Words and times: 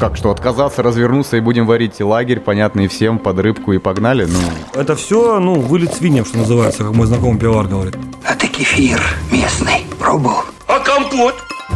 Как 0.00 0.16
что, 0.16 0.30
отказаться, 0.30 0.82
развернуться 0.82 1.36
и 1.36 1.40
будем 1.40 1.66
варить 1.66 2.00
лагерь, 2.00 2.40
понятный 2.40 2.88
всем, 2.88 3.18
под 3.18 3.38
рыбку 3.38 3.74
и 3.74 3.78
погнали? 3.78 4.24
Ну, 4.24 4.38
Это 4.80 4.96
все, 4.96 5.38
ну, 5.38 5.60
вылет 5.60 5.92
свиньям, 5.92 6.24
что 6.24 6.38
называется, 6.38 6.84
как 6.84 6.94
мой 6.94 7.06
знакомый 7.06 7.38
пивовар 7.38 7.66
говорит. 7.66 7.96
А 8.26 8.34
ты 8.34 8.46
кефир 8.46 8.98
местный 9.30 9.84
пробовал? 9.98 10.44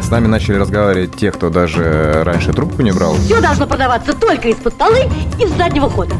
с 0.01 0.11
нами 0.11 0.27
начали 0.27 0.57
разговаривать 0.57 1.17
те, 1.17 1.31
кто 1.33 1.51
даже 1.51 2.23
раньше 2.25 2.53
трубку 2.53 2.81
не 2.81 2.93
брал. 2.93 3.15
Все 3.15 3.41
должно 3.41 3.67
продаваться 3.67 4.15
только 4.15 4.49
из-под 4.49 4.75
полы 4.75 5.01
и 5.38 5.47
с 5.47 5.51
заднего 5.51 5.91
хода. 5.91 6.15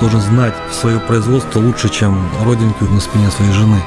Должен 0.00 0.20
знать 0.20 0.54
свое 0.70 0.98
производство 1.00 1.60
лучше, 1.60 1.88
чем 1.88 2.28
родинку 2.44 2.84
на 2.84 3.00
спине 3.00 3.30
своей 3.30 3.52
жены. 3.52 3.80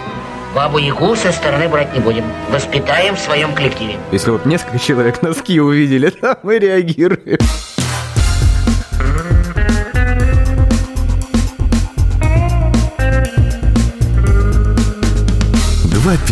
Бабу-ягу 0.55 1.15
со 1.15 1.31
стороны 1.31 1.67
брать 1.67 1.93
не 1.93 1.99
будем. 1.99 2.23
Воспитаем 2.49 3.15
в 3.15 3.19
своем 3.19 3.53
коллективе. 3.53 3.97
Если 4.11 4.31
вот 4.31 4.45
несколько 4.45 4.79
человек 4.79 5.21
носки 5.21 5.59
увидели, 5.59 6.11
да, 6.21 6.37
мы 6.41 6.57
реагируем. 6.57 7.37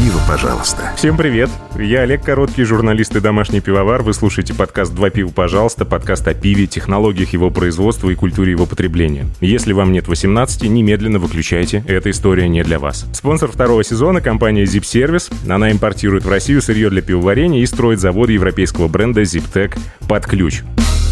Пива, 0.07 0.21
пожалуйста. 0.25 0.93
Всем 0.95 1.17
привет! 1.17 1.49
Я 1.77 2.03
Олег 2.03 2.23
Короткий, 2.23 2.63
журналист 2.63 3.13
и 3.17 3.19
домашний 3.19 3.59
пивовар. 3.59 4.03
Вы 4.03 4.13
слушаете 4.13 4.53
подкаст 4.53 4.95
«Два 4.95 5.09
пива, 5.09 5.31
пожалуйста», 5.31 5.83
подкаст 5.83 6.25
о 6.29 6.33
пиве, 6.33 6.65
технологиях 6.65 7.33
его 7.33 7.49
производства 7.51 8.09
и 8.09 8.15
культуре 8.15 8.51
его 8.51 8.65
потребления. 8.65 9.27
Если 9.41 9.73
вам 9.73 9.91
нет 9.91 10.07
18, 10.07 10.63
немедленно 10.63 11.19
выключайте, 11.19 11.83
эта 11.89 12.09
история 12.09 12.47
не 12.47 12.63
для 12.63 12.79
вас. 12.79 13.05
Спонсор 13.11 13.51
второго 13.51 13.83
сезона– 13.83 14.21
компания 14.21 14.63
Zip 14.63 14.83
Service. 14.83 15.29
Она 15.51 15.73
импортирует 15.73 16.23
в 16.23 16.29
Россию 16.29 16.61
сырье 16.61 16.89
для 16.89 17.01
пивоварения 17.01 17.61
и 17.61 17.65
строит 17.65 17.99
заводы 17.99 18.31
европейского 18.31 18.87
бренда 18.87 19.23
ZipTech 19.23 19.77
под 20.07 20.25
ключ. 20.25 20.61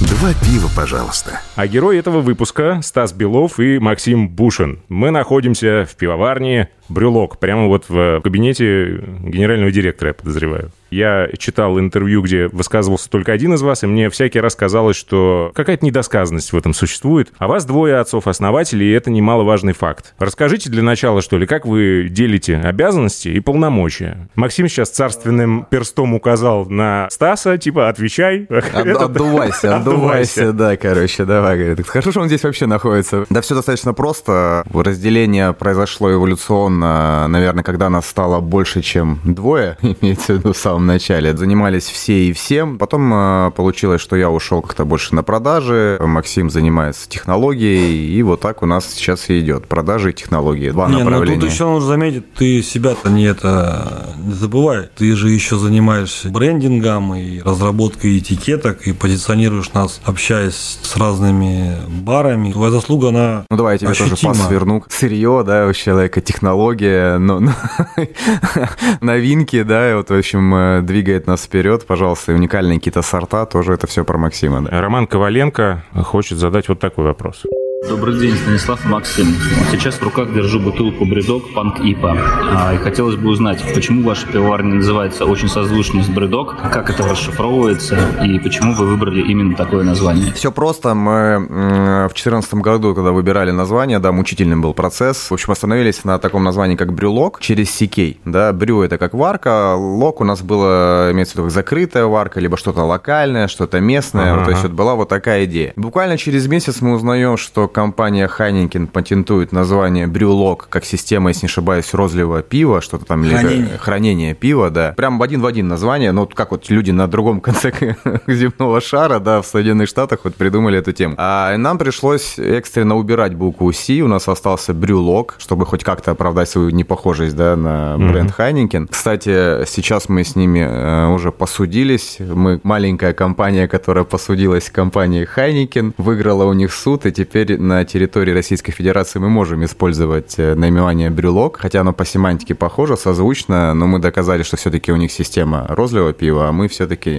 Два 0.02 0.34
пива, 0.34 0.70
пожалуйста. 0.76 1.40
А 1.56 1.68
герой 1.68 1.98
этого 1.98 2.20
выпуска– 2.20 2.82
Стас 2.84 3.14
Белов 3.14 3.62
и 3.62 3.80
Максим 3.80 4.28
Бушин. 4.28 4.82
Мы 4.90 5.10
находимся 5.10 5.88
в 5.90 5.96
пивоварне 5.96 6.68
«Брюлок», 6.90 7.40
прямо 7.40 7.68
вот 7.68 7.86
в 7.88 8.20
кабинете 8.22 9.02
генерального 9.22 9.72
директора, 9.72 10.10
я 10.10 10.14
подозреваю. 10.14 10.72
Я 10.96 11.28
читал 11.38 11.80
интервью, 11.80 12.22
где 12.22 12.48
высказывался 12.48 13.10
только 13.10 13.32
один 13.32 13.54
из 13.54 13.62
вас, 13.62 13.84
и 13.84 13.88
мне 13.88 14.10
всякий 14.10 14.40
раз 14.40 14.56
казалось, 14.56 14.96
что 14.96 15.52
какая-то 15.54 15.86
недосказанность 15.86 16.54
в 16.54 16.58
этом 16.58 16.74
существует. 16.74 17.32
А 17.38 17.48
вас 17.48 17.66
двое 17.66 17.98
отцов-основателей, 17.98 18.88
и 18.88 18.92
это 18.94 19.12
немаловажный 19.12 19.74
факт. 19.74 20.14
Расскажите 20.20 20.70
для 20.70 20.84
начала, 20.84 21.22
что 21.22 21.38
ли, 21.38 21.46
как 21.46 21.66
вы 21.66 22.08
делите 22.10 22.58
обязанности 22.58 23.28
и 23.30 23.40
полномочия? 23.40 24.30
Максим 24.36 24.68
сейчас 24.68 24.90
царственным 24.90 25.66
перстом 25.70 26.14
указал 26.14 26.66
на 26.66 27.08
Стаса, 27.12 27.58
типа, 27.58 27.90
отвечай. 27.90 28.46
От- 28.50 28.66
Это- 28.86 29.06
Отдувайся, 29.16 29.76
отдувайся, 29.76 30.54
да, 30.54 30.78
короче, 30.78 31.26
давай, 31.26 31.58
говорит. 31.58 31.88
Хорошо, 31.88 32.12
что 32.12 32.22
он 32.22 32.28
здесь 32.28 32.44
вообще 32.44 32.66
находится. 32.66 33.26
Да 33.30 33.42
все 33.42 33.56
достаточно 33.56 33.94
просто. 33.94 34.64
Разделение 34.74 35.54
произошло 35.54 36.12
эволюционно, 36.14 37.28
наверное, 37.28 37.64
когда 37.64 37.90
нас 37.90 38.06
стало 38.08 38.40
больше, 38.40 38.82
чем 38.82 39.20
двое, 39.24 39.78
имеется 40.02 40.34
в 40.34 40.38
виду 40.38 40.54
в 40.54 40.58
самом 40.58 40.85
начале. 40.86 41.36
Занимались 41.36 41.86
все 41.86 42.28
и 42.28 42.34
всем. 42.34 42.78
Потом 42.78 43.12
э, 43.14 43.52
получилось, 43.52 44.02
что 44.02 44.16
я 44.16 44.30
ушел 44.30 44.62
как-то 44.62 44.86
больше 44.86 45.14
на 45.16 45.24
продажи, 45.24 45.98
Максим 46.02 46.50
занимается 46.50 47.10
технологией, 47.10 48.16
и 48.18 48.22
вот 48.24 48.40
так 48.42 48.64
у 48.64 48.66
нас 48.66 48.86
сейчас 48.94 49.30
и 49.30 49.40
идет. 49.40 49.68
Продажи 49.68 50.12
и 50.12 50.14
технологии. 50.14 50.70
Два 50.70 50.88
Не, 50.88 50.94
ну 50.98 51.04
направления. 51.06 51.42
тут 51.42 51.52
еще 51.52 51.66
нужно 51.66 51.88
заметить, 51.88 52.34
ты 52.34 52.62
себя-то 52.62 53.10
не 53.10 53.26
это 53.26 54.16
не 54.18 54.34
забывай. 54.34 54.90
Ты 54.96 55.16
же 55.16 55.30
еще 55.30 55.58
занимаешься 55.58 56.30
брендингом 56.30 57.14
и 57.16 57.42
разработкой 57.42 58.18
этикеток 58.20 58.88
и 58.88 58.94
позиционируешь 58.94 59.74
нас, 59.74 60.00
общаясь 60.06 60.80
с 60.82 60.96
разными 60.98 61.76
барами. 61.90 62.52
Твоя 62.52 62.72
заслуга, 62.72 63.10
она 63.10 63.46
Ну, 63.50 63.58
давай 63.58 63.76
я 63.76 63.78
тебе 63.80 63.88
тоже 63.90 64.06
ощутима. 64.06 64.34
пас 64.34 64.50
верну. 64.52 64.84
Сырье, 64.90 65.44
да, 65.46 65.68
у 65.68 65.74
человека, 65.74 66.22
технология, 66.22 67.18
но, 67.18 67.40
но- 67.40 67.52
новинки, 69.02 69.64
да, 69.64 69.92
и 69.92 69.96
вот, 69.96 70.10
в 70.10 70.14
общем, 70.18 70.54
э, 70.56 70.75
двигает 70.82 71.28
нас 71.28 71.44
вперед, 71.44 71.86
пожалуйста, 71.86 72.32
и 72.32 72.36
уникальные 72.36 72.80
какие-то 72.80 73.02
сорта, 73.02 73.46
тоже 73.46 73.74
это 73.74 73.88
все 73.88 74.04
про 74.04 74.18
Максима, 74.18 74.62
да. 74.62 74.82
Роман 74.82 75.08
Коваленко 75.08 75.84
хочет 76.04 76.38
задать 76.38 76.70
вот 76.70 76.80
такой 76.80 77.06
вопрос. 77.06 77.44
Добрый 77.88 78.20
день, 78.20 78.36
Станислав 78.36 78.84
Максим. 78.86 79.28
Сейчас 79.72 79.96
в 79.96 80.04
руках 80.04 80.34
держу 80.34 80.60
бутылку 80.60 81.06
бредок 81.06 81.54
Панк 81.54 81.80
Ипа. 81.82 82.18
А, 82.52 82.74
и 82.74 82.78
хотелось 82.78 83.16
бы 83.16 83.30
узнать, 83.30 83.64
почему 83.76 84.02
ваша 84.04 84.26
пивоварня 84.28 84.76
называется 84.76 85.26
очень 85.26 85.48
созвучно 85.48 86.04
с 86.04 86.08
бредок, 86.08 86.56
как 86.72 86.90
это 86.90 87.08
расшифровывается 87.08 87.98
и 88.24 88.40
почему 88.40 88.74
вы 88.74 88.88
выбрали 88.88 89.22
именно 89.22 89.56
такое 89.56 89.84
название. 89.84 90.34
Все 90.34 90.52
просто. 90.52 90.96
Мы 90.96 91.46
в 91.48 92.14
2014 92.14 92.56
году, 92.56 92.96
когда 92.96 93.12
выбирали 93.12 93.52
название, 93.52 94.00
да, 94.00 94.12
мучительным 94.12 94.62
был 94.62 94.74
процесс. 94.74 95.30
В 95.30 95.34
общем, 95.34 95.52
остановились 95.52 96.04
на 96.04 96.18
таком 96.18 96.44
названии, 96.44 96.76
как 96.76 96.92
брюлок, 96.92 97.40
через 97.40 97.70
CK. 97.80 98.18
Да, 98.26 98.52
брю 98.52 98.82
это 98.82 98.98
как 98.98 99.14
варка, 99.14 99.76
лок 99.76 100.22
у 100.22 100.24
нас 100.24 100.42
было, 100.42 101.10
имеется 101.12 101.34
в 101.34 101.36
виду, 101.36 101.44
как 101.44 101.54
закрытая 101.54 102.06
варка, 102.06 102.40
либо 102.40 102.58
что-то 102.58 102.84
локальное, 102.84 103.48
что-то 103.48 103.80
местное. 103.80 104.34
Ага. 104.34 104.46
То 104.46 104.52
есть 104.52 104.64
вот 104.64 104.72
была 104.72 104.96
вот 104.96 105.10
такая 105.10 105.46
идея. 105.46 105.74
Буквально 105.76 106.18
через 106.18 106.48
месяц 106.48 106.82
мы 106.82 106.94
узнаем, 106.94 107.38
что 107.38 107.68
компания 107.76 108.30
Хайнекен 108.30 108.88
патентует 108.88 109.52
название 109.52 110.08
брюлок 110.08 110.68
как 110.70 110.86
система, 110.86 111.28
если 111.32 111.46
не 111.46 111.50
ошибаюсь, 111.50 111.94
розлива 111.94 112.42
пива, 112.42 112.80
что-то 112.80 113.04
там. 113.04 113.26
или- 113.26 113.36
Хранение. 113.36 113.78
хранение 113.78 114.34
пива, 114.34 114.70
да. 114.70 114.94
Прям 114.96 115.20
в 115.20 115.24
один 115.24 115.42
в 115.42 115.46
один 115.46 115.68
название. 115.68 116.14
Ну, 116.14 116.26
как 116.26 116.52
вот 116.52 116.70
люди 116.70 116.92
на 116.92 117.08
другом 117.08 117.42
конце 117.42 117.74
земного 118.28 118.80
шара, 118.80 119.20
да, 119.20 119.42
в 119.42 119.46
Соединенных 119.46 119.90
Штатах 119.90 120.20
вот 120.24 120.36
придумали 120.36 120.80
эту 120.80 120.94
тему. 120.94 121.16
А 121.18 121.58
нам 121.58 121.78
пришлось 121.78 122.40
экстренно 122.40 122.96
убирать 122.96 123.36
букву 123.36 123.74
C. 123.74 124.00
У 124.00 124.08
нас 124.08 124.30
остался 124.30 124.74
брюлок, 124.74 125.36
чтобы 125.38 125.66
хоть 125.66 125.84
как-то 125.84 126.12
оправдать 126.12 126.48
свою 126.50 126.70
непохожесть, 126.70 127.36
да, 127.36 127.58
на 127.58 127.98
бренд 127.98 128.32
Хайнекен. 128.32 128.88
Кстати, 128.88 129.66
сейчас 129.66 130.08
мы 130.08 130.24
с 130.24 130.38
ними 130.38 130.60
э, 130.60 131.08
уже 131.14 131.34
посудились. 131.34 132.20
Мы 132.20 132.62
маленькая 132.64 133.12
компания, 133.14 133.68
которая 133.68 134.06
посудилась 134.06 134.70
компании 134.70 135.26
Хайнекен, 135.26 135.94
выиграла 135.98 136.46
у 136.46 136.54
них 136.54 136.72
суд, 136.74 137.06
и 137.06 137.12
теперь 137.12 137.65
на 137.66 137.84
территории 137.86 138.32
Российской 138.32 138.72
Федерации 138.72 139.20
мы 139.20 139.30
можем 139.30 139.64
использовать 139.66 140.36
э, 140.38 140.56
наименование 140.56 141.10
брюлок, 141.10 141.58
хотя 141.60 141.82
оно 141.82 141.94
по 141.94 142.06
семантике 142.06 142.56
похоже, 142.56 142.96
созвучно, 142.98 143.74
но 143.74 143.88
мы 143.88 144.00
доказали, 144.00 144.44
что 144.44 144.56
все-таки 144.58 144.92
у 144.92 144.96
них 144.96 145.12
система 145.12 145.66
розлива 145.70 146.14
пива, 146.14 146.48
а 146.50 146.52
мы 146.52 146.68
все-таки 146.68 147.10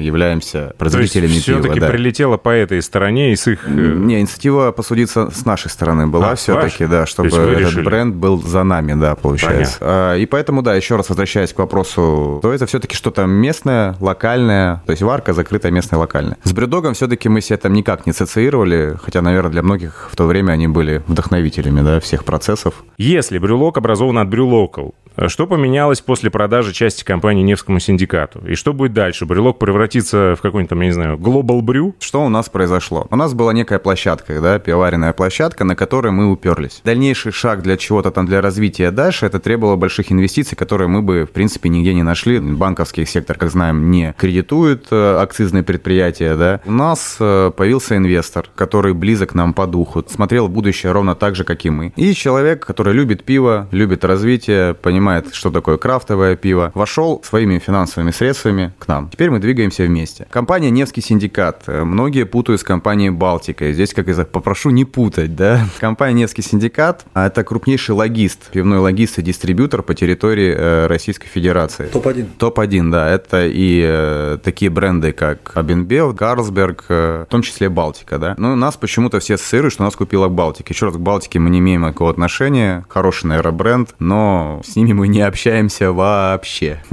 являемся 0.00 0.52
То 0.52 0.64
есть 0.66 0.76
производителями 0.78 1.32
пива. 1.32 1.40
все-таки 1.60 1.80
да. 1.80 1.88
прилетело 1.88 2.36
по 2.36 2.50
этой 2.50 2.82
стороне 2.82 3.32
и 3.32 3.36
с 3.36 3.46
их... 3.46 3.66
э, 3.66 3.70
Не, 3.70 4.20
инициатива 4.20 4.72
посудиться 4.72 5.30
с 5.30 5.44
нашей 5.44 5.70
стороны 5.70 6.06
была 6.06 6.30
А, 6.32 6.34
все-таки, 6.34 6.86
да, 6.86 7.00
То 7.00 7.06
чтобы 7.06 7.28
этот 7.28 7.58
решили? 7.58 7.84
бренд 7.84 8.14
был 8.14 8.42
за 8.42 8.62
нами, 8.62 8.94
да, 8.94 9.14
получается. 9.14 9.78
А, 9.80 10.16
И 10.16 10.26
поэтому, 10.26 10.62
да, 10.62 10.74
еще 10.74 10.96
раз 10.96 11.08
возвращаясь 11.08 11.52
к 11.52 11.58
вопросу, 11.58 12.38
то 12.42 12.52
это 12.52 12.66
все-таки 12.66 12.94
что-то 12.96 13.26
местное, 13.26 13.96
локальное, 14.00 14.82
то 14.86 14.90
есть 14.92 15.02
варка 15.02 15.32
закрытая 15.32 15.72
местная, 15.72 15.98
локальная. 15.98 16.36
С 16.44 16.52
брюдогом 16.52 16.94
все-таки 16.94 17.28
мы 17.28 17.40
себя 17.40 17.56
там 17.56 17.72
никак 17.72 18.06
не 18.06 18.10
ассоциировали, 18.10 18.96
хотя, 19.02 19.22
наверное, 19.22 19.50
для 19.50 19.62
многих 19.62 19.93
в 20.10 20.16
то 20.16 20.26
время 20.26 20.52
они 20.52 20.68
были 20.68 21.02
вдохновителями, 21.06 21.80
да, 21.82 22.00
всех 22.00 22.24
процессов. 22.24 22.84
Если 22.98 23.38
брюлок 23.38 23.78
образован 23.78 24.18
от 24.18 24.28
брюлокал, 24.28 24.94
что 25.28 25.46
поменялось 25.46 26.00
после 26.00 26.28
продажи 26.28 26.72
части 26.72 27.04
компании 27.04 27.42
Невскому 27.42 27.78
синдикату? 27.78 28.40
И 28.46 28.56
что 28.56 28.72
будет 28.72 28.92
дальше? 28.92 29.26
Брюлок 29.26 29.58
превратится 29.58 30.34
в 30.36 30.42
какой-нибудь 30.42 30.70
там, 30.70 30.80
я 30.80 30.86
не 30.88 30.92
знаю, 30.92 31.16
Global 31.16 31.60
Brew? 31.60 31.94
Что 32.00 32.24
у 32.24 32.28
нас 32.28 32.48
произошло? 32.48 33.06
У 33.10 33.16
нас 33.16 33.32
была 33.32 33.52
некая 33.52 33.78
площадка, 33.78 34.40
да, 34.40 34.58
пивоваренная 34.58 35.12
площадка, 35.12 35.64
на 35.64 35.76
которой 35.76 36.10
мы 36.10 36.30
уперлись. 36.30 36.80
Дальнейший 36.84 37.30
шаг 37.30 37.62
для 37.62 37.76
чего-то 37.76 38.10
там, 38.10 38.26
для 38.26 38.40
развития 38.40 38.90
дальше, 38.90 39.26
это 39.26 39.38
требовало 39.38 39.76
больших 39.76 40.10
инвестиций, 40.10 40.56
которые 40.56 40.88
мы 40.88 41.00
бы, 41.00 41.26
в 41.26 41.30
принципе, 41.30 41.68
нигде 41.68 41.94
не 41.94 42.02
нашли. 42.02 42.40
Банковский 42.40 43.06
сектор, 43.06 43.38
как 43.38 43.50
знаем, 43.50 43.90
не 43.92 44.14
кредитует 44.18 44.88
э, 44.90 45.18
акцизные 45.20 45.62
предприятия, 45.62 46.34
да. 46.34 46.60
У 46.64 46.72
нас 46.72 47.16
э, 47.20 47.52
появился 47.56 47.96
инвестор, 47.96 48.48
который 48.56 48.94
близок 48.94 49.34
нам 49.34 49.54
по 49.54 49.66
духу, 49.74 50.04
смотрел 50.08 50.46
будущее 50.48 50.92
ровно 50.92 51.14
так 51.16 51.34
же, 51.34 51.42
как 51.42 51.64
и 51.64 51.70
мы. 51.70 51.92
И 51.96 52.14
человек, 52.14 52.64
который 52.64 52.94
любит 52.94 53.24
пиво, 53.24 53.66
любит 53.72 54.04
развитие, 54.04 54.74
понимает, 54.74 55.34
что 55.34 55.50
такое 55.50 55.78
крафтовое 55.78 56.36
пиво, 56.36 56.70
вошел 56.74 57.20
своими 57.24 57.58
финансовыми 57.58 58.12
средствами 58.12 58.72
к 58.78 58.86
нам. 58.86 59.08
Теперь 59.10 59.30
мы 59.30 59.40
двигаемся 59.40 59.82
вместе. 59.82 60.26
Компания 60.30 60.70
Невский 60.70 61.00
синдикат. 61.00 61.64
Многие 61.66 62.24
путают 62.24 62.60
с 62.60 62.64
компанией 62.64 63.10
Балтика. 63.10 63.72
Здесь, 63.72 63.92
как 63.94 64.14
за- 64.14 64.24
попрошу 64.24 64.70
не 64.70 64.84
путать, 64.84 65.34
да. 65.34 65.66
Компания 65.80 66.20
Невский 66.20 66.42
синдикат 66.42 67.04
это 67.14 67.42
крупнейший 67.42 67.94
логист, 67.96 68.50
пивной 68.52 68.78
логист 68.78 69.18
и 69.18 69.22
дистрибьютор 69.22 69.82
по 69.82 69.94
территории 69.94 70.54
э, 70.56 70.86
Российской 70.86 71.26
Федерации. 71.26 71.86
топ-1. 71.92 72.26
Топ-1, 72.38 72.90
да, 72.90 73.10
это 73.10 73.46
и 73.46 73.82
э, 73.84 74.38
такие 74.42 74.70
бренды, 74.70 75.10
как 75.12 75.50
Абенбел, 75.56 76.14
Карлсберг, 76.14 76.84
э, 76.88 77.24
в 77.26 77.30
том 77.30 77.42
числе 77.42 77.68
Балтика, 77.68 78.18
да. 78.18 78.34
Но 78.38 78.54
нас 78.54 78.76
почему-то 78.76 79.18
все 79.18 79.34
ассоциируют, 79.34 79.63
что 79.70 79.82
нас 79.82 79.96
купила 79.96 80.28
Балтика. 80.28 80.72
Еще 80.72 80.86
раз, 80.86 80.94
к 80.94 80.98
Балтике 80.98 81.38
мы 81.38 81.50
не 81.50 81.58
имеем 81.58 81.82
никакого 81.82 82.10
отношения. 82.10 82.84
Хороший, 82.88 83.26
наверное, 83.26 83.52
бренд, 83.52 83.94
но 83.98 84.60
с 84.64 84.76
ними 84.76 84.92
мы 84.92 85.08
не 85.08 85.20
общаемся 85.20 85.92
вообще. 85.92 86.82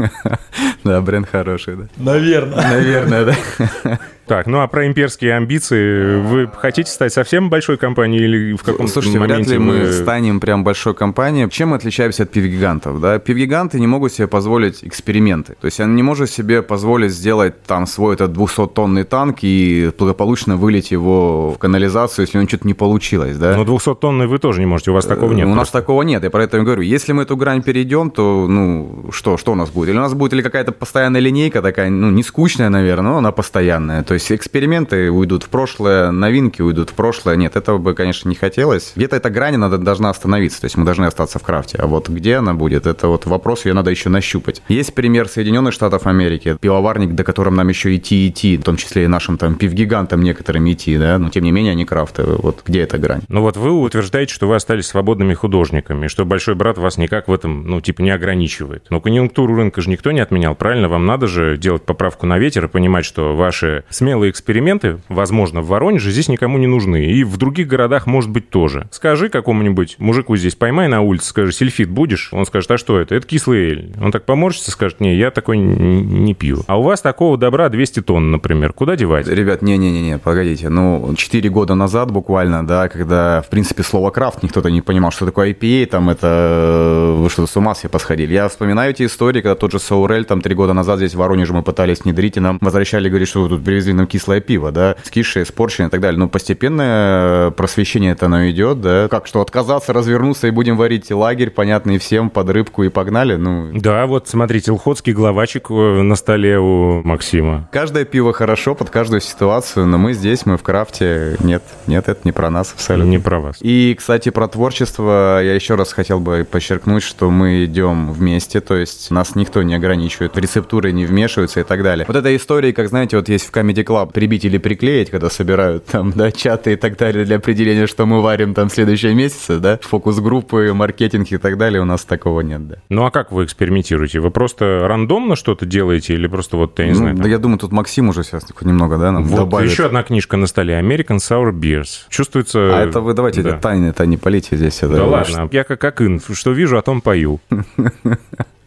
Да, 0.84 1.00
бренд 1.00 1.30
хороший, 1.30 1.76
да. 1.76 1.88
Наверное. 1.98 2.56
Наверное, 2.56 3.26
да. 3.26 4.00
Так, 4.32 4.48
ну 4.48 4.62
а 4.62 4.68
про 4.68 4.88
имперские 4.88 5.36
амбиции, 5.36 6.16
вы 6.22 6.50
хотите 6.56 6.90
стать 6.90 7.12
совсем 7.12 7.50
большой 7.50 7.76
компанией 7.76 8.24
или 8.24 8.54
в 8.56 8.64
каком 8.64 8.88
Слушайте, 8.88 9.20
вряд 9.20 9.32
моменте 9.32 9.52
ли 9.56 9.60
мы 9.60 9.80
вы- 9.82 9.92
станем 9.92 10.40
прям 10.40 10.64
большой 10.64 10.94
компанией. 10.94 11.50
Чем 11.50 11.72
мы 11.72 11.76
отличаемся 11.76 12.24
от 12.24 12.32
пивгигантов? 12.32 13.02
Да? 13.02 13.20
Пивгиганты 13.20 13.78
не 13.78 13.88
могут 13.88 14.14
себе 14.14 14.30
позволить 14.30 14.86
эксперименты. 14.86 15.58
То 15.60 15.66
есть 15.66 15.82
они 15.82 15.96
не 15.96 16.02
может 16.02 16.30
себе 16.30 16.62
позволить 16.62 17.12
сделать 17.12 17.62
там 17.64 17.86
свой 17.86 18.16
этот 18.16 18.32
200-тонный 18.32 19.04
танк 19.04 19.40
и 19.42 19.92
благополучно 20.00 20.56
вылить 20.56 20.92
его 20.92 21.52
в 21.52 21.58
канализацию, 21.58 22.24
если 22.24 22.38
у 22.38 22.42
него 22.42 22.48
что-то 22.48 22.68
не 22.68 22.74
получилось. 22.74 23.36
Да? 23.36 23.58
Но 23.58 23.66
200-тонный 23.66 24.28
вы 24.28 24.38
тоже 24.38 24.62
не 24.62 24.66
можете, 24.66 24.92
у 24.92 24.94
вас 24.94 25.06
такого 25.06 25.34
нет. 25.34 25.46
Э, 25.46 25.52
У 25.52 25.56
нас 25.56 25.72
такого 25.72 26.04
нет, 26.04 26.24
я 26.24 26.30
про 26.30 26.46
это 26.46 26.58
и 26.58 26.62
говорю. 26.62 26.84
Если 26.84 27.12
мы 27.12 27.24
эту 27.24 27.36
грань 27.36 27.64
перейдем, 27.64 28.10
то, 28.10 28.48
ну, 28.48 29.10
что, 29.12 29.36
что 29.36 29.52
у 29.52 29.56
нас 29.56 29.72
будет? 29.72 29.90
Или 29.90 29.98
у 29.98 30.02
нас 30.02 30.14
будет 30.14 30.32
или 30.32 30.42
какая-то 30.42 30.72
постоянная 30.72 31.20
линейка 31.20 31.62
такая, 31.62 31.90
ну, 31.90 32.10
не 32.12 32.24
скучная, 32.24 32.70
наверное, 32.70 33.12
но 33.12 33.18
она 33.18 33.34
постоянная. 33.34 34.04
То 34.04 34.14
есть 34.14 34.21
эксперименты 34.30 35.10
уйдут 35.10 35.44
в 35.44 35.50
прошлое, 35.50 36.12
новинки 36.12 36.62
уйдут 36.62 36.90
в 36.90 36.94
прошлое. 36.94 37.36
Нет, 37.36 37.56
этого 37.56 37.78
бы, 37.78 37.96
конечно, 37.96 38.30
не 38.30 38.36
хотелось. 38.36 38.92
Где-то 38.96 39.16
эта 39.16 39.30
грань, 39.30 39.56
она 39.56 39.70
должна 39.70 40.10
остановиться, 40.10 40.62
то 40.62 40.66
есть 40.66 40.78
мы 40.78 40.86
должны 40.86 41.06
остаться 41.06 41.40
в 41.40 41.44
крафте. 41.44 41.78
А 41.78 41.88
вот 41.88 42.10
где 42.10 42.36
она 42.36 42.54
будет, 42.54 42.86
это 42.86 43.08
вот 43.08 43.26
вопрос, 43.26 43.66
ее 43.66 43.74
надо 43.74 43.90
еще 43.90 44.10
нащупать. 44.10 44.62
Есть 44.68 44.94
пример 44.94 45.28
Соединенных 45.28 45.74
Штатов 45.74 46.06
Америки, 46.06 46.58
пивоварник, 46.60 47.16
до 47.16 47.24
которым 47.24 47.56
нам 47.56 47.70
еще 47.70 47.96
идти 47.96 48.28
идти, 48.28 48.58
в 48.58 48.64
том 48.64 48.76
числе 48.76 49.06
и 49.06 49.08
нашим 49.08 49.38
там 49.38 49.56
пивгигантам 49.56 50.22
некоторым 50.22 50.70
идти, 50.72 50.98
да, 50.98 51.18
но 51.18 51.30
тем 51.30 51.44
не 51.44 51.52
менее 51.52 51.72
они 51.72 51.86
крафтовые. 51.86 52.38
Вот 52.38 52.62
где 52.66 52.82
эта 52.82 52.98
грань? 52.98 53.22
Ну 53.28 53.42
вот 53.42 53.58
вы 53.58 53.72
утверждаете, 53.72 54.34
что 54.34 54.48
вы 54.48 54.56
остались 54.56 54.88
свободными 54.88 55.34
художниками, 55.34 56.08
что 56.08 56.26
большой 56.26 56.56
брат 56.56 56.78
вас 56.78 56.98
никак 56.98 57.28
в 57.28 57.34
этом, 57.34 57.68
ну, 57.68 57.82
типа, 57.82 58.02
не 58.02 58.12
ограничивает. 58.12 58.88
Но 58.90 59.00
конъюнктуру 59.00 59.56
рынка 59.56 59.82
же 59.82 59.90
никто 59.90 60.12
не 60.12 60.20
отменял, 60.20 60.56
правильно? 60.56 60.90
Вам 60.90 61.06
надо 61.06 61.28
же 61.28 61.58
делать 61.58 61.84
поправку 61.84 62.26
на 62.26 62.38
ветер 62.38 62.66
и 62.66 62.68
понимать, 62.68 63.06
что 63.06 63.36
ваши 63.36 63.84
смелые 64.12 64.32
эксперименты, 64.32 64.98
возможно, 65.08 65.62
в 65.62 65.68
Воронеже 65.68 66.12
здесь 66.12 66.28
никому 66.28 66.58
не 66.58 66.68
нужны. 66.68 67.06
И 67.06 67.24
в 67.24 67.38
других 67.38 67.68
городах, 67.68 68.08
может 68.08 68.30
быть, 68.30 68.50
тоже. 68.50 68.90
Скажи 68.92 69.30
какому-нибудь 69.30 69.96
мужику 70.00 70.36
здесь, 70.36 70.54
поймай 70.56 70.90
на 70.90 71.00
улице, 71.00 71.30
скажи, 71.30 71.54
сельфит 71.54 71.90
будешь? 71.90 72.28
Он 72.34 72.46
скажет, 72.46 72.72
а 72.72 72.78
что 72.78 73.00
это? 73.00 73.16
Это 73.16 73.26
кислый 73.26 73.70
эль. 73.70 73.94
Он 74.02 74.12
так 74.12 74.26
поморщится, 74.26 74.72
скажет, 74.72 75.00
не, 75.00 75.16
я 75.16 75.32
такой 75.32 75.58
не 75.58 76.34
пью. 76.34 76.60
А 76.68 76.78
у 76.78 76.84
вас 76.84 77.00
такого 77.00 77.38
добра 77.38 77.70
200 77.70 78.02
тонн, 78.02 78.32
например. 78.32 78.74
Куда 78.74 78.98
девать? 78.98 79.30
Ребят, 79.30 79.62
не-не-не, 79.62 80.18
погодите. 80.18 80.68
Ну, 80.68 81.14
4 81.16 81.50
года 81.50 81.76
назад 81.76 82.12
буквально, 82.12 82.68
да, 82.68 82.90
когда, 82.90 83.42
в 83.42 83.50
принципе, 83.50 83.84
слово 83.84 84.10
крафт 84.10 84.44
никто-то 84.44 84.70
не 84.70 84.82
понимал, 84.82 85.12
что 85.12 85.26
такое 85.26 85.54
IPA, 85.54 85.86
там 85.86 86.10
это... 86.10 87.16
Вы 87.18 87.30
что, 87.30 87.48
с 87.48 87.56
ума 87.56 87.74
все 87.76 87.88
посходили? 87.88 88.34
Я 88.34 88.50
вспоминаю 88.50 88.92
эти 88.92 89.06
истории, 89.06 89.40
когда 89.40 89.56
тот 89.56 89.72
же 89.72 89.80
Саурель, 89.80 90.26
там, 90.26 90.42
3 90.42 90.54
года 90.54 90.74
назад 90.74 90.98
здесь 90.98 91.16
в 91.16 91.18
Воронеже 91.18 91.54
мы 91.54 91.64
пытались 91.64 92.02
внедрить, 92.02 92.36
и 92.36 92.42
нам 92.42 92.58
возвращали, 92.60 93.08
говорили, 93.08 93.26
что 93.26 93.44
вы 93.44 93.48
тут 93.48 93.64
привезли 93.64 93.91
нам 93.94 94.08
кислое 94.08 94.42
пиво, 94.42 94.72
да, 94.72 94.96
скисшее, 95.04 95.44
испорченное 95.44 95.88
и 95.88 95.92
так 95.92 96.02
далее. 96.02 96.20
Но 96.20 96.28
постепенно 96.28 97.54
просвещение 97.56 98.12
это 98.14 98.28
оно 98.28 98.50
идет, 98.50 98.82
да. 98.82 99.08
Как, 99.10 99.28
что, 99.28 99.42
отказаться, 99.42 99.94
развернуться 99.94 100.48
и 100.48 100.52
будем 100.52 100.78
варить 100.78 101.12
лагерь, 101.12 101.50
понятный 101.50 101.98
всем, 101.98 102.30
под 102.30 102.50
рыбку 102.50 102.84
и 102.84 102.90
погнали? 102.90 103.36
Ну, 103.36 103.72
Да, 103.74 104.06
вот 104.08 104.28
смотрите, 104.28 104.72
лхотский 104.72 105.14
главачик 105.14 105.70
э, 105.70 106.02
на 106.02 106.16
столе 106.16 106.60
у 106.60 107.02
Максима. 107.04 107.70
Каждое 107.72 108.06
пиво 108.06 108.34
хорошо 108.34 108.76
под 108.76 108.90
каждую 108.90 109.22
ситуацию, 109.22 109.86
но 109.86 109.98
мы 109.98 110.14
здесь, 110.14 110.46
мы 110.46 110.58
в 110.58 110.64
крафте. 110.64 111.38
Нет, 111.40 111.64
нет, 111.88 112.08
это 112.08 112.22
не 112.24 112.32
про 112.32 112.50
нас 112.50 112.74
абсолютно. 112.74 113.10
Не 113.10 113.20
про 113.20 113.40
вас. 113.40 113.58
И, 113.62 113.96
кстати, 113.98 114.30
про 114.30 114.48
творчество 114.48 115.42
я 115.42 115.54
еще 115.54 115.76
раз 115.76 115.94
хотел 115.94 116.20
бы 116.20 116.48
подчеркнуть, 116.50 117.04
что 117.04 117.30
мы 117.30 117.66
идем 117.66 118.12
вместе, 118.12 118.62
то 118.62 118.76
есть 118.76 119.12
нас 119.12 119.36
никто 119.36 119.64
не 119.64 119.76
ограничивает, 119.76 120.38
рецептуры 120.38 120.92
не 120.92 121.06
вмешиваются 121.06 121.60
и 121.60 121.64
так 121.64 121.84
далее. 121.84 122.06
Вот 122.08 122.16
эта 122.16 122.36
история, 122.36 122.74
как, 122.74 122.90
знаете, 122.90 123.18
вот 123.18 123.30
есть 123.30 123.48
в 123.48 123.52
Comedy 123.52 123.81
Club 123.84 124.12
прибить 124.14 124.46
или 124.46 124.58
приклеить, 124.58 125.10
когда 125.10 125.30
собирают 125.30 125.86
там, 125.86 126.12
да, 126.12 126.32
чаты 126.32 126.74
и 126.74 126.76
так 126.76 126.98
далее 126.98 127.26
для 127.26 127.38
определения, 127.38 127.88
что 127.88 128.06
мы 128.06 128.22
варим 128.22 128.54
там 128.54 128.70
в 128.70 128.74
следующем 128.74 129.16
месяце, 129.18 129.60
да, 129.60 129.80
фокус-группы, 129.82 130.72
маркетинг 130.74 131.32
и 131.32 131.38
так 131.38 131.58
далее, 131.58 131.82
у 131.82 131.86
нас 131.86 132.04
такого 132.06 132.42
нет, 132.42 132.68
да. 132.68 132.76
Ну 132.90 133.06
а 133.06 133.12
как 133.12 133.32
вы 133.32 133.46
экспериментируете? 133.46 134.20
Вы 134.20 134.32
просто 134.32 134.86
рандомно 134.88 135.36
что-то 135.36 135.66
делаете 135.66 136.14
или 136.14 136.28
просто 136.28 136.58
вот, 136.58 136.78
я 136.80 136.86
не 136.86 136.92
Ну, 136.92 136.98
знаю, 136.98 137.16
да 137.16 137.22
там- 137.24 137.32
я 137.32 137.38
думаю, 137.38 137.60
тут 137.60 137.72
Максим 137.72 138.10
уже 138.10 138.24
сейчас 138.24 138.46
немного, 138.62 138.98
да, 138.98 139.12
нам 139.12 139.24
Вот 139.24 139.38
добавит. 139.38 139.72
еще 139.72 139.86
одна 139.86 140.04
книжка 140.04 140.38
на 140.38 140.48
столе. 140.48 140.80
American 140.80 141.18
Sour 141.18 141.52
Beers. 141.52 142.06
Чувствуется... 142.10 142.60
А 142.78 142.84
это 142.84 143.02
вы 143.02 143.14
давайте 143.14 143.42
да. 143.42 143.50
это 143.50 143.60
тайны-то 143.60 144.06
не 144.06 144.18
полите 144.18 144.56
здесь. 144.58 144.78
Это 144.84 144.96
Да 144.96 145.06
ладно, 145.06 145.50
я 145.52 145.64
как 145.64 145.84
Акын, 145.84 146.22
что 146.34 146.52
вижу, 146.52 146.78
о 146.78 146.82
том 146.82 147.02
пою. 147.02 147.40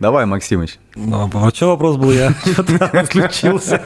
Давай, 0.00 0.26
Максимыч. 0.26 0.78
Ну, 0.96 1.30
а 1.32 1.50
что 1.54 1.68
вопрос 1.68 1.96
был? 1.96 2.10
Я 2.10 2.32
что-то 2.52 2.84
отключился. 2.86 3.80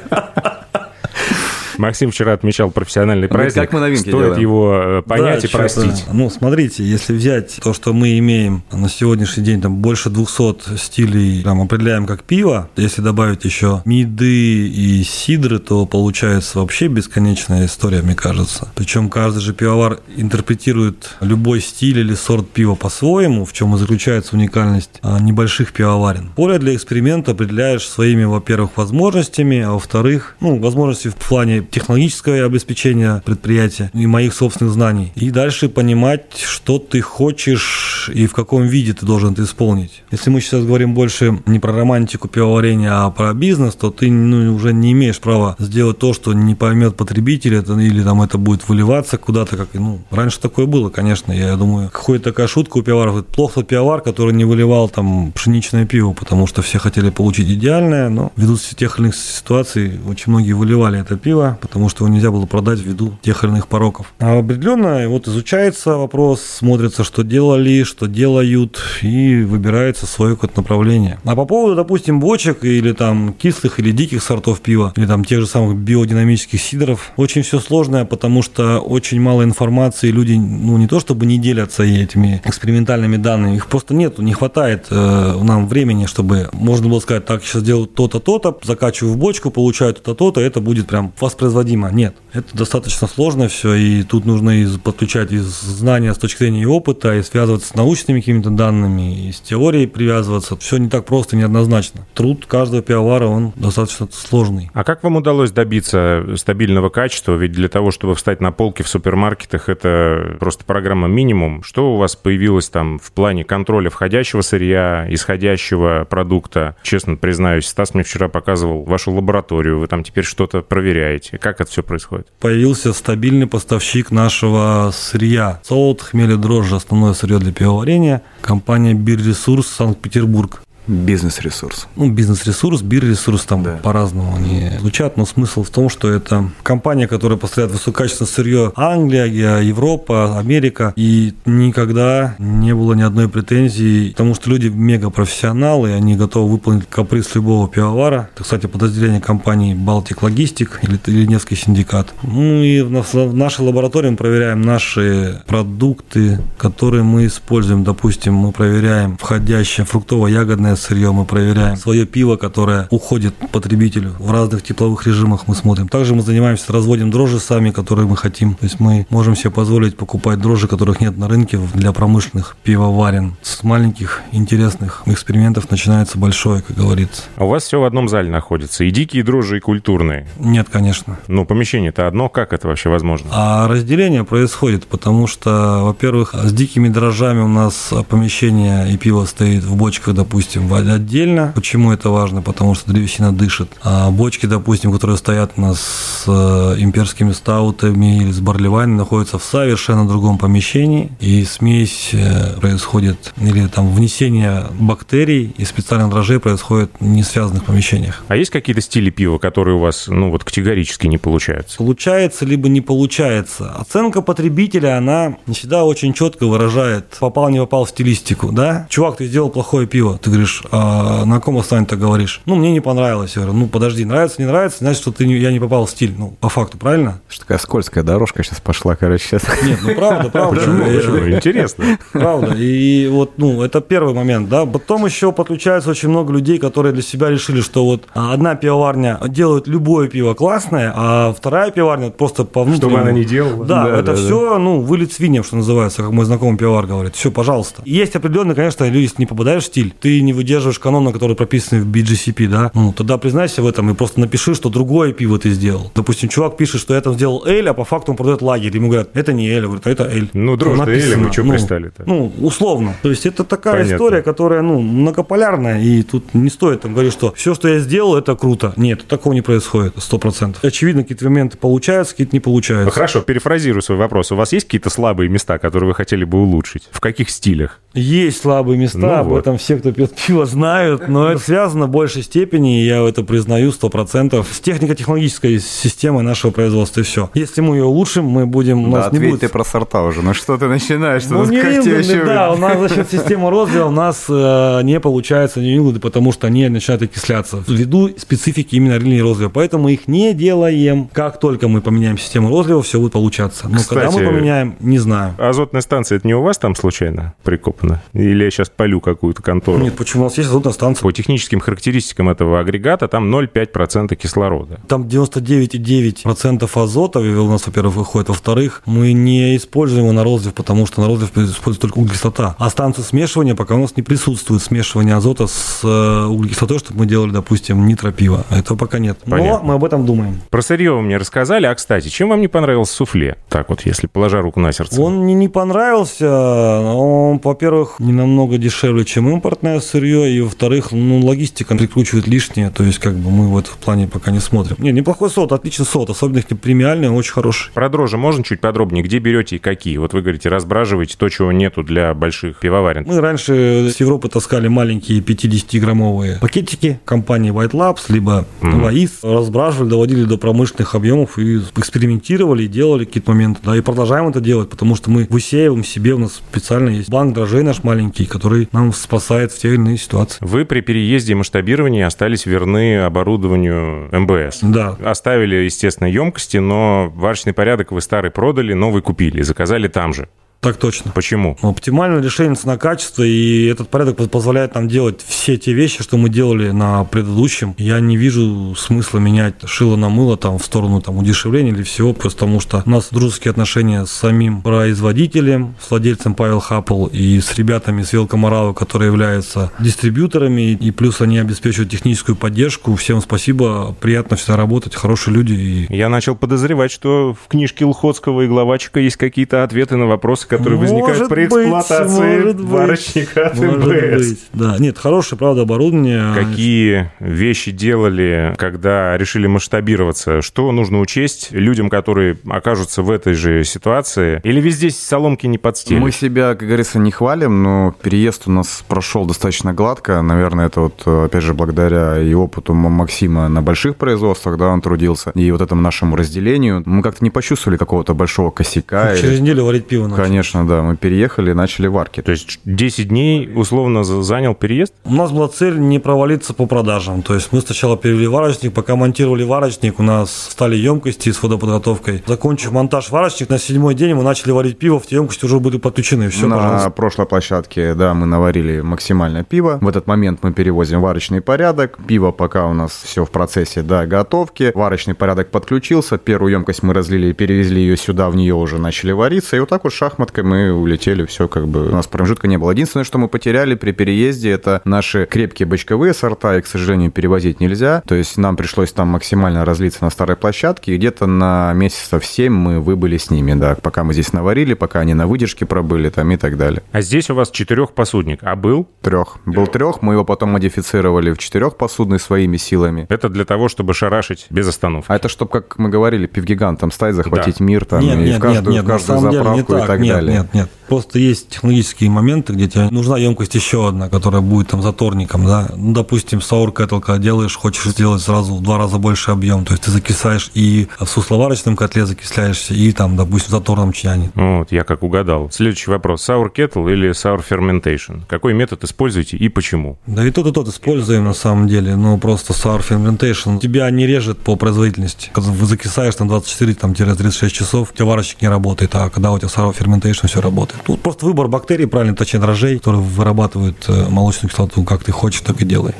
Максим 1.78 2.10
вчера 2.10 2.32
отмечал 2.34 2.70
профессиональный 2.70 3.28
Говорит, 3.28 3.54
праздник. 3.54 3.70
как 3.70 3.72
мы 3.72 3.80
новинки 3.80 4.00
Стоит 4.08 4.14
делаем. 4.24 4.40
его 4.40 4.74
э, 4.74 5.02
понять 5.02 5.42
Да, 5.42 5.48
и 5.48 5.50
простить. 5.50 6.04
Ну, 6.12 6.28
смотрите, 6.30 6.84
если 6.84 7.12
взять 7.14 7.56
то, 7.62 7.72
что 7.72 7.92
мы 7.92 8.18
имеем 8.18 8.62
на 8.72 8.88
сегодняшний 8.88 9.44
день, 9.44 9.60
там 9.60 9.76
больше 9.76 10.10
200 10.10 10.76
стилей, 10.76 11.42
там, 11.42 11.60
определяем 11.60 12.06
как 12.06 12.22
пиво, 12.24 12.68
если 12.76 13.00
добавить 13.02 13.44
еще 13.44 13.82
миды 13.84 14.68
и 14.68 15.02
сидры, 15.04 15.58
то 15.58 15.86
получается 15.86 16.58
вообще 16.58 16.88
бесконечная 16.88 17.66
история, 17.66 18.02
мне 18.02 18.14
кажется. 18.14 18.68
Причем 18.74 19.08
каждый 19.08 19.40
же 19.40 19.52
пивовар 19.54 20.00
интерпретирует 20.16 21.16
любой 21.20 21.60
стиль 21.60 21.98
или 21.98 22.14
сорт 22.14 22.48
пива 22.50 22.74
по-своему, 22.74 23.44
в 23.44 23.52
чем 23.52 23.74
и 23.74 23.78
заключается 23.78 24.36
уникальность 24.36 24.90
а, 25.02 25.18
небольших 25.20 25.72
пивоварен. 25.72 26.30
Поле 26.36 26.58
для 26.58 26.74
эксперимента 26.74 27.32
определяешь 27.32 27.86
своими, 27.86 28.24
во-первых, 28.24 28.70
возможностями, 28.76 29.60
а 29.60 29.72
во-вторых, 29.72 30.36
ну, 30.40 30.58
возможности 30.58 31.08
в 31.08 31.14
плане 31.14 31.60
технологического 31.70 32.44
обеспечения 32.44 33.22
предприятия 33.24 33.90
и 33.94 34.06
моих 34.06 34.34
собственных 34.34 34.72
знаний. 34.72 35.12
И 35.14 35.30
дальше 35.30 35.68
понимать, 35.68 36.38
что 36.38 36.78
ты 36.78 37.00
хочешь 37.00 38.10
и 38.14 38.26
в 38.26 38.32
каком 38.32 38.62
виде 38.62 38.94
ты 38.94 39.04
должен 39.06 39.32
это 39.32 39.44
исполнить. 39.44 40.02
Если 40.10 40.30
мы 40.30 40.40
сейчас 40.40 40.64
говорим 40.64 40.94
больше 40.94 41.38
не 41.46 41.58
про 41.58 41.72
романтику 41.72 42.28
пивоварения, 42.28 42.90
а 42.92 43.10
про 43.10 43.34
бизнес, 43.34 43.74
то 43.74 43.90
ты 43.90 44.10
ну, 44.10 44.54
уже 44.54 44.72
не 44.72 44.92
имеешь 44.92 45.20
права 45.20 45.56
сделать 45.58 45.98
то, 45.98 46.12
что 46.12 46.32
не 46.32 46.54
поймет 46.54 46.96
потребитель, 46.96 47.56
это, 47.56 47.78
или 47.78 48.02
там 48.02 48.22
это 48.22 48.38
будет 48.38 48.68
выливаться 48.68 49.18
куда-то. 49.18 49.56
Как, 49.56 49.68
ну, 49.74 50.00
раньше 50.10 50.40
такое 50.40 50.66
было, 50.66 50.90
конечно. 50.90 51.32
Я 51.32 51.56
думаю, 51.56 51.90
ходит 51.92 52.24
такая 52.24 52.46
шутка 52.46 52.78
у 52.78 52.82
пивоваров. 52.82 53.26
Плохо 53.26 53.62
пивовар, 53.62 54.00
который 54.00 54.34
не 54.34 54.44
выливал 54.44 54.88
там 54.88 55.32
пшеничное 55.32 55.86
пиво, 55.86 56.12
потому 56.12 56.46
что 56.46 56.62
все 56.62 56.78
хотели 56.78 57.10
получить 57.10 57.50
идеальное, 57.50 58.08
но 58.08 58.32
ввиду 58.36 58.56
тех 58.56 58.98
или 58.98 59.06
иных 59.06 59.16
ситуаций 59.16 60.00
очень 60.06 60.32
многие 60.32 60.52
выливали 60.52 61.00
это 61.00 61.16
пиво, 61.16 61.57
потому 61.60 61.88
что 61.88 62.04
его 62.04 62.14
нельзя 62.14 62.30
было 62.30 62.46
продать 62.46 62.80
ввиду 62.80 63.14
тех 63.22 63.44
или 63.44 63.50
иных 63.50 63.68
пороков. 63.68 64.12
А 64.18 64.38
определенно 64.38 65.08
вот 65.08 65.28
изучается 65.28 65.96
вопрос, 65.96 66.42
смотрится, 66.42 67.04
что 67.04 67.22
делали, 67.22 67.82
что 67.82 68.06
делают, 68.06 68.80
и 69.02 69.42
выбирается 69.42 70.06
свое 70.06 70.34
какое-то 70.34 70.60
направление. 70.60 71.18
А 71.24 71.34
по 71.36 71.44
поводу, 71.44 71.74
допустим, 71.74 72.20
бочек 72.20 72.64
или 72.64 72.92
там 72.92 73.32
кислых 73.32 73.78
или 73.78 73.90
диких 73.90 74.22
сортов 74.22 74.60
пива, 74.60 74.92
или 74.96 75.06
там 75.06 75.24
тех 75.24 75.40
же 75.40 75.46
самых 75.46 75.76
биодинамических 75.76 76.60
сидров, 76.60 77.12
очень 77.16 77.42
все 77.42 77.60
сложное, 77.60 78.04
потому 78.04 78.42
что 78.42 78.78
очень 78.78 79.20
мало 79.20 79.42
информации, 79.42 80.10
люди, 80.10 80.32
ну, 80.32 80.76
не 80.78 80.86
то 80.86 81.00
чтобы 81.00 81.26
не 81.26 81.38
делятся 81.38 81.82
этими 81.82 82.42
экспериментальными 82.44 83.16
данными, 83.16 83.56
их 83.56 83.66
просто 83.66 83.94
нету, 83.94 84.22
не 84.22 84.32
хватает 84.32 84.86
э, 84.90 85.38
нам 85.42 85.68
времени, 85.68 86.06
чтобы 86.06 86.48
можно 86.52 86.88
было 86.88 87.00
сказать, 87.00 87.24
так, 87.24 87.42
сейчас 87.42 87.62
делаю 87.62 87.86
то-то, 87.86 88.20
то-то, 88.20 88.58
закачиваю 88.62 89.14
в 89.14 89.16
бочку, 89.16 89.50
получаю 89.50 89.94
то-то, 89.94 90.14
то-то, 90.14 90.40
это 90.40 90.60
будет 90.60 90.86
прям 90.86 91.12
воспроизводимо. 91.48 91.90
Нет, 91.90 92.16
это 92.32 92.56
достаточно 92.56 93.06
сложно 93.06 93.48
все, 93.48 93.74
и 93.74 94.02
тут 94.02 94.24
нужно 94.24 94.62
и 94.62 94.78
подключать 94.78 95.32
и 95.32 95.38
знания 95.38 96.14
с 96.14 96.18
точки 96.18 96.38
зрения 96.44 96.66
опыта, 96.66 97.16
и 97.16 97.22
связываться 97.22 97.68
с 97.68 97.74
научными 97.74 98.20
какими-то 98.20 98.50
данными, 98.50 99.28
и 99.28 99.32
с 99.32 99.40
теорией 99.40 99.86
привязываться. 99.86 100.56
Все 100.56 100.76
не 100.76 100.88
так 100.88 101.04
просто, 101.04 101.36
неоднозначно. 101.36 102.06
Труд 102.14 102.46
каждого 102.46 102.82
пивовара, 102.82 103.26
он 103.26 103.52
достаточно 103.56 104.08
сложный. 104.12 104.70
А 104.74 104.84
как 104.84 105.02
вам 105.02 105.16
удалось 105.16 105.50
добиться 105.50 106.24
стабильного 106.36 106.88
качества? 106.88 107.34
Ведь 107.34 107.52
для 107.52 107.68
того, 107.68 107.90
чтобы 107.90 108.14
встать 108.14 108.40
на 108.40 108.52
полке 108.52 108.84
в 108.84 108.88
супермаркетах, 108.88 109.68
это 109.68 110.36
просто 110.38 110.64
программа 110.64 111.08
минимум. 111.08 111.62
Что 111.62 111.94
у 111.94 111.96
вас 111.96 112.16
появилось 112.16 112.68
там 112.68 112.98
в 112.98 113.12
плане 113.12 113.44
контроля 113.44 113.90
входящего 113.90 114.42
сырья, 114.42 115.06
исходящего 115.08 116.06
продукта? 116.08 116.76
Честно 116.82 117.16
признаюсь, 117.16 117.66
Стас 117.66 117.94
мне 117.94 118.02
вчера 118.02 118.28
показывал 118.28 118.84
вашу 118.84 119.12
лабораторию, 119.12 119.78
вы 119.78 119.86
там 119.86 120.04
теперь 120.04 120.24
что-то 120.24 120.62
проверяете. 120.62 121.27
Как 121.36 121.60
это 121.60 121.70
все 121.70 121.82
происходит? 121.82 122.28
Появился 122.40 122.92
стабильный 122.92 123.46
поставщик 123.46 124.10
нашего 124.10 124.90
сырья. 124.94 125.60
Солод, 125.64 126.00
хмель 126.00 126.32
и 126.32 126.36
дрожжи– 126.36 126.76
основное 126.76 127.12
сырье 127.12 127.38
для 127.38 127.52
пивоварения. 127.52 128.22
Компания 128.40 128.94
Бирресурс 128.94 129.66
Санкт-Петербург. 129.66 130.62
Бизнес-ресурс. 130.88 131.86
Ну, 131.96 132.10
бизнес-ресурс, 132.10 132.82
бир-ресурс, 132.82 133.44
там 133.44 133.62
Да. 133.62 133.78
по-разному 133.82 134.34
они 134.36 134.70
звучат, 134.80 135.16
но 135.16 135.26
смысл 135.26 135.62
в 135.62 135.70
том, 135.70 135.88
что 135.90 136.10
это 136.10 136.48
компания, 136.62 137.06
которая 137.06 137.38
поставляет 137.38 137.72
высококачественное 137.74 138.28
сырье 138.30 138.72
Англия, 138.74 139.26
Европа, 139.60 140.38
Америка, 140.38 140.92
и 140.96 141.34
никогда 141.44 142.34
не 142.38 142.74
было 142.74 142.94
ни 142.94 143.02
одной 143.02 143.28
претензии, 143.28 144.10
потому 144.10 144.34
что 144.34 144.48
люди 144.50 144.68
мега-профессионалы, 144.68 145.92
они 145.92 146.16
готовы 146.16 146.50
выполнить 146.52 146.86
каприз 146.88 147.34
любого 147.34 147.68
пивовара. 147.68 148.30
Это, 148.34 148.44
кстати, 148.44 148.66
подразделение 148.66 149.20
компании 149.20 149.74
Балтик 149.74 150.22
Логистик 150.22 150.80
или, 150.82 150.98
или 151.06 151.26
Невский 151.26 151.56
синдикат. 151.56 152.14
Ну 152.22 152.62
и 152.62 152.80
в, 152.80 152.88
в 153.14 153.34
нашей 153.34 153.66
лаборатории 153.66 154.10
мы 154.10 154.16
проверяем 154.16 154.62
наши 154.62 155.42
продукты, 155.46 156.40
которые 156.56 157.02
мы 157.02 157.26
используем. 157.26 157.84
Допустим, 157.84 158.34
мы 158.34 158.52
проверяем 158.52 159.16
входящее 159.18 159.84
фруктово-ягодное 159.84 160.76
сырье, 160.78 161.12
мы 161.12 161.24
проверяем 161.24 161.76
свое 161.76 162.06
пиво, 162.06 162.36
которое 162.36 162.88
уходит 162.90 163.34
потребителю 163.52 164.14
в 164.18 164.30
разных 164.30 164.62
тепловых 164.62 165.06
режимах 165.06 165.46
мы 165.46 165.54
смотрим. 165.54 165.88
Также 165.88 166.14
мы 166.14 166.22
занимаемся, 166.22 166.72
разводим 166.72 167.10
дрожжи 167.10 167.40
сами, 167.40 167.70
которые 167.70 168.06
мы 168.06 168.16
хотим. 168.16 168.54
То 168.54 168.64
есть 168.64 168.80
мы 168.80 169.06
можем 169.10 169.36
себе 169.36 169.50
позволить 169.50 169.96
покупать 169.96 170.40
дрожжи, 170.40 170.68
которых 170.68 171.00
нет 171.00 171.16
на 171.16 171.28
рынке 171.28 171.58
для 171.74 171.92
промышленных 171.92 172.56
пивоварен. 172.62 173.36
С 173.42 173.62
маленьких 173.62 174.22
интересных 174.32 175.02
экспериментов 175.06 175.70
начинается 175.70 176.18
большое, 176.18 176.62
как 176.62 176.76
говорится. 176.76 177.22
А 177.36 177.44
у 177.44 177.48
вас 177.48 177.64
все 177.64 177.80
в 177.80 177.84
одном 177.84 178.08
зале 178.08 178.30
находится. 178.30 178.84
И 178.84 178.90
дикие 178.90 179.22
дрожжи, 179.22 179.58
и 179.58 179.60
культурные. 179.60 180.26
Нет, 180.38 180.68
конечно. 180.70 181.18
Ну, 181.26 181.44
помещение-то 181.44 182.06
одно. 182.06 182.28
Как 182.28 182.52
это 182.52 182.68
вообще 182.68 182.88
возможно? 182.88 183.30
А 183.32 183.68
разделение 183.68 184.24
происходит, 184.24 184.86
потому 184.86 185.26
что, 185.26 185.80
во-первых, 185.82 186.34
с 186.34 186.52
дикими 186.52 186.88
дрожжами 186.88 187.40
у 187.40 187.48
нас 187.48 187.92
помещение 188.08 188.92
и 188.92 188.96
пиво 188.96 189.24
стоит 189.24 189.64
в 189.64 189.76
бочках, 189.76 190.14
допустим, 190.14 190.67
отдельно. 190.76 191.52
Почему 191.54 191.92
это 191.92 192.10
важно? 192.10 192.42
Потому 192.42 192.74
что 192.74 192.92
древесина 192.92 193.32
дышит. 193.32 193.70
А 193.82 194.10
бочки, 194.10 194.46
допустим, 194.46 194.92
которые 194.92 195.16
стоят 195.16 195.52
у 195.56 195.60
нас 195.60 195.80
с 195.80 196.24
э, 196.26 196.76
имперскими 196.78 197.32
стаутами 197.32 198.18
или 198.18 198.30
с 198.30 198.40
барливайной, 198.40 198.96
находятся 198.96 199.38
в 199.38 199.44
совершенно 199.44 200.06
другом 200.06 200.38
помещении. 200.38 201.10
И 201.20 201.44
смесь 201.44 202.10
э, 202.12 202.58
происходит, 202.60 203.32
или 203.38 203.66
там 203.66 203.92
внесение 203.92 204.66
бактерий 204.78 205.54
и 205.56 205.64
специальных 205.64 206.10
дрожжей 206.10 206.40
происходит 206.40 206.90
в 207.00 207.04
не 207.04 207.22
связанных 207.22 207.64
помещениях. 207.64 208.24
А 208.28 208.36
есть 208.36 208.50
какие-то 208.50 208.80
стили 208.80 209.10
пива, 209.10 209.38
которые 209.38 209.76
у 209.76 209.80
вас, 209.80 210.06
ну, 210.08 210.30
вот 210.30 210.44
категорически 210.44 211.06
не 211.06 211.18
получаются? 211.18 211.78
Получается 211.78 212.44
либо 212.44 212.68
не 212.68 212.80
получается. 212.80 213.74
Оценка 213.76 214.22
потребителя, 214.22 214.98
она 214.98 215.36
не 215.46 215.54
всегда 215.54 215.84
очень 215.84 216.12
четко 216.12 216.46
выражает, 216.46 217.16
попал, 217.20 217.48
не 217.50 217.58
попал 217.58 217.84
в 217.84 217.90
стилистику, 217.90 218.52
да? 218.52 218.86
Чувак, 218.88 219.16
ты 219.16 219.26
сделал 219.26 219.50
плохое 219.50 219.86
пиво. 219.86 220.18
Ты 220.18 220.30
говоришь, 220.30 220.47
а 220.70 221.24
на 221.24 221.36
каком 221.36 221.58
основании 221.58 221.88
ты 221.88 221.96
говоришь? 221.96 222.40
Ну, 222.46 222.56
мне 222.56 222.72
не 222.72 222.80
понравилось. 222.80 223.34
Я 223.36 223.42
говорю, 223.42 223.58
ну, 223.58 223.66
подожди, 223.66 224.04
нравится, 224.04 224.36
не 224.40 224.46
нравится, 224.46 224.78
значит, 224.80 225.00
что 225.02 225.12
ты 225.12 225.26
не, 225.26 225.36
я 225.36 225.52
не 225.52 225.60
попал 225.60 225.86
в 225.86 225.90
стиль. 225.90 226.14
Ну, 226.16 226.34
по 226.40 226.48
факту, 226.48 226.78
правильно? 226.78 227.20
Что 227.28 227.42
такая 227.42 227.58
скользкая 227.58 228.04
дорожка 228.04 228.42
сейчас 228.42 228.60
пошла, 228.60 228.96
короче, 228.96 229.24
сейчас. 229.24 229.42
Нет, 229.64 229.78
ну, 229.82 229.94
правда, 229.94 230.28
правда. 230.32 230.60
Почему? 230.60 230.86
Я- 230.86 230.96
Почему? 231.00 231.28
Интересно. 231.30 231.84
Правда. 232.12 232.54
И 232.56 233.08
вот, 233.08 233.32
ну, 233.38 233.62
это 233.62 233.80
первый 233.80 234.14
момент, 234.14 234.48
да. 234.48 234.66
Потом 234.66 235.04
еще 235.06 235.32
подключается 235.32 235.90
очень 235.90 236.08
много 236.08 236.32
людей, 236.32 236.58
которые 236.58 236.92
для 236.92 237.02
себя 237.02 237.28
решили, 237.30 237.60
что 237.60 237.84
вот 237.84 238.06
одна 238.14 238.54
пивоварня 238.54 239.18
делает 239.28 239.66
любое 239.68 240.08
пиво 240.08 240.34
классное, 240.34 240.92
а 240.94 241.32
вторая 241.36 241.70
пивоварня 241.70 242.10
просто 242.10 242.44
по 242.44 242.64
внутреннему... 242.64 242.90
Чтобы 242.90 243.02
она 243.02 243.12
не 243.12 243.24
делала. 243.24 243.64
Да, 243.64 243.84
Да, 243.84 243.88
это 243.94 244.02
да, 244.02 244.12
да. 244.12 244.16
все, 244.16 244.58
ну, 244.58 244.80
вылет 244.80 245.12
свиньям, 245.12 245.44
что 245.44 245.56
называется, 245.56 246.02
как 246.02 246.10
мой 246.12 246.24
знакомый 246.24 246.56
пивовар 246.58 246.86
говорит. 246.86 247.14
Все, 247.14 247.30
пожалуйста. 247.30 247.82
Есть 247.84 248.16
определенный, 248.16 248.54
конечно, 248.54 248.84
люди, 248.84 249.04
если 249.04 249.16
не 249.22 249.26
попадаешь 249.26 249.62
в 249.64 249.66
стиль, 249.66 249.92
ты 250.00 250.20
не 250.22 250.32
выдерживаешь 250.38 250.78
канона, 250.78 251.12
который 251.12 251.36
прописан 251.36 251.82
в 251.82 251.86
BGCP, 251.90 252.48
да, 252.48 252.70
ну, 252.74 252.92
тогда 252.92 253.18
признайся 253.18 253.60
в 253.62 253.66
этом 253.66 253.90
и 253.90 253.94
просто 253.94 254.20
напиши, 254.20 254.54
что 254.54 254.68
другое 254.70 255.12
пиво 255.12 255.38
ты 255.38 255.50
сделал. 255.50 255.92
Допустим, 255.94 256.28
чувак 256.28 256.56
пишет, 256.56 256.80
что 256.80 256.94
я 256.94 257.00
там 257.00 257.14
сделал 257.14 257.44
эль, 257.46 257.68
а 257.68 257.74
по 257.74 257.84
факту 257.84 258.12
он 258.12 258.16
продает 258.16 258.40
лагерь. 258.42 258.74
Ему 258.74 258.88
говорят, 258.88 259.10
это 259.14 259.32
не 259.32 259.48
эль, 259.48 259.64
говорит, 259.64 259.86
а 259.86 259.90
это 259.90 260.04
эль. 260.04 260.28
Ну, 260.32 260.56
дрожь-то 260.56 260.86
Написано. 260.86 261.12
эль, 261.12 261.18
вы 261.26 261.30
чё 261.30 261.44
Ну, 261.44 261.50
пристали-то? 261.52 262.04
Ну, 262.06 262.32
условно. 262.40 262.94
То 263.02 263.10
есть 263.10 263.26
это 263.26 263.44
такая 263.44 263.74
Понятно. 263.74 263.94
история, 263.94 264.22
которая, 264.22 264.62
ну, 264.62 264.80
многополярная, 264.80 265.80
и 265.82 266.02
тут 266.02 266.34
не 266.34 266.50
стоит 266.50 266.82
там 266.82 266.92
говорить, 266.92 267.12
что 267.12 267.32
все, 267.36 267.54
что 267.54 267.68
я 267.68 267.80
сделал, 267.80 268.16
это 268.16 268.34
круто. 268.36 268.72
Нет, 268.76 269.06
такого 269.06 269.32
не 269.32 269.42
происходит, 269.42 269.94
сто 269.98 270.18
процентов. 270.18 270.62
Очевидно, 270.64 271.02
какие-то 271.02 271.24
моменты 271.24 271.58
получаются, 271.58 272.14
какие-то 272.14 272.36
не 272.36 272.40
получаются. 272.40 272.90
Хорошо, 272.94 273.20
перефразирую 273.20 273.82
свой 273.82 273.98
вопрос. 273.98 274.30
У 274.32 274.36
вас 274.36 274.52
есть 274.52 274.66
какие-то 274.66 274.90
слабые 274.90 275.28
места, 275.28 275.58
которые 275.58 275.88
вы 275.88 275.94
хотели 275.94 276.24
бы 276.24 276.38
улучшить? 276.42 276.88
В 276.90 277.00
каких 277.00 277.30
стилях? 277.30 277.80
Есть 277.94 278.42
слабые 278.42 278.78
места, 278.78 278.98
Ну 278.98 279.12
об 279.12 279.26
вот. 279.28 279.38
этом 279.38 279.58
все, 279.58 279.76
кто 279.76 279.90
пьет 279.92 280.14
пиво, 280.28 280.46
знают, 280.46 281.08
но 281.08 281.30
это 281.30 281.40
связано 281.40 281.86
в 281.86 281.90
большей 281.90 282.22
степени, 282.22 282.82
и 282.82 282.86
я 282.86 283.06
это 283.08 283.22
признаю 283.22 283.70
100%, 283.70 284.44
с 284.50 284.60
технико-технологической 284.60 285.58
системой 285.58 286.22
нашего 286.22 286.50
производства, 286.50 287.00
и 287.00 287.02
все. 287.02 287.30
Если 287.34 287.60
мы 287.60 287.76
ее 287.76 287.84
улучшим, 287.84 288.26
мы 288.26 288.46
будем, 288.46 288.88
у 288.88 288.92
Да, 288.92 288.98
нас 288.98 289.12
не 289.12 289.18
ответь 289.18 289.30
будет... 289.30 289.40
ты 289.40 289.48
про 289.48 289.64
сорта 289.64 290.02
уже. 290.02 290.22
Ну 290.22 290.34
что 290.34 290.56
ты 290.58 290.66
начинаешь? 290.68 291.24
Ну, 291.28 291.44
не 291.46 291.56
еще- 291.56 292.24
да, 292.24 292.52
у 292.52 292.56
нас 292.58 292.78
за 292.78 292.88
счет 292.94 293.10
системы 293.10 293.50
розлива 293.50 293.86
у 293.86 293.90
нас 293.90 294.26
э, 294.28 294.80
не 294.82 295.00
получается 295.00 295.60
не 295.60 295.76
Инглды, 295.76 296.00
потому 296.00 296.32
что 296.32 296.46
они 296.46 296.68
начинают 296.68 297.02
окисляться 297.02 297.62
ввиду 297.66 298.10
специфики 298.16 298.74
именно 298.76 298.94
релиний 298.96 299.22
розлива. 299.22 299.48
Поэтому 299.48 299.84
мы 299.84 299.92
их 299.94 300.08
не 300.08 300.34
делаем. 300.34 301.08
Как 301.12 301.40
только 301.40 301.68
мы 301.68 301.80
поменяем 301.80 302.18
систему 302.18 302.50
розлива, 302.50 302.82
все 302.82 302.98
будет 303.00 303.12
получаться. 303.12 303.68
Но 303.68 303.78
когда 303.88 304.08
Кстати, 304.08 304.22
мы 304.22 304.30
поменяем, 304.30 304.76
не 304.80 304.98
знаю. 304.98 305.34
Азотная 305.38 305.80
станция, 305.80 306.16
это 306.18 306.26
не 306.26 306.34
у 306.34 306.42
вас 306.42 306.58
там 306.58 306.74
случайно 306.74 307.34
прикопана? 307.44 308.02
Или 308.12 308.44
я 308.44 308.50
сейчас 308.50 308.68
полю 308.68 309.00
какую-то 309.00 309.42
контору? 309.42 309.78
Нет, 309.78 309.96
почему 309.96 310.17
у 310.20 310.24
нас 310.24 310.36
есть 310.38 310.50
азотная 310.50 310.72
станция? 310.72 311.02
По 311.02 311.12
техническим 311.12 311.60
характеристикам 311.60 312.28
этого 312.28 312.60
агрегата 312.60 313.08
там 313.08 313.34
0,5% 313.34 314.14
кислорода. 314.16 314.80
Там 314.88 315.04
99,9% 315.04 316.82
азота 316.82 317.20
у 317.20 317.48
нас, 317.48 317.66
во-первых, 317.66 317.96
выходит. 317.96 318.28
Во-вторых, 318.28 318.82
мы 318.86 319.12
не 319.12 319.56
используем 319.56 320.04
его 320.04 320.12
на 320.12 320.24
розлив, 320.24 320.54
потому 320.54 320.86
что 320.86 321.00
на 321.00 321.06
розлив 321.06 321.30
используется 321.30 321.80
только 321.80 321.98
углекислота. 321.98 322.56
А 322.58 322.70
станцию 322.70 323.04
смешивания 323.04 323.54
пока 323.54 323.74
у 323.74 323.78
нас 323.78 323.96
не 323.96 324.02
присутствует 324.02 324.62
смешивание 324.62 325.14
азота 325.14 325.46
с 325.46 325.80
э, 325.84 326.24
углекислотой, 326.26 326.78
чтобы 326.78 327.00
мы 327.00 327.06
делали, 327.06 327.30
допустим, 327.30 327.86
нитропиво. 327.86 328.44
Этого 328.50 328.76
пока 328.76 328.98
нет. 328.98 329.18
Но 329.26 329.36
Понятно. 329.36 329.68
мы 329.68 329.74
об 329.74 329.84
этом 329.84 330.06
думаем. 330.06 330.40
Про 330.50 330.62
сырье 330.62 330.92
вы 330.92 331.02
мне 331.02 331.16
рассказали, 331.16 331.66
а, 331.66 331.74
кстати, 331.74 332.08
чем 332.08 332.30
вам 332.30 332.40
не 332.40 332.48
понравился 332.48 332.94
суфле? 332.94 333.36
Так 333.48 333.68
вот, 333.68 333.82
если 333.82 334.06
положа 334.06 334.40
руку 334.40 334.60
на 334.60 334.72
сердце. 334.72 335.00
Он 335.00 335.24
мне 335.24 335.34
не 335.34 335.48
понравился. 335.48 336.28
Он, 336.28 337.40
во-первых, 337.42 337.96
не 337.98 338.12
намного 338.12 338.58
дешевле, 338.58 339.04
чем 339.04 339.28
импортное 339.30 339.80
сырье. 339.80 340.07
И, 340.08 340.40
во-вторых, 340.40 340.92
ну, 340.92 341.20
логистика 341.20 341.76
прикручивает 341.76 342.26
лишнее. 342.26 342.70
То 342.70 342.84
есть, 342.84 342.98
как 342.98 343.16
бы 343.16 343.30
мы 343.30 343.48
в 343.48 343.58
этом 343.58 343.74
плане 343.84 344.08
пока 344.08 344.30
не 344.30 344.40
смотрим. 344.40 344.76
Не, 344.78 344.92
неплохой 344.92 345.30
сот, 345.30 345.52
отличный 345.52 345.86
сот. 345.86 346.10
Особенно 346.10 346.38
их 346.38 346.46
премиальный, 346.46 347.08
очень 347.10 347.32
хороший. 347.32 347.72
Про 347.72 347.88
дрожжи 347.88 348.16
можно 348.16 348.42
чуть 348.44 348.60
подробнее? 348.60 349.02
Где 349.04 349.18
берете 349.18 349.56
и 349.56 349.58
какие? 349.58 349.96
Вот 349.98 350.12
вы 350.12 350.22
говорите, 350.22 350.48
разбраживаете 350.48 351.16
то, 351.16 351.28
чего 351.28 351.52
нету 351.52 351.82
для 351.82 352.14
больших 352.14 352.58
пивоварен. 352.60 353.04
Мы 353.06 353.20
раньше 353.20 353.90
с 353.94 354.00
Европы 354.00 354.28
таскали 354.28 354.68
маленькие 354.68 355.20
50-граммовые 355.20 356.40
пакетики 356.40 357.00
компании 357.04 357.52
White 357.52 357.72
Labs, 357.72 358.00
либо 358.08 358.46
Мгм. 358.60 358.80
ВАИС, 358.82 359.20
разбраживали, 359.22 359.90
доводили 359.90 360.24
до 360.24 360.36
промышленных 360.38 360.94
объемов 360.94 361.38
и 361.38 361.58
экспериментировали, 361.76 362.64
и 362.64 362.68
делали 362.68 363.04
какие-то 363.04 363.30
моменты. 363.30 363.60
Да, 363.64 363.76
и 363.76 363.80
продолжаем 363.80 364.28
это 364.28 364.40
делать, 364.40 364.70
потому 364.70 364.96
что 364.96 365.10
мы 365.10 365.26
высеиваем 365.30 365.84
себе, 365.84 366.14
у 366.14 366.18
нас 366.18 366.34
специально 366.50 366.90
есть 366.90 367.08
банк 367.08 367.34
дрожжей 367.34 367.62
наш 367.62 367.82
маленький, 367.82 368.24
который 368.24 368.68
нам 368.72 368.92
спасает 368.92 369.52
в 369.52 369.58
те 369.58 369.68
или 369.68 369.74
иные 369.76 369.97
ситуации. 369.98 370.38
Вы 370.40 370.64
при 370.64 370.80
переезде 370.80 371.32
и 371.32 371.34
масштабировании 371.34 372.02
остались 372.02 372.46
верны 372.46 372.98
оборудованию 372.98 374.08
МБС. 374.12 374.60
Да. 374.62 374.96
Оставили, 375.04 375.56
естественно, 375.56 376.08
емкости, 376.08 376.56
но 376.58 377.12
варочный 377.14 377.52
порядок 377.52 377.92
вы 377.92 378.00
старый 378.00 378.30
продали, 378.30 378.72
новый 378.72 379.02
купили, 379.02 379.42
заказали 379.42 379.88
там 379.88 380.14
же. 380.14 380.28
Так 380.60 380.76
точно. 380.76 381.12
Почему? 381.14 381.56
Оптимальное 381.62 382.20
решение 382.20 382.56
цена-качество, 382.56 383.22
и 383.22 383.66
этот 383.66 383.88
порядок 383.88 384.16
поз- 384.16 384.28
позволяет 384.28 384.74
нам 384.74 384.88
делать 384.88 385.20
все 385.24 385.56
те 385.56 385.72
вещи, 385.72 386.02
что 386.02 386.16
мы 386.16 386.28
делали 386.28 386.70
на 386.70 387.04
предыдущем. 387.04 387.76
Я 387.78 388.00
не 388.00 388.16
вижу 388.16 388.74
смысла 388.76 389.18
менять 389.18 389.54
шило 389.66 389.94
на 389.94 390.08
мыло 390.08 390.36
там, 390.36 390.58
в 390.58 390.64
сторону 390.64 391.00
там, 391.00 391.16
удешевления 391.18 391.72
или 391.72 391.84
всего, 391.84 392.12
просто 392.12 392.40
потому 392.40 392.58
что 392.58 392.82
у 392.84 392.90
нас 392.90 393.08
дружеские 393.12 393.50
отношения 393.50 394.04
с 394.04 394.10
самим 394.10 394.62
производителем, 394.62 395.76
с 395.80 395.90
владельцем 395.90 396.34
Павел 396.34 396.58
Хаппл 396.58 397.06
и 397.06 397.40
с 397.40 397.54
ребятами 397.56 398.02
с 398.02 398.12
Велкоморавы, 398.12 398.74
которые 398.74 399.08
являются 399.08 399.70
дистрибьюторами, 399.78 400.72
и 400.72 400.90
плюс 400.90 401.20
они 401.20 401.38
обеспечивают 401.38 401.92
техническую 401.92 402.34
поддержку. 402.34 402.96
Всем 402.96 403.20
спасибо, 403.20 403.94
приятно 404.00 404.36
всегда 404.36 404.56
работать, 404.56 404.96
хорошие 404.96 405.34
люди. 405.34 405.52
И... 405.52 405.96
Я 405.96 406.08
начал 406.08 406.34
подозревать, 406.34 406.90
что 406.90 407.36
в 407.40 407.46
книжке 407.46 407.84
Лхотского 407.84 408.42
и 408.42 408.48
Гловачика 408.48 408.98
есть 408.98 409.16
какие-то 409.16 409.62
ответы 409.62 409.96
на 409.96 410.06
вопросы, 410.06 410.47
которые 410.48 410.78
возникают 410.78 411.18
Может 411.18 411.28
при 411.28 411.46
быть, 411.46 411.52
эксплуатации 411.52 412.42
быть. 412.42 412.60
варочника 412.60 413.52
Может 413.54 413.86
АТБС. 413.86 414.28
быть. 414.28 414.38
Да, 414.52 414.76
нет, 414.78 414.98
хорошее, 414.98 415.38
правда, 415.38 415.62
оборудование. 415.62 416.34
Какие 416.34 417.10
вещи 417.20 417.70
делали, 417.70 418.54
когда 418.58 419.16
решили 419.16 419.46
масштабироваться? 419.46 420.42
Что 420.42 420.72
нужно 420.72 421.00
учесть 421.00 421.52
людям, 421.52 421.90
которые 421.90 422.38
окажутся 422.48 423.02
в 423.02 423.10
этой 423.10 423.34
же 423.34 423.64
ситуации? 423.64 424.40
Или 424.44 424.60
вы 424.60 424.70
здесь 424.70 424.98
соломки 424.98 425.46
не 425.46 425.58
подстелили? 425.58 426.02
Мы 426.02 426.12
себя, 426.12 426.54
как 426.54 426.66
говорится, 426.66 426.98
не 426.98 427.10
хвалим, 427.10 427.62
но 427.62 427.94
переезд 428.02 428.44
у 428.46 428.50
нас 428.50 428.84
прошел 428.88 429.26
достаточно 429.26 429.72
гладко. 429.72 430.22
Наверное, 430.22 430.66
это 430.66 430.80
вот, 430.80 431.06
опять 431.06 431.42
же, 431.42 431.54
благодаря 431.54 432.20
и 432.20 432.32
опыту 432.34 432.74
Максима 432.74 433.48
на 433.48 433.62
больших 433.62 433.96
производствах, 433.96 434.56
да, 434.58 434.68
он 434.68 434.80
трудился, 434.80 435.30
и 435.34 435.50
вот 435.50 435.60
этому 435.60 435.82
нашему 435.82 436.16
разделению. 436.16 436.82
Мы 436.86 437.02
как-то 437.02 437.22
не 437.24 437.30
почувствовали 437.30 437.76
какого-то 437.76 438.14
большого 438.14 438.50
косяка. 438.50 439.16
Через 439.16 439.40
неделю 439.40 439.64
варить 439.64 439.86
пиво 439.86 440.06
начали. 440.06 440.24
Конечно, 440.24 440.37
да. 440.66 440.82
Мы 440.82 440.96
переехали 440.96 441.50
и 441.50 441.54
начали 441.54 441.86
варки. 441.86 442.20
То 442.22 442.32
есть 442.32 442.60
10 442.64 443.08
дней 443.08 443.50
условно 443.54 444.04
за- 444.04 444.22
занял 444.22 444.54
переезд? 444.54 444.92
У 445.04 445.14
нас 445.14 445.30
была 445.32 445.48
цель 445.48 445.78
не 445.78 445.98
провалиться 445.98 446.54
по 446.54 446.66
продажам. 446.66 447.22
То 447.22 447.34
есть 447.34 447.48
мы 447.52 447.60
сначала 447.60 447.96
перевели 447.96 448.26
варочник, 448.26 448.72
пока 448.72 448.96
монтировали 448.96 449.44
варочник, 449.44 449.98
у 449.98 450.02
нас 450.02 450.48
стали 450.50 450.76
емкости 450.76 451.30
с 451.32 451.42
водоподготовкой. 451.42 452.22
Закончив 452.26 452.72
монтаж 452.72 453.10
варочник, 453.10 453.48
на 453.48 453.58
седьмой 453.58 453.94
день 453.94 454.14
мы 454.14 454.22
начали 454.22 454.52
варить 454.52 454.78
пиво, 454.78 454.98
в 455.00 455.06
те 455.06 455.16
емкости 455.16 455.44
уже 455.44 455.58
были 455.60 455.78
подключены. 455.78 456.28
Все, 456.30 456.46
на 456.46 456.56
пожалуйста. 456.56 456.90
прошлой 456.90 457.26
площадке, 457.26 457.94
да, 457.94 458.14
мы 458.14 458.26
наварили 458.26 458.80
максимально 458.80 459.44
пиво. 459.44 459.78
В 459.80 459.88
этот 459.88 460.06
момент 460.06 460.40
мы 460.42 460.52
перевозим 460.52 461.00
варочный 461.00 461.40
порядок. 461.40 461.98
Пиво 462.06 462.30
пока 462.32 462.66
у 462.66 462.72
нас 462.74 462.92
все 463.04 463.24
в 463.24 463.30
процессе, 463.30 463.82
да, 463.82 464.06
готовки. 464.06 464.72
Варочный 464.74 465.14
порядок 465.14 465.50
подключился. 465.50 466.18
Первую 466.18 466.52
емкость 466.52 466.82
мы 466.82 466.94
разлили, 466.94 467.32
перевезли 467.32 467.80
ее 467.80 467.96
сюда, 467.96 468.28
в 468.30 468.36
нее 468.36 468.54
уже 468.54 468.78
начали 468.78 469.12
вариться. 469.12 469.56
И 469.56 469.60
вот 469.60 469.68
так 469.68 469.84
вот 469.84 469.92
шахматкой 470.28 470.44
мы 470.44 470.72
улетели. 470.72 471.24
Все 471.26 471.48
как 471.48 471.66
бы 471.68 471.88
у 471.88 471.92
нас 471.92 472.06
промежутка 472.06 472.48
не 472.48 472.58
было. 472.58 472.70
Единственное, 472.70 473.04
что 473.04 473.18
мы 473.18 473.28
потеряли 473.28 473.74
при 473.74 473.92
переезде, 473.92 474.50
это 474.50 474.80
наши 474.84 475.26
крепкие 475.26 475.66
бочковые 475.66 476.12
сорта. 476.14 476.56
И, 476.58 476.60
к 476.60 476.66
сожалению, 476.66 477.10
перевозить 477.10 477.60
нельзя. 477.60 478.02
То 478.06 478.14
есть 478.14 478.36
нам 478.36 478.56
пришлось 478.56 478.92
там 478.92 479.08
максимально 479.08 479.64
разлиться 479.64 480.04
на 480.04 480.10
старой 480.10 480.36
площадке. 480.36 480.94
И 480.94 480.96
где-то 480.96 481.26
на 481.26 481.72
месяцев 481.72 482.24
7 482.24 482.52
мы 482.52 482.80
выбыли 482.80 483.16
с 483.16 483.30
ними, 483.30 483.54
да. 483.54 483.76
Пока 483.82 484.04
мы 484.04 484.12
здесь 484.12 484.32
наварили, 484.32 484.74
пока 484.74 485.00
они 485.00 485.14
на 485.14 485.26
выдержке 485.26 485.66
пробыли 485.66 486.10
там 486.10 486.30
и 486.30 486.36
так 486.36 486.56
далее. 486.56 486.82
А 486.92 487.00
здесь 487.00 487.30
у 487.30 487.34
вас 487.34 487.50
четырехпосудник. 487.50 488.40
А 488.42 488.56
был? 488.56 488.86
Трех. 489.02 489.38
Был 489.46 489.66
трех, 489.66 490.02
мы 490.02 490.14
его 490.14 490.24
потом 490.24 490.50
модифицировали 490.50 491.32
в 491.32 491.38
четырехпосудный 491.38 492.18
своими 492.18 492.56
силами. 492.56 493.06
Это 493.08 493.28
для 493.28 493.44
того, 493.44 493.68
чтобы 493.68 493.94
шарашить 493.94 494.46
без 494.50 494.68
остановки. 494.68 495.06
А 495.08 495.16
это 495.16 495.28
чтобы, 495.28 495.50
как 495.50 495.78
мы 495.78 495.88
говорили, 495.88 496.26
пивгигантом 496.26 496.90
стать, 496.90 497.14
захватить 497.14 497.58
Да. 497.58 497.64
мир 497.64 497.84
там, 497.84 498.00
Нет, 498.00 498.18
и 498.18 498.22
нет, 498.22 498.36
в 498.36 498.40
каждую, 498.40 498.74
нет, 498.74 498.74
нет, 498.74 498.84
в 498.84 498.86
каждую 498.86 499.18
самом 499.18 499.30
деле 499.30 499.42
не 499.42 499.58
заправку 499.60 499.76
и 499.76 499.86
так 499.86 500.00
нет, 500.00 500.14
далее. 500.14 500.17
Нет, 500.26 500.54
нет, 500.54 500.68
Просто 500.88 501.18
есть 501.18 501.50
технологические 501.50 502.08
моменты, 502.08 502.54
где 502.54 502.66
тебе 502.66 502.88
нужна 502.90 503.18
емкость 503.18 503.54
еще 503.54 503.88
одна, 503.88 504.08
которая 504.08 504.40
будет 504.40 504.68
там 504.68 504.82
заторником, 504.82 505.44
да. 505.44 505.68
Ну, 505.76 505.92
допустим, 505.92 506.40
саур 506.40 506.72
кетл, 506.72 506.98
когда 506.98 507.22
делаешь, 507.22 507.56
хочешь 507.56 507.92
сделать 507.92 508.22
сразу 508.22 508.54
в 508.54 508.62
два 508.62 508.78
раза 508.78 508.96
больше 508.96 509.30
объем, 509.30 509.66
то 509.66 509.74
есть 509.74 509.84
ты 509.84 509.90
закисаешь 509.90 510.50
и 510.54 510.88
в 510.98 511.06
сусловарочном 511.06 511.76
котле 511.76 512.06
закисляешься, 512.06 512.72
и 512.72 512.90
там, 512.92 513.16
допустим, 513.16 513.48
в 513.48 513.50
заторном 513.50 513.92
чане. 513.92 514.30
Вот, 514.34 514.72
я 514.72 514.82
как 514.82 515.02
угадал. 515.02 515.50
Следующий 515.50 515.90
вопрос. 515.90 516.26
Sour 516.26 516.50
Kettle 516.54 516.90
или 516.90 517.10
Sour 517.10 517.44
Fermentation? 517.46 518.22
Какой 518.26 518.54
метод 518.54 518.82
используете 518.84 519.36
и 519.36 519.50
почему? 519.50 519.98
Да 520.06 520.26
и 520.26 520.30
тот, 520.30 520.46
и 520.46 520.52
тот 520.52 520.68
используем 520.68 521.24
на 521.24 521.34
самом 521.34 521.68
деле, 521.68 521.96
но 521.96 522.16
просто 522.16 522.54
sour 522.54 522.80
fermentation 522.80 523.60
тебя 523.60 523.90
не 523.90 524.06
режет 524.06 524.38
по 524.38 524.56
производительности. 524.56 525.30
Когда 525.34 525.52
закисаешь 525.66 526.14
там 526.14 526.30
24-36 526.30 527.50
часов, 527.50 527.90
у 527.92 527.94
тебя 527.94 528.06
варочник 528.06 528.40
не 528.40 528.48
работает, 528.48 528.94
а 528.94 529.10
когда 529.10 529.32
у 529.32 529.38
тебя 529.38 529.48
sour 529.48 529.76
fermentation 530.08 530.26
все 530.26 530.40
работает. 530.40 530.82
Тут 530.84 531.00
просто 531.00 531.26
выбор 531.26 531.48
бактерий, 531.48 531.86
правильно, 531.86 532.16
точнее 532.16 532.40
дрожжей, 532.40 532.78
которые 532.78 533.02
вырабатывают 533.02 533.84
э, 533.88 534.08
молочную 534.08 534.50
кислоту, 534.50 534.84
как 534.84 535.04
ты 535.04 535.12
хочешь, 535.12 535.40
так 535.40 535.60
и 535.60 535.64
делай. 535.64 535.94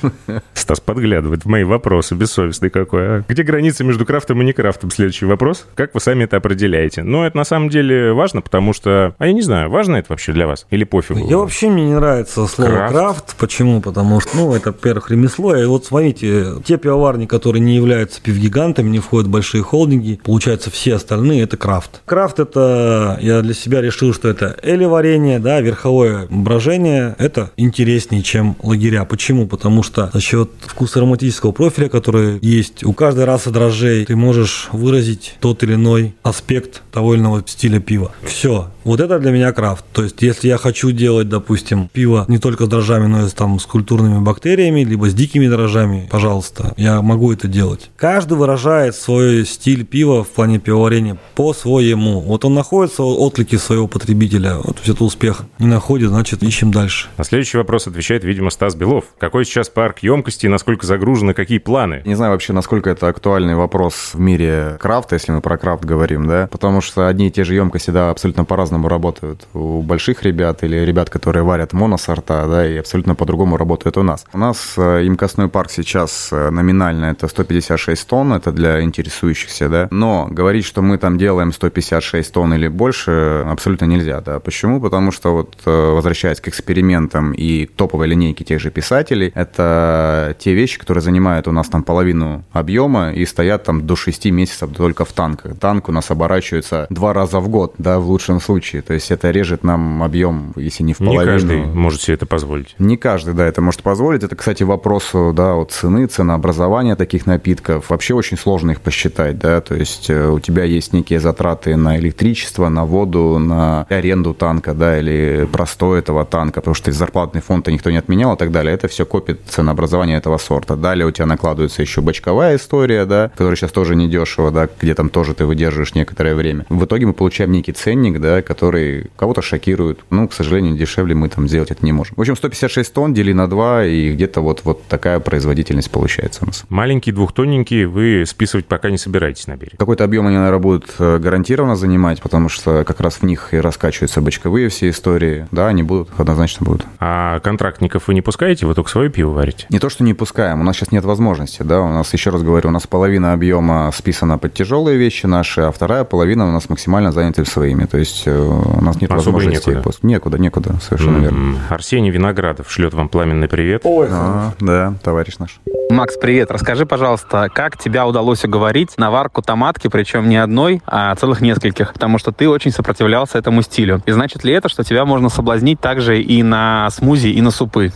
Стас 0.54 0.80
подглядывает 0.80 1.44
в 1.44 1.48
мои 1.48 1.64
вопросы, 1.64 2.14
бессовестный 2.14 2.70
какой. 2.70 3.18
А 3.18 3.24
где 3.28 3.42
граница 3.42 3.84
между 3.84 4.06
крафтом 4.06 4.40
и 4.42 4.44
не 4.44 4.52
крафтом? 4.52 4.90
Следующий 4.90 5.26
вопрос. 5.26 5.66
Как 5.74 5.94
вы 5.94 6.00
сами 6.00 6.24
это 6.24 6.36
определяете? 6.36 7.02
Но 7.02 7.26
это 7.26 7.36
на 7.36 7.44
самом 7.44 7.68
деле 7.68 8.12
важно, 8.12 8.40
потому 8.40 8.72
что... 8.72 9.14
А 9.18 9.26
я 9.26 9.32
не 9.32 9.42
знаю, 9.42 9.70
важно 9.70 9.96
это 9.96 10.06
вообще 10.10 10.32
для 10.32 10.46
вас? 10.46 10.66
Или 10.70 10.84
пофигу? 10.84 11.28
Я 11.28 11.38
вообще 11.38 11.68
мне 11.68 11.86
не 11.86 11.94
нравится 11.94 12.46
слово 12.46 12.70
Крафт? 12.70 12.92
крафт. 12.92 13.36
Почему? 13.36 13.80
Потому 13.80 14.20
что, 14.20 14.36
ну, 14.36 14.54
это, 14.54 14.70
во-первых, 14.70 15.10
ремесло. 15.10 15.56
И 15.56 15.64
вот 15.66 15.86
смотрите, 15.86 16.54
те 16.64 16.76
пивоварни, 16.76 17.26
которые 17.26 17.60
не 17.60 17.74
являются 17.76 18.20
пивгигантами, 18.20 18.88
не 18.88 18.98
входят 18.98 19.28
в 19.28 19.30
большие 19.30 19.62
холдинги, 19.62 20.20
получается, 20.24 20.70
все 20.70 20.94
остальные 20.94 21.42
это 21.42 21.56
крафт. 21.56 22.02
Крафт 22.04 22.38
это, 22.38 23.18
я 23.20 23.40
для 23.54 23.62
себя 23.62 23.80
решил, 23.80 24.12
что 24.12 24.28
это 24.28 24.56
или 24.62 24.84
варенье, 24.84 25.38
да, 25.38 25.60
верховое 25.60 26.26
брожение, 26.28 27.14
это 27.18 27.52
интереснее, 27.56 28.22
чем 28.22 28.56
лагеря. 28.62 29.04
Почему? 29.04 29.46
Потому 29.46 29.82
что 29.82 30.10
за 30.12 30.20
счет 30.20 30.50
вкуса 30.66 30.98
ароматического 30.98 31.52
профиля, 31.52 31.88
который 31.88 32.38
есть 32.42 32.84
у 32.84 32.92
каждой 32.92 33.24
расы 33.24 33.50
дрожжей, 33.50 34.04
ты 34.06 34.16
можешь 34.16 34.68
выразить 34.72 35.34
тот 35.40 35.62
или 35.62 35.74
иной 35.74 36.14
аспект 36.22 36.82
того 36.90 37.14
или 37.14 37.20
иного 37.20 37.44
стиля 37.46 37.78
пива. 37.78 38.12
Все. 38.24 38.70
Вот 38.84 39.00
это 39.00 39.18
для 39.18 39.30
меня 39.30 39.52
крафт. 39.52 39.84
То 39.92 40.02
есть, 40.02 40.20
если 40.20 40.48
я 40.48 40.58
хочу 40.58 40.90
делать, 40.90 41.28
допустим, 41.28 41.88
пиво 41.90 42.26
не 42.28 42.38
только 42.38 42.66
с 42.66 42.68
дрожжами, 42.68 43.06
но 43.06 43.24
и 43.24 43.28
с, 43.28 43.32
там, 43.32 43.58
с 43.58 43.64
культурными 43.64 44.18
бактериями, 44.18 44.84
либо 44.84 45.08
с 45.08 45.14
дикими 45.14 45.48
дрожжами, 45.48 46.06
пожалуйста, 46.10 46.74
я 46.76 47.00
могу 47.00 47.32
это 47.32 47.48
делать. 47.48 47.90
Каждый 47.96 48.36
выражает 48.36 48.94
свой 48.94 49.46
стиль 49.46 49.86
пива 49.86 50.22
в 50.22 50.28
плане 50.28 50.58
пивоварения 50.58 51.16
по-своему. 51.34 52.20
Вот 52.20 52.44
он 52.44 52.54
находится 52.54 53.02
в 53.02 53.22
отклике 53.44 53.58
своего 53.58 53.86
потребителя. 53.86 54.56
Вот 54.56 54.76
это 54.86 55.04
успех. 55.04 55.42
Не 55.58 55.66
находит, 55.66 56.08
значит, 56.08 56.42
ищем 56.42 56.72
дальше. 56.72 57.08
На 57.18 57.24
следующий 57.24 57.58
вопрос 57.58 57.86
отвечает, 57.86 58.24
видимо, 58.24 58.50
Стас 58.50 58.74
Белов. 58.74 59.04
Какой 59.18 59.44
сейчас 59.44 59.68
парк 59.68 59.98
емкости, 60.00 60.46
насколько 60.46 60.86
загружены, 60.86 61.34
какие 61.34 61.58
планы? 61.58 62.02
Не 62.06 62.14
знаю 62.14 62.32
вообще, 62.32 62.52
насколько 62.52 62.90
это 62.90 63.08
актуальный 63.08 63.54
вопрос 63.54 64.12
в 64.14 64.18
мире 64.18 64.78
крафта, 64.80 65.16
если 65.16 65.32
мы 65.32 65.40
про 65.40 65.58
крафт 65.58 65.84
говорим, 65.84 66.26
да, 66.26 66.48
потому 66.50 66.80
что 66.80 67.06
одни 67.06 67.28
и 67.28 67.30
те 67.30 67.44
же 67.44 67.54
емкости, 67.54 67.90
да, 67.90 68.10
абсолютно 68.10 68.44
по-разному 68.44 68.88
работают 68.88 69.46
у 69.52 69.82
больших 69.82 70.22
ребят 70.22 70.64
или 70.64 70.76
ребят, 70.76 71.10
которые 71.10 71.42
варят 71.42 71.72
моносорта, 71.72 72.46
да, 72.48 72.66
и 72.66 72.76
абсолютно 72.76 73.14
по-другому 73.14 73.56
работают 73.56 73.96
у 73.98 74.02
нас. 74.02 74.24
У 74.32 74.38
нас 74.38 74.74
э, 74.76 75.02
емкостной 75.04 75.48
парк 75.48 75.70
сейчас 75.70 76.30
э, 76.32 76.50
номинально 76.50 77.06
это 77.06 77.28
156 77.28 78.06
тонн, 78.06 78.32
это 78.32 78.52
для 78.52 78.80
интересующихся, 78.82 79.68
да, 79.68 79.88
но 79.90 80.28
говорить, 80.30 80.64
что 80.64 80.82
мы 80.82 80.98
там 80.98 81.18
делаем 81.18 81.52
156 81.52 82.32
тонн 82.32 82.54
или 82.54 82.68
больше, 82.68 83.10
абсолютно 83.46 83.86
нельзя, 83.86 84.20
да. 84.20 84.40
Почему? 84.40 84.80
Потому 84.80 85.12
что 85.12 85.32
вот, 85.34 85.56
э, 85.64 85.92
возвращаясь 85.92 86.40
к 86.40 86.48
экспериментам 86.48 87.32
и 87.32 87.66
топовой 87.66 88.06
линейке 88.08 88.44
тех 88.44 88.60
же 88.60 88.70
писателей, 88.70 89.32
это 89.34 90.36
те 90.38 90.54
вещи, 90.54 90.78
которые 90.78 91.02
занимают 91.02 91.48
у 91.48 91.52
нас 91.52 91.68
там 91.68 91.82
половину 91.82 92.44
объема 92.52 93.12
и 93.12 93.24
стоят 93.26 93.64
там 93.64 93.86
до 93.86 93.96
6 93.96 94.30
месяцев 94.30 94.70
только 94.76 95.04
в 95.04 95.12
танках. 95.12 95.58
Танк 95.58 95.88
у 95.88 95.92
нас 95.92 96.10
оборачивается 96.10 96.86
два 96.90 97.12
раза 97.12 97.40
в 97.40 97.48
год, 97.48 97.74
да, 97.78 97.98
в 97.98 98.08
лучшем 98.08 98.40
случае. 98.40 98.82
То 98.82 98.94
есть 98.94 99.10
это 99.10 99.30
режет 99.30 99.64
нам 99.64 100.02
объем, 100.02 100.52
если 100.56 100.82
не 100.82 100.94
в 100.94 101.00
Не 101.00 101.06
половину. 101.06 101.32
каждый 101.32 101.64
может 101.66 102.00
себе 102.02 102.14
это 102.14 102.26
позволить. 102.26 102.74
Не 102.78 102.96
каждый, 102.96 103.34
да, 103.34 103.46
это 103.46 103.60
может 103.60 103.82
позволить. 103.82 104.22
Это, 104.22 104.36
кстати, 104.36 104.62
вопросу, 104.62 105.32
да, 105.34 105.54
от 105.54 105.72
цены, 105.72 106.06
ценообразования 106.06 106.96
таких 106.96 107.26
напитков. 107.26 107.90
Вообще 107.90 108.14
очень 108.14 108.36
сложно 108.36 108.72
их 108.72 108.80
посчитать, 108.80 109.38
да, 109.38 109.60
то 109.60 109.74
есть 109.74 110.10
э, 110.10 110.28
у 110.28 110.40
тебя 110.40 110.64
есть 110.64 110.92
некие 110.92 111.20
затраты 111.20 111.76
на 111.76 111.98
электричество, 111.98 112.68
на 112.68 112.84
воду, 112.84 113.13
на 113.14 113.84
аренду 113.88 114.34
танка, 114.34 114.74
да, 114.74 114.98
или 114.98 115.48
простой 115.50 116.00
этого 116.00 116.24
танка, 116.24 116.60
потому 116.60 116.74
что 116.74 116.92
зарплатный 116.92 117.40
фонд 117.40 117.68
никто 117.68 117.90
не 117.90 117.96
отменял 117.96 118.34
и 118.34 118.38
так 118.38 118.50
далее. 118.50 118.74
Это 118.74 118.88
все 118.88 119.04
копит 119.04 119.40
ценообразование 119.48 120.16
этого 120.18 120.38
сорта. 120.38 120.76
Далее 120.76 121.06
у 121.06 121.10
тебя 121.10 121.26
накладывается 121.26 121.82
еще 121.82 122.00
бочковая 122.00 122.56
история, 122.56 123.04
да, 123.04 123.30
которая 123.30 123.56
сейчас 123.56 123.72
тоже 123.72 123.96
недешево, 123.96 124.50
да, 124.50 124.68
где 124.80 124.94
там 124.94 125.08
тоже 125.08 125.34
ты 125.34 125.46
выдерживаешь 125.46 125.94
некоторое 125.94 126.34
время. 126.34 126.66
В 126.68 126.84
итоге 126.84 127.06
мы 127.06 127.12
получаем 127.12 127.52
некий 127.52 127.72
ценник, 127.72 128.20
да, 128.20 128.42
который 128.42 129.10
кого-то 129.16 129.42
шокирует. 129.42 130.00
Ну, 130.10 130.28
к 130.28 130.32
сожалению, 130.32 130.76
дешевле 130.76 131.14
мы 131.14 131.28
там 131.28 131.48
сделать 131.48 131.70
это 131.70 131.84
не 131.84 131.92
можем. 131.92 132.14
В 132.16 132.20
общем, 132.20 132.36
156 132.36 132.92
тонн 132.92 133.14
дели 133.14 133.32
на 133.32 133.48
2, 133.48 133.84
и 133.86 134.12
где-то 134.12 134.40
вот, 134.40 134.62
вот 134.64 134.84
такая 134.86 135.20
производительность 135.20 135.90
получается 135.90 136.44
у 136.44 136.46
нас. 136.46 136.64
Маленькие 136.68 137.14
двухтонненькие 137.14 137.86
вы 137.86 138.24
списывать 138.26 138.66
пока 138.66 138.90
не 138.90 138.98
собираетесь 138.98 139.46
на 139.46 139.56
берег. 139.56 139.78
Какой-то 139.78 140.04
объем 140.04 140.26
они, 140.26 140.36
наверное, 140.36 140.58
будут 140.60 140.94
э, 140.98 141.18
гарантированно 141.18 141.76
занимать, 141.76 142.22
потому 142.22 142.48
что 142.48 142.84
как 142.84 143.00
раз 143.04 143.16
в 143.16 143.22
них 143.22 143.54
и 143.54 143.58
раскачиваются 143.58 144.20
бочковые 144.20 144.68
все 144.68 144.88
истории. 144.90 145.46
Да, 145.52 145.68
они 145.68 145.82
будут, 145.82 146.08
однозначно 146.18 146.64
будут. 146.64 146.84
А 146.98 147.38
контрактников 147.40 148.08
вы 148.08 148.14
не 148.14 148.22
пускаете, 148.22 148.66
вы 148.66 148.74
только 148.74 148.90
свое 148.90 149.08
пиво 149.10 149.30
варите? 149.32 149.66
Не 149.70 149.78
то, 149.78 149.88
что 149.88 150.02
не 150.02 150.14
пускаем, 150.14 150.60
у 150.60 150.64
нас 150.64 150.76
сейчас 150.76 150.90
нет 150.92 151.04
возможности, 151.04 151.62
да, 151.62 151.80
у 151.80 151.88
нас, 151.88 152.12
еще 152.12 152.30
раз 152.30 152.42
говорю, 152.42 152.68
у 152.70 152.72
нас 152.72 152.86
половина 152.86 153.32
объема 153.32 153.90
списана 153.94 154.38
под 154.38 154.54
тяжелые 154.54 154.96
вещи 154.98 155.26
наши, 155.26 155.60
а 155.60 155.70
вторая 155.70 156.04
половина 156.04 156.48
у 156.48 156.50
нас 156.50 156.68
максимально 156.68 157.12
заняты 157.12 157.44
своими, 157.44 157.84
то 157.84 157.98
есть 157.98 158.22
э, 158.26 158.36
у 158.36 158.80
нас 158.82 159.00
нет 159.00 159.10
Особо 159.10 159.36
возможности. 159.36 159.68
некуда. 159.70 159.88
пос- 159.88 159.98
Некуда, 160.02 160.38
некуда, 160.38 160.74
совершенно 160.82 161.18
верно. 161.18 161.36
М, 161.36 161.58
Арсений 161.68 162.10
Виноградов 162.10 162.70
шлет 162.70 162.94
вам 162.94 163.08
пламенный 163.08 163.48
привет. 163.48 163.82
А, 163.84 164.52
да, 164.60 164.94
товарищ 165.02 165.36
наш. 165.38 165.60
Макс, 165.90 166.16
привет. 166.16 166.50
Расскажи, 166.50 166.86
пожалуйста, 166.86 167.48
как 167.54 167.76
тебя 167.78 168.06
удалось 168.06 168.42
уговорить 168.44 168.96
на 168.96 169.10
варку 169.10 169.42
томатки, 169.42 169.88
причем 169.88 170.28
не 170.28 170.36
одной, 170.38 170.82
а 170.86 171.14
целых 171.14 171.40
нескольких, 171.42 171.92
потому 171.92 172.18
что 172.18 172.32
ты 172.32 172.48
очень 172.48 172.70
сопротивлялся 172.94 173.38
этому 173.38 173.62
стилю. 173.62 174.02
И 174.06 174.12
значит 174.12 174.44
ли 174.44 174.52
это, 174.52 174.68
что 174.68 174.84
тебя 174.84 175.04
можно 175.04 175.28
соблазнить 175.28 175.80
также 175.80 176.22
и 176.22 176.42
на 176.42 176.88
смузи, 176.90 177.28
и 177.28 177.40
на 177.40 177.50
супы? 177.50 177.92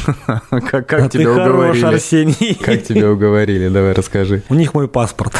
Как, 0.50 0.86
как 0.86 1.02
А 1.02 1.08
тебя 1.08 1.24
ты 1.24 1.34
хорош, 1.34 1.48
уговорили? 1.48 1.84
Арсений. 1.84 2.54
Как 2.62 2.82
тебя 2.82 3.10
уговорили? 3.10 3.68
Давай 3.68 3.92
расскажи. 3.92 4.42
У 4.48 4.54
них 4.54 4.74
мой 4.74 4.88
паспорт. 4.88 5.32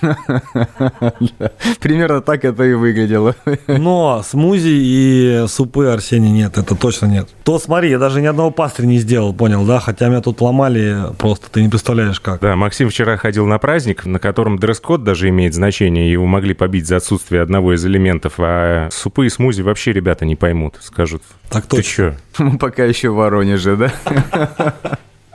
Примерно 1.80 2.20
так 2.20 2.44
это 2.44 2.64
и 2.64 2.74
выглядело. 2.74 3.34
Но 3.66 4.22
смузи 4.24 4.70
и 4.72 5.44
супы 5.48 5.86
Арсений 5.86 6.30
нет, 6.30 6.58
это 6.58 6.74
точно 6.74 7.06
нет. 7.06 7.28
То 7.44 7.58
смотри, 7.58 7.90
я 7.90 7.98
даже 7.98 8.20
ни 8.20 8.26
одного 8.26 8.50
пастыря 8.50 8.86
не 8.86 8.98
сделал, 8.98 9.32
понял, 9.32 9.64
да? 9.64 9.80
Хотя 9.80 10.08
меня 10.08 10.20
тут 10.20 10.40
ломали 10.40 10.96
просто, 11.18 11.50
ты 11.50 11.62
не 11.62 11.68
представляешь 11.68 12.20
как. 12.20 12.40
Да, 12.40 12.56
Максим 12.56 12.88
вчера 12.88 13.16
ходил 13.16 13.46
на 13.46 13.58
праздник, 13.58 14.06
на 14.06 14.18
котором 14.18 14.58
дресс-код 14.58 15.04
даже 15.04 15.28
имеет 15.28 15.54
значение, 15.54 16.08
и 16.08 16.12
его 16.12 16.26
могли 16.26 16.54
побить 16.54 16.86
за 16.86 16.96
отсутствие 16.96 17.42
одного 17.42 17.74
из 17.74 17.84
элементов, 17.84 18.34
а 18.38 18.88
супы 18.90 19.26
и 19.26 19.28
смузи 19.28 19.62
вообще 19.62 19.92
ребята 19.92 20.24
не 20.24 20.36
поймут, 20.36 20.76
скажут. 20.80 21.22
Так 21.52 21.66
Ты 21.66 21.76
точно. 21.76 22.16
чё? 22.36 22.42
Мы 22.44 22.58
пока 22.58 22.84
еще 22.84 23.10
в 23.10 23.16
Воронеже, 23.16 23.76
да? 23.76 23.92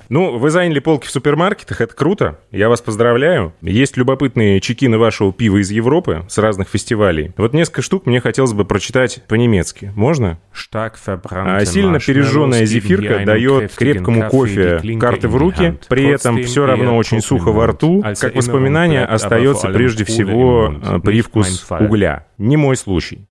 Ну, 0.09 0.37
вы 0.37 0.49
заняли 0.51 0.79
полки 0.79 1.05
в 1.05 1.11
супермаркетах, 1.11 1.81
это 1.81 1.93
круто. 1.93 2.39
Я 2.51 2.69
вас 2.69 2.81
поздравляю. 2.81 3.53
Есть 3.61 3.97
любопытные 3.97 4.61
чекины 4.61 4.97
вашего 4.97 5.33
пива 5.33 5.57
из 5.57 5.69
Европы 5.69 6.25
с 6.29 6.37
разных 6.37 6.69
фестивалей. 6.69 7.33
Вот 7.35 7.53
несколько 7.53 7.81
штук 7.81 8.05
мне 8.05 8.21
хотелось 8.21 8.53
бы 8.53 8.63
прочитать 8.63 9.21
по-немецки. 9.27 9.91
Можно? 9.95 10.39
А 10.53 11.65
сильно 11.65 11.99
пережженная 11.99 12.65
зефирка 12.65 13.25
дает 13.25 13.75
крепкому 13.75 14.29
кофе 14.29 14.79
карты 14.99 15.27
в 15.27 15.35
руки, 15.35 15.77
при 15.89 16.07
этом 16.07 16.41
все 16.43 16.65
равно 16.65 16.95
очень 16.97 17.21
сухо 17.21 17.51
во 17.51 17.67
рту. 17.67 18.01
Как 18.01 18.35
воспоминание 18.35 19.05
остается 19.05 19.69
прежде 19.69 20.05
всего 20.05 20.73
э, 20.81 20.99
привкус 20.99 21.67
угля. 21.69 22.27
Не 22.37 22.55
мой 22.55 22.77
случай. 22.77 23.27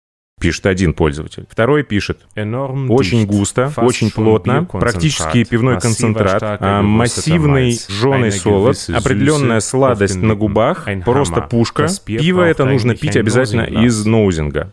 Пишет 0.47 0.67
один 0.67 0.95
пользователь. 0.95 1.47
Второй 1.51 1.83
пишет. 1.83 2.21
Очень 2.35 3.27
густо, 3.27 3.73
очень 3.77 4.11
плотно, 4.11 4.65
практически 4.65 5.45
пивной 5.45 5.81
концентрат, 5.81 6.43
а, 6.43 6.83
массивный 6.83 7.79
жженый 7.89 8.33
солод, 8.33 8.77
определенная 8.95 9.61
сладость 9.61 10.17
на 10.17 10.35
губах, 10.35 10.87
просто 11.05 11.43
пушка. 11.43 11.89
Пиво 12.05 12.43
это 12.43 12.65
нужно 12.65 12.95
пить 12.95 13.17
обязательно 13.17 13.63
из 13.63 14.05
ноузинга. 14.05 14.73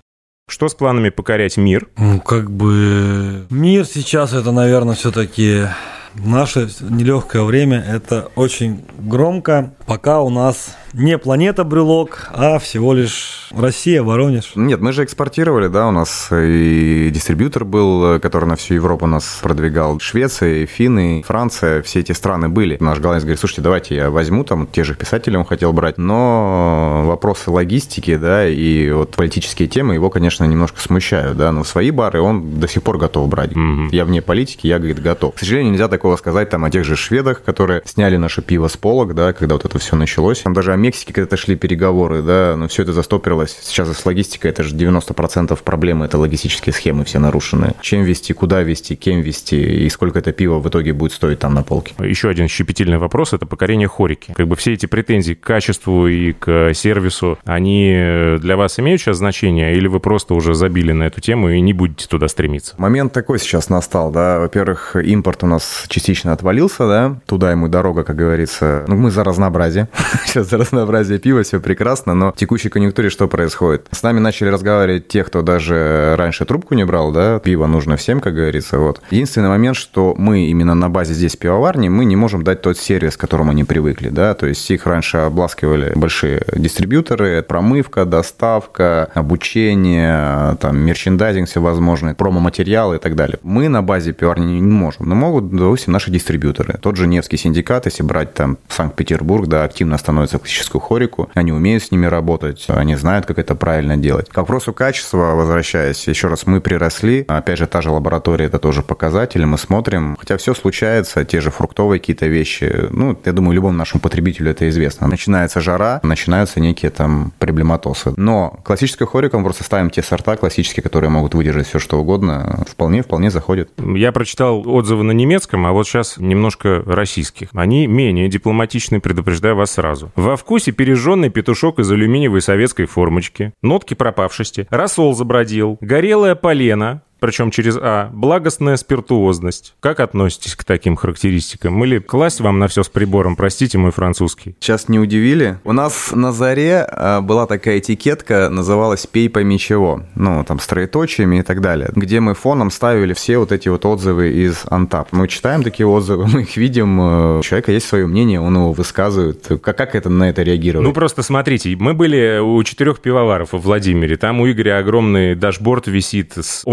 Что 0.50 0.68
с 0.68 0.76
планами 0.76 1.10
покорять 1.10 1.56
мир? 1.56 1.88
Ну, 1.98 2.20
как 2.20 2.52
бы 2.52 3.46
мир 3.50 3.86
сейчас 3.86 4.34
это, 4.34 4.52
наверное, 4.52 4.94
все-таки 4.94 5.68
наше 6.16 6.70
нелегкое 6.82 7.44
время. 7.44 7.84
Это 7.88 8.30
очень 8.36 8.84
громко. 9.00 9.74
Пока 9.86 10.22
у 10.22 10.30
нас 10.30 10.76
не 10.94 11.18
планета 11.18 11.64
Брюлок, 11.64 12.30
а 12.34 12.60
всего 12.60 12.94
лишь 12.94 13.50
Россия, 13.52 14.04
Воронеж. 14.04 14.52
Нет, 14.56 14.80
мы 14.80 14.94
же 14.94 15.04
экспортировали, 15.04 15.68
да, 15.68 15.88
у 15.88 15.92
нас 15.92 16.30
и 16.32 17.10
дистрибьютор 17.12 17.66
был, 17.66 18.20
который 18.20 18.46
на 18.46 18.56
всю 18.56 18.76
Европу 18.76 19.08
нас 19.08 19.40
продвигал. 19.42 20.00
Швеция, 20.00 20.66
Финны, 20.66 21.24
Франция, 21.26 21.82
все 21.82 22.00
эти 22.00 22.12
страны 22.12 22.50
были. 22.50 22.78
Наш 22.80 23.00
голландец 23.00 23.24
говорит, 23.24 23.40
слушайте, 23.40 23.62
давайте 23.62 23.96
я 23.96 24.10
возьму, 24.10 24.44
там, 24.44 24.68
те 24.68 24.84
же 24.84 24.96
писателей 24.96 25.38
он 25.38 25.46
хотел 25.46 25.74
брать, 25.74 25.98
но 25.98 27.04
вопросы 27.06 27.50
логистики, 27.52 28.16
да, 28.16 28.48
и 28.48 28.92
вот 28.92 29.16
политические 29.16 29.68
темы 29.68 29.96
его, 29.96 30.10
конечно, 30.10 30.44
немножко 30.46 30.80
смущают, 30.80 31.38
да, 31.38 31.52
но 31.52 31.64
в 31.64 31.68
свои 31.68 31.92
бары 31.92 32.22
он 32.22 32.60
до 32.60 32.68
сих 32.68 32.84
пор 32.84 32.98
готов 32.98 33.28
брать. 33.30 33.52
Я 33.92 34.06
вне 34.06 34.22
политики, 34.22 34.68
я, 34.68 34.78
говорит, 34.78 35.02
готов. 35.02 35.36
К 35.36 35.40
сожалению, 35.40 35.72
нельзя 35.74 35.88
такого 35.88 36.16
сказать 36.18 36.50
там 36.50 36.66
о 36.66 36.72
тех 36.72 36.84
же 36.84 36.96
шведах, 36.96 37.44
которые 37.44 37.82
сняли 37.86 38.18
наше 38.18 38.42
пиво 38.42 38.68
с 38.68 38.78
полок, 38.78 39.16
да, 39.16 39.34
когда 39.34 39.56
вот 39.56 39.66
это 39.66 39.80
все 39.80 39.96
началось. 39.96 40.42
Там 40.42 40.54
даже 40.54 40.74
Мексике 40.84 41.14
когда-то 41.14 41.38
шли 41.38 41.56
переговоры, 41.56 42.22
да, 42.22 42.56
но 42.58 42.68
все 42.68 42.84
это 42.84 42.92
застопорилось. 42.92 43.58
Сейчас 43.62 43.88
с 43.98 44.06
логистикой 44.06 44.52
это 44.52 44.64
же 44.64 44.76
90% 44.76 45.58
проблемы, 45.64 46.06
это 46.06 46.18
логистические 46.18 46.74
схемы 46.74 47.06
все 47.06 47.20
нарушены. 47.20 47.74
Чем 47.82 48.04
вести, 48.04 48.34
куда 48.34 48.62
вести, 48.64 48.98
кем 48.98 49.22
вести 49.22 49.86
и 49.86 49.90
сколько 49.90 50.20
это 50.20 50.34
пиво 50.34 50.60
в 50.60 50.68
итоге 50.68 50.92
будет 50.92 51.14
стоить 51.14 51.40
там 51.40 51.54
на 51.54 51.64
полке. 51.64 51.96
Еще 52.00 52.28
один 52.30 52.50
щепетильный 52.50 52.98
вопрос– 52.98 53.32
это 53.34 53.46
покорение 53.46 53.88
хорики. 53.88 54.34
Как 54.34 54.46
бы 54.46 54.58
все 54.58 54.74
эти 54.74 54.86
претензии 54.86 55.34
к 55.36 55.40
качеству 55.40 56.08
и 56.08 56.34
к 56.34 56.74
сервису, 56.74 57.40
они 57.46 58.38
для 58.40 58.58
вас 58.58 58.78
имеют 58.80 59.00
сейчас 59.00 59.18
значение, 59.18 59.78
или 59.78 59.88
вы 59.88 60.02
просто 60.02 60.34
уже 60.34 60.54
забили 60.54 60.92
на 60.92 61.04
эту 61.04 61.22
тему 61.22 61.50
и 61.50 61.62
не 61.62 61.72
будете 61.72 62.08
туда 62.10 62.28
стремиться? 62.28 62.76
Момент 62.78 63.14
такой 63.14 63.40
сейчас 63.40 63.70
настал, 63.70 64.12
да. 64.12 64.40
Во-первых, 64.40 64.98
импорт 64.98 65.44
у 65.44 65.48
нас 65.48 65.86
частично 65.88 66.34
отвалился, 66.34 66.88
да. 66.88 67.20
Туда 67.26 67.52
ему 67.52 67.70
дорога, 67.70 68.04
как 68.04 68.18
говорится. 68.18 68.84
Ну, 68.90 68.98
мы 68.98 69.12
за 69.12 69.24
разнообразие. 69.24 69.88
Сейчас 70.26 70.50
за 70.50 70.58
разнообразие 70.74 71.20
пива, 71.20 71.44
все 71.44 71.60
прекрасно, 71.60 72.16
но 72.16 72.32
в 72.32 72.36
текущей 72.36 72.70
конъюнктуре 72.70 73.10
что 73.10 73.28
происходит? 73.28 73.88
С 73.92 74.02
нами 74.02 74.20
начали 74.20 74.50
разговаривать 74.50 75.08
те, 75.08 75.24
кто 75.24 75.44
даже 75.44 76.16
раньше 76.18 76.46
трубку 76.46 76.74
не 76.74 76.84
брал, 76.84 77.12
да. 77.12 77.40
Пиво 77.40 77.68
нужно 77.68 77.96
всем, 77.96 78.20
как 78.20 78.34
говорится, 78.34 78.80
вот. 78.80 79.02
Единственный 79.12 79.50
момент, 79.50 79.78
что 79.78 80.16
мы 80.18 80.48
именно 80.48 80.74
на 80.74 80.90
базе 80.90 81.14
здесь 81.14 81.36
пивоварни, 81.36 81.90
мы 81.90 82.06
не 82.06 82.16
можем 82.16 82.44
дать 82.44 82.62
тот 82.62 82.78
сервис, 82.78 83.16
к 83.16 83.20
которому 83.20 83.52
они 83.52 83.64
привыкли, 83.64 84.10
да. 84.10 84.34
То 84.34 84.48
есть 84.48 84.70
их 84.72 84.88
раньше 84.88 85.18
обласкивали 85.18 85.94
большие 85.96 86.44
дистрибьюторы, 86.56 87.44
промывка, 87.44 88.06
доставка, 88.06 89.10
обучение, 89.14 90.58
там, 90.60 90.78
мерчендайзинг 90.80 91.48
всевозможный, 91.48 92.16
промо-материалы 92.16 92.96
и 92.96 93.00
так 93.00 93.16
далее. 93.16 93.38
Мы 93.44 93.70
на 93.70 93.84
базе 93.84 94.12
пивоварни 94.12 94.60
не 94.60 94.62
можем, 94.62 95.08
но 95.08 95.14
могут, 95.14 95.52
допустим, 95.52 95.94
наши 95.94 96.10
дистрибьюторы. 96.10 96.80
Тот 96.82 96.96
же 96.98 97.06
Невский 97.06 97.38
синдикат, 97.38 97.86
если 97.86 98.02
брать 98.02 98.34
там 98.34 98.58
Санкт-Петербург, 98.70 99.48
да, 99.48 99.64
активно 99.64 100.00
становится 100.00 100.40
классическую 100.64 100.82
хорику, 100.82 101.30
они 101.34 101.52
умеют 101.52 101.84
с 101.84 101.92
ними 101.92 102.06
работать, 102.06 102.66
они 102.70 102.96
знают, 102.96 103.26
как 103.26 103.38
это 103.38 103.56
правильно 103.56 103.98
делать. 103.98 104.30
К 104.30 104.38
вопросу 104.38 104.74
качества, 104.74 105.36
возвращаясь, 105.36 106.08
еще 106.08 106.28
раз, 106.28 106.46
мы 106.46 106.62
приросли, 106.62 107.26
опять 107.28 107.60
же, 107.60 107.68
та 107.68 107.82
же 107.82 107.90
лаборатория, 107.90 108.46
это 108.46 108.60
тоже 108.60 108.82
показатель, 108.82 109.46
мы 109.46 109.58
смотрим, 109.58 110.16
хотя 110.20 110.38
все 110.38 110.54
случается, 110.54 111.26
те 111.26 111.42
же 111.42 111.52
фруктовые 111.52 112.00
какие-то 112.00 112.28
вещи, 112.28 112.88
ну, 112.92 113.18
я 113.26 113.34
думаю, 113.34 113.56
любому 113.56 113.78
нашему 113.78 114.00
потребителю 114.02 114.52
это 114.52 114.70
известно. 114.70 115.08
Начинается 115.08 115.60
жара, 115.60 116.00
начинаются 116.04 116.60
некие 116.60 116.92
там 116.92 117.34
проблематосы. 117.40 118.14
Но 118.16 118.60
классическая 118.64 119.06
хорика 119.06 119.38
мы 119.38 119.44
просто 119.44 119.64
ставим 119.64 119.90
те 119.90 120.02
сорта 120.02 120.38
классические, 120.38 120.84
которые 120.84 121.10
могут 121.10 121.36
выдержать 121.36 121.68
все 121.68 121.80
что 121.80 122.00
угодно, 122.00 122.64
вполне-вполне 122.70 123.30
заходит. 123.32 123.70
Я 123.78 124.12
прочитал 124.12 124.64
отзывы 124.68 125.04
на 125.04 125.12
немецком, 125.12 125.66
а 125.66 125.72
вот 125.72 125.88
сейчас 125.88 126.18
немножко 126.18 126.84
российских. 126.86 127.50
Они 127.54 127.88
менее 127.88 128.30
дипломатичны, 128.30 129.02
предупреждаю 129.02 129.56
вас 129.56 129.72
сразу. 129.72 130.12
Во 130.16 130.38
вкусе 130.54 130.72
пережженный 130.72 131.32
петушок 131.32 131.80
из 131.80 131.92
алюминиевой 131.92 132.40
советской 132.40 132.86
формочки, 132.86 133.54
нотки 133.64 133.96
пропавшести, 133.96 134.68
рассол 134.70 135.16
забродил, 135.16 135.80
горелая 135.82 136.36
полена, 136.36 137.02
причем 137.24 137.52
через 137.52 137.78
А, 137.80 138.10
благостная 138.12 138.76
спиртуозность. 138.76 139.76
Как 139.80 140.02
относитесь 140.02 140.58
к 140.58 140.66
таким 140.66 140.98
характеристикам? 140.98 141.82
Или 141.86 142.00
класть 142.00 142.42
вам 142.42 142.60
на 142.60 142.68
все 142.68 142.84
с 142.84 142.90
прибором, 142.90 143.38
простите 143.38 143.78
мой 143.78 143.92
французский? 143.92 144.58
Сейчас 144.60 144.90
не 144.90 145.00
удивили. 145.00 145.58
У 145.64 145.72
нас 145.72 146.12
на 146.12 146.34
заре 146.34 146.86
а, 146.86 147.22
была 147.22 147.46
такая 147.46 147.80
этикетка, 147.80 148.50
называлась 148.50 149.08
«Пей 149.08 149.30
пойми 149.30 149.58
чего». 149.58 150.04
Ну, 150.16 150.44
там, 150.44 150.60
с 150.60 150.68
троеточиями 150.68 151.40
и 151.40 151.44
так 151.44 151.62
далее. 151.62 151.92
Где 151.96 152.20
мы 152.20 152.34
фоном 152.34 152.70
ставили 152.72 153.14
все 153.14 153.38
вот 153.38 153.54
эти 153.54 153.70
вот 153.70 153.86
отзывы 153.86 154.32
из 154.32 154.64
Антап. 154.70 155.08
Мы 155.14 155.30
читаем 155.30 155.64
такие 155.64 155.88
отзывы, 155.88 156.28
мы 156.34 156.42
их 156.42 156.58
видим. 156.58 157.00
э, 157.00 157.40
У 157.40 157.42
человека 157.44 157.72
есть 157.72 157.88
свое 157.88 158.06
мнение, 158.06 158.42
он 158.42 158.54
его 158.54 158.74
высказывает. 158.74 159.48
Как, 159.62 159.78
как 159.78 159.96
это 159.96 160.10
на 160.10 160.30
это 160.30 160.44
реагировать? 160.44 160.86
Ну, 160.86 160.94
просто 160.94 161.24
смотрите, 161.24 161.74
мы 161.80 161.94
были 161.94 162.40
у 162.40 162.62
четырех 162.66 163.00
пивоваров 163.00 163.54
во 163.54 163.60
Владимире. 163.60 164.18
Там 164.18 164.42
у 164.42 164.52
Игоря 164.52 164.80
огромный 164.80 165.36
дашборд 165.36 165.88
висит 165.88 166.34
с 166.36 166.64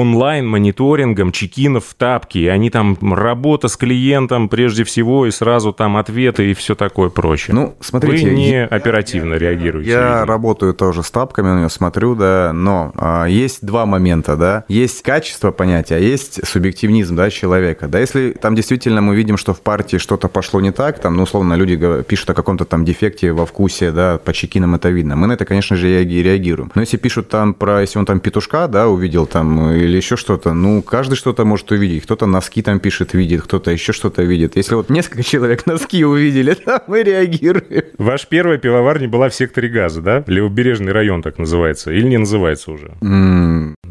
онлайн-мониторингом 0.40 1.32
чекинов 1.32 1.84
в 1.86 1.94
тапки. 1.94 2.38
И 2.38 2.46
они 2.46 2.70
там 2.70 2.96
работа 3.00 3.68
с 3.68 3.76
клиентом 3.76 4.48
прежде 4.48 4.84
всего, 4.84 5.26
и 5.26 5.30
сразу 5.30 5.72
там 5.72 5.96
ответы 5.96 6.50
и 6.50 6.54
все 6.54 6.74
такое 6.74 7.10
прочее. 7.10 7.54
Ну, 7.54 7.74
смотрите, 7.80 8.26
Вы 8.28 8.34
не 8.34 8.50
я- 8.50 8.64
оперативно 8.66 9.34
реагируете. 9.34 9.90
Я 9.90 10.00
видимо. 10.00 10.26
работаю 10.26 10.74
тоже 10.74 11.02
с 11.02 11.10
тапками, 11.10 11.48
на 11.48 11.58
нее 11.60 11.70
смотрю, 11.70 12.14
да, 12.14 12.52
но 12.54 12.92
а, 12.96 13.26
есть 13.26 13.64
два 13.64 13.86
момента, 13.86 14.36
да. 14.36 14.64
Есть 14.68 15.02
качество 15.02 15.50
понятия, 15.50 15.96
а 15.96 15.98
есть 15.98 16.46
субъективизм, 16.46 17.16
да, 17.16 17.30
человека. 17.30 17.88
Да, 17.88 17.98
если 18.00 18.30
там 18.32 18.54
действительно 18.54 19.00
мы 19.00 19.14
видим, 19.14 19.36
что 19.36 19.54
в 19.54 19.60
партии 19.60 19.98
что-то 19.98 20.28
пошло 20.28 20.60
не 20.60 20.72
так, 20.72 20.98
там, 21.00 21.16
ну, 21.16 21.22
условно, 21.24 21.54
люди 21.54 22.02
пишут 22.02 22.30
о 22.30 22.34
каком-то 22.34 22.64
там 22.64 22.84
дефекте 22.84 23.32
во 23.32 23.46
вкусе, 23.46 23.90
да, 23.92 24.18
по 24.18 24.32
чекинам 24.32 24.74
это 24.74 24.88
видно. 24.90 25.16
Мы 25.16 25.26
на 25.26 25.32
это, 25.34 25.44
конечно 25.44 25.76
же, 25.76 25.88
реаги- 25.88 26.22
реагируем. 26.22 26.70
Но 26.74 26.80
если 26.82 26.96
пишут 26.96 27.28
там 27.28 27.54
про, 27.54 27.80
если 27.82 27.98
он 27.98 28.06
там 28.06 28.20
петушка, 28.20 28.68
да, 28.68 28.88
увидел 28.88 29.26
там 29.26 29.70
или 29.72 29.96
еще 29.96 30.16
что-то, 30.30 30.52
ну, 30.52 30.80
каждый 30.80 31.16
что-то 31.16 31.44
может 31.44 31.72
увидеть. 31.72 32.04
Кто-то 32.04 32.26
носки 32.26 32.62
там 32.62 32.78
пишет, 32.78 33.14
видит, 33.14 33.42
кто-то 33.42 33.72
еще 33.72 33.92
что-то 33.92 34.22
видит. 34.22 34.54
Если 34.54 34.76
вот 34.76 34.88
несколько 34.88 35.24
человек 35.24 35.66
носки 35.66 36.04
увидели, 36.04 36.56
да, 36.66 36.84
мы 36.86 37.02
реагируем. 37.02 37.82
Ваш 37.98 38.28
первая 38.28 38.58
пивоварня 38.58 39.08
была 39.08 39.28
в 39.28 39.34
секторе 39.34 39.68
газа, 39.68 40.00
да? 40.00 40.22
Левобережный 40.28 40.92
район 40.92 41.22
так 41.22 41.38
называется. 41.38 41.90
Или 41.90 42.06
не 42.06 42.18
называется 42.18 42.70
уже? 42.70 42.92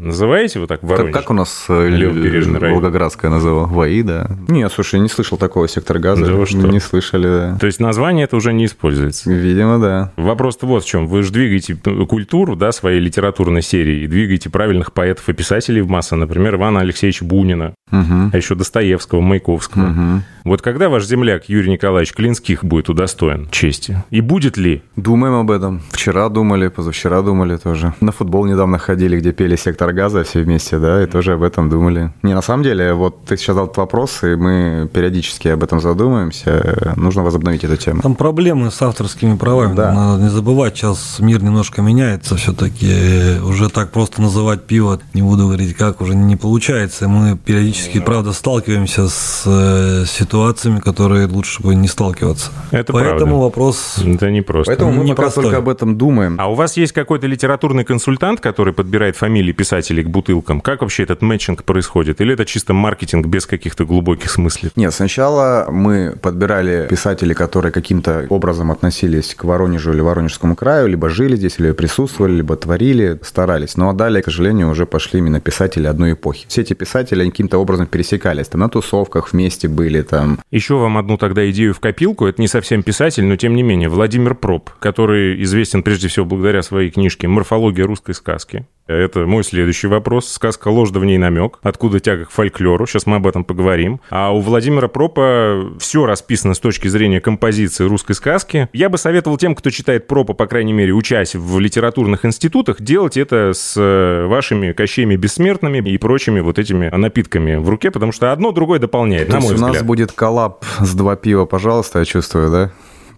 Называете 0.00 0.60
вот 0.60 0.70
так 0.70 0.82
в 0.82 1.10
Как, 1.12 1.30
у 1.30 1.34
нас 1.34 1.66
э, 1.68 1.88
Левобережный 1.88 2.58
район. 2.58 2.76
Волгоградская 2.76 3.30
называла? 3.30 3.66
ВАИ, 3.66 4.02
да? 4.02 4.30
Не, 4.48 4.66
слушай, 4.70 4.98
не 4.98 5.10
слышал 5.10 5.36
такого 5.36 5.68
сектора 5.68 5.98
газа. 5.98 6.24
Да 6.24 6.32
вы 6.32 6.46
что? 6.46 6.56
Не 6.56 6.80
слышали, 6.80 7.26
да. 7.26 7.58
То 7.60 7.66
есть 7.66 7.80
название 7.80 8.24
это 8.24 8.36
уже 8.36 8.54
не 8.54 8.64
используется. 8.64 9.30
Видимо, 9.30 9.78
да. 9.78 10.12
Вопрос-то 10.16 10.66
вот 10.66 10.84
в 10.84 10.88
чем. 10.88 11.06
Вы 11.06 11.22
же 11.22 11.32
двигаете 11.32 11.76
культуру, 12.08 12.56
да, 12.56 12.72
своей 12.72 12.98
литературной 12.98 13.60
серии, 13.60 14.04
и 14.04 14.06
двигаете 14.06 14.48
правильных 14.48 14.94
поэтов 14.94 15.28
и 15.28 15.34
писателей 15.34 15.82
в 15.82 15.90
массы, 15.90 16.16
например, 16.30 16.54
Ивана 16.54 16.80
Алексеевича 16.80 17.24
Бунина, 17.24 17.74
Мгм. 17.90 18.30
а 18.32 18.36
еще 18.36 18.54
Достоевского, 18.54 19.20
Маяковского. 19.20 19.82
Мгм. 19.82 20.22
Вот 20.44 20.62
когда 20.62 20.88
ваш 20.88 21.04
земляк 21.04 21.48
Юрий 21.48 21.70
Николаевич 21.70 22.14
Клинских 22.14 22.64
будет 22.64 22.88
удостоен 22.88 23.48
чести? 23.50 24.02
И 24.10 24.20
будет 24.22 24.56
ли? 24.56 24.82
Думаем 24.96 25.34
об 25.34 25.50
этом. 25.50 25.82
Вчера 25.90 26.28
думали, 26.30 26.68
позавчера 26.68 27.20
думали 27.20 27.56
тоже. 27.56 27.92
На 28.00 28.10
футбол 28.10 28.46
недавно 28.46 28.78
ходили, 28.78 29.18
где 29.18 29.32
пели 29.32 29.56
«Сектор 29.56 29.92
газа» 29.92 30.24
все 30.24 30.40
вместе, 30.40 30.78
да, 30.78 31.02
и 31.02 31.06
тоже 31.06 31.34
об 31.34 31.42
этом 31.42 31.68
думали. 31.68 32.10
Не, 32.22 32.34
на 32.34 32.42
самом 32.42 32.62
деле, 32.62 32.94
вот 32.94 33.24
ты 33.26 33.36
сейчас 33.36 33.48
задал 33.54 33.66
этот 33.66 33.76
вопрос, 33.78 34.22
и 34.22 34.34
мы 34.34 34.88
периодически 34.92 35.48
об 35.48 35.62
этом 35.62 35.80
задумаемся. 35.80 36.94
Нужно 36.96 37.22
возобновить 37.22 37.64
эту 37.64 37.76
тему. 37.76 38.00
Там 38.00 38.14
проблемы 38.14 38.70
с 38.70 38.80
авторскими 38.80 39.36
правами. 39.36 39.74
Да. 39.74 39.92
Надо 39.92 40.22
не 40.22 40.30
забывать, 40.30 40.76
сейчас 40.76 41.18
мир 41.18 41.42
немножко 41.42 41.82
меняется 41.82 42.36
все-таки. 42.36 43.40
Уже 43.44 43.68
так 43.68 43.90
просто 43.92 44.22
называть 44.22 44.64
пиво, 44.64 45.00
не 45.12 45.22
буду 45.22 45.46
говорить 45.46 45.74
как, 45.74 46.00
уже 46.00 46.14
не 46.14 46.36
получается. 46.36 47.08
Мы 47.08 47.36
периодически, 47.36 47.79
правда, 48.00 48.32
сталкиваемся 48.32 49.08
с 49.08 49.44
э, 49.46 50.04
ситуациями, 50.06 50.80
которые 50.80 51.26
лучше 51.26 51.62
бы 51.62 51.74
не 51.74 51.88
сталкиваться. 51.88 52.50
Это 52.70 52.92
Поэтому 52.92 53.18
правда. 53.18 53.36
вопрос... 53.36 53.98
Это 54.04 54.30
не 54.30 54.42
просто. 54.42 54.70
Поэтому 54.70 54.92
мы 54.92 55.02
пока 55.02 55.10
непростой. 55.12 55.44
только 55.44 55.58
об 55.58 55.68
этом 55.68 55.96
думаем. 55.96 56.36
А 56.38 56.50
у 56.50 56.54
вас 56.54 56.76
есть 56.76 56.92
какой-то 56.92 57.26
литературный 57.26 57.84
консультант, 57.84 58.40
который 58.40 58.72
подбирает 58.72 59.16
фамилии 59.16 59.52
писателей 59.52 60.02
к 60.02 60.08
бутылкам? 60.08 60.60
Как 60.60 60.82
вообще 60.82 61.04
этот 61.04 61.22
мэтчинг 61.22 61.64
происходит? 61.64 62.20
Или 62.20 62.34
это 62.34 62.44
чисто 62.44 62.72
маркетинг 62.72 63.26
без 63.26 63.46
каких-то 63.46 63.84
глубоких 63.84 64.30
смыслов? 64.30 64.72
Нет, 64.76 64.92
сначала 64.94 65.66
мы 65.70 66.16
подбирали 66.20 66.86
писателей, 66.88 67.34
которые 67.34 67.72
каким-то 67.72 68.26
образом 68.28 68.70
относились 68.70 69.34
к 69.34 69.44
Воронежу 69.44 69.92
или 69.92 70.00
Воронежскому 70.00 70.56
краю, 70.56 70.88
либо 70.88 71.08
жили 71.08 71.36
здесь, 71.36 71.58
или 71.58 71.72
присутствовали, 71.72 72.34
либо 72.34 72.56
творили, 72.56 73.18
старались. 73.22 73.76
Но 73.76 73.92
далее, 73.92 74.22
к 74.22 74.26
сожалению, 74.26 74.70
уже 74.70 74.86
пошли 74.86 75.18
именно 75.18 75.40
писатели 75.40 75.86
одной 75.86 76.12
эпохи. 76.12 76.46
Все 76.48 76.62
эти 76.62 76.74
писатели 76.74 77.22
они 77.22 77.30
каким-то 77.30 77.58
образом 77.58 77.69
пересекались, 77.86 78.48
там 78.48 78.60
на 78.60 78.68
тусовках 78.68 79.32
вместе 79.32 79.68
были, 79.68 80.02
там 80.02 80.38
Еще 80.50 80.74
вам 80.74 80.98
одну 80.98 81.16
тогда 81.16 81.48
идею 81.50 81.74
в 81.74 81.80
копилку. 81.80 82.26
Это 82.26 82.40
не 82.40 82.48
совсем 82.48 82.82
писатель, 82.82 83.24
но 83.24 83.36
тем 83.36 83.54
не 83.54 83.62
менее. 83.62 83.88
Владимир 83.88 84.34
Проб, 84.34 84.70
который 84.78 85.42
известен 85.42 85.82
прежде 85.82 86.08
всего 86.08 86.26
благодаря 86.26 86.62
своей 86.62 86.90
книжке 86.90 87.28
«Морфология 87.28 87.86
русской 87.86 88.14
сказки». 88.14 88.66
Это 88.90 89.26
мой 89.26 89.44
следующий 89.44 89.86
вопрос. 89.86 90.28
Сказка 90.28 90.68
«Ложь 90.68 90.90
да 90.90 90.98
в 90.98 91.04
ней 91.04 91.16
намек». 91.16 91.58
Откуда 91.62 92.00
тяга 92.00 92.24
к 92.24 92.30
фольклору? 92.30 92.86
Сейчас 92.86 93.06
мы 93.06 93.16
об 93.16 93.26
этом 93.26 93.44
поговорим. 93.44 94.00
А 94.10 94.34
у 94.34 94.40
Владимира 94.40 94.88
Пропа 94.88 95.70
все 95.78 96.06
расписано 96.06 96.54
с 96.54 96.58
точки 96.58 96.88
зрения 96.88 97.20
композиции 97.20 97.84
русской 97.84 98.14
сказки. 98.14 98.68
Я 98.72 98.88
бы 98.88 98.98
советовал 98.98 99.36
тем, 99.36 99.54
кто 99.54 99.70
читает 99.70 100.08
Пропа, 100.08 100.34
по 100.34 100.46
крайней 100.46 100.72
мере, 100.72 100.92
учась 100.92 101.34
в 101.34 101.58
литературных 101.60 102.24
институтах, 102.24 102.80
делать 102.82 103.16
это 103.16 103.52
с 103.54 103.74
э, 103.76 104.26
вашими 104.26 104.72
кощеями 104.72 105.14
бессмертными 105.16 105.88
и 105.88 105.96
прочими 105.96 106.40
вот 106.40 106.58
этими 106.58 106.88
напитками 106.94 107.56
в 107.56 107.68
руке, 107.68 107.90
потому 107.90 108.10
что 108.10 108.32
одно 108.32 108.50
другое 108.50 108.80
дополняет, 108.80 109.28
То 109.28 109.34
на 109.34 109.40
мой 109.40 109.54
у 109.54 109.58
нас 109.58 109.70
взгляд. 109.70 109.86
будет 109.86 110.12
коллаб 110.12 110.64
с 110.80 110.94
два 110.94 111.14
пива, 111.16 111.44
пожалуйста, 111.46 112.00
я 112.00 112.04
чувствую, 112.04 112.50
да? 112.50 112.70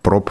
Проб. 0.03 0.31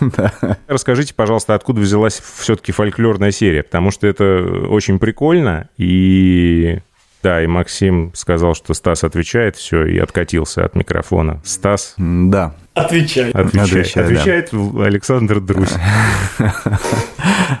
Расскажите, 0.66 1.14
пожалуйста, 1.14 1.54
откуда 1.54 1.80
взялась 1.80 2.20
все-таки 2.20 2.72
фольклорная 2.72 3.30
серия, 3.30 3.62
потому 3.62 3.90
что 3.90 4.06
это 4.06 4.66
очень 4.68 4.98
прикольно, 4.98 5.68
и... 5.76 6.80
Да, 7.22 7.40
и 7.40 7.46
Максим 7.46 8.10
сказал, 8.14 8.54
что 8.54 8.74
Стас 8.74 9.04
отвечает, 9.04 9.54
все, 9.54 9.84
и 9.86 9.96
откатился 9.98 10.64
от 10.64 10.74
микрофона. 10.74 11.40
Стас 11.44 11.94
Да. 11.96 12.56
Отвечает. 12.74 13.36
Отвечай, 13.36 13.84
да. 13.94 14.02
Отвечает 14.02 14.52
Александр 14.52 15.40
Друзь. 15.40 15.72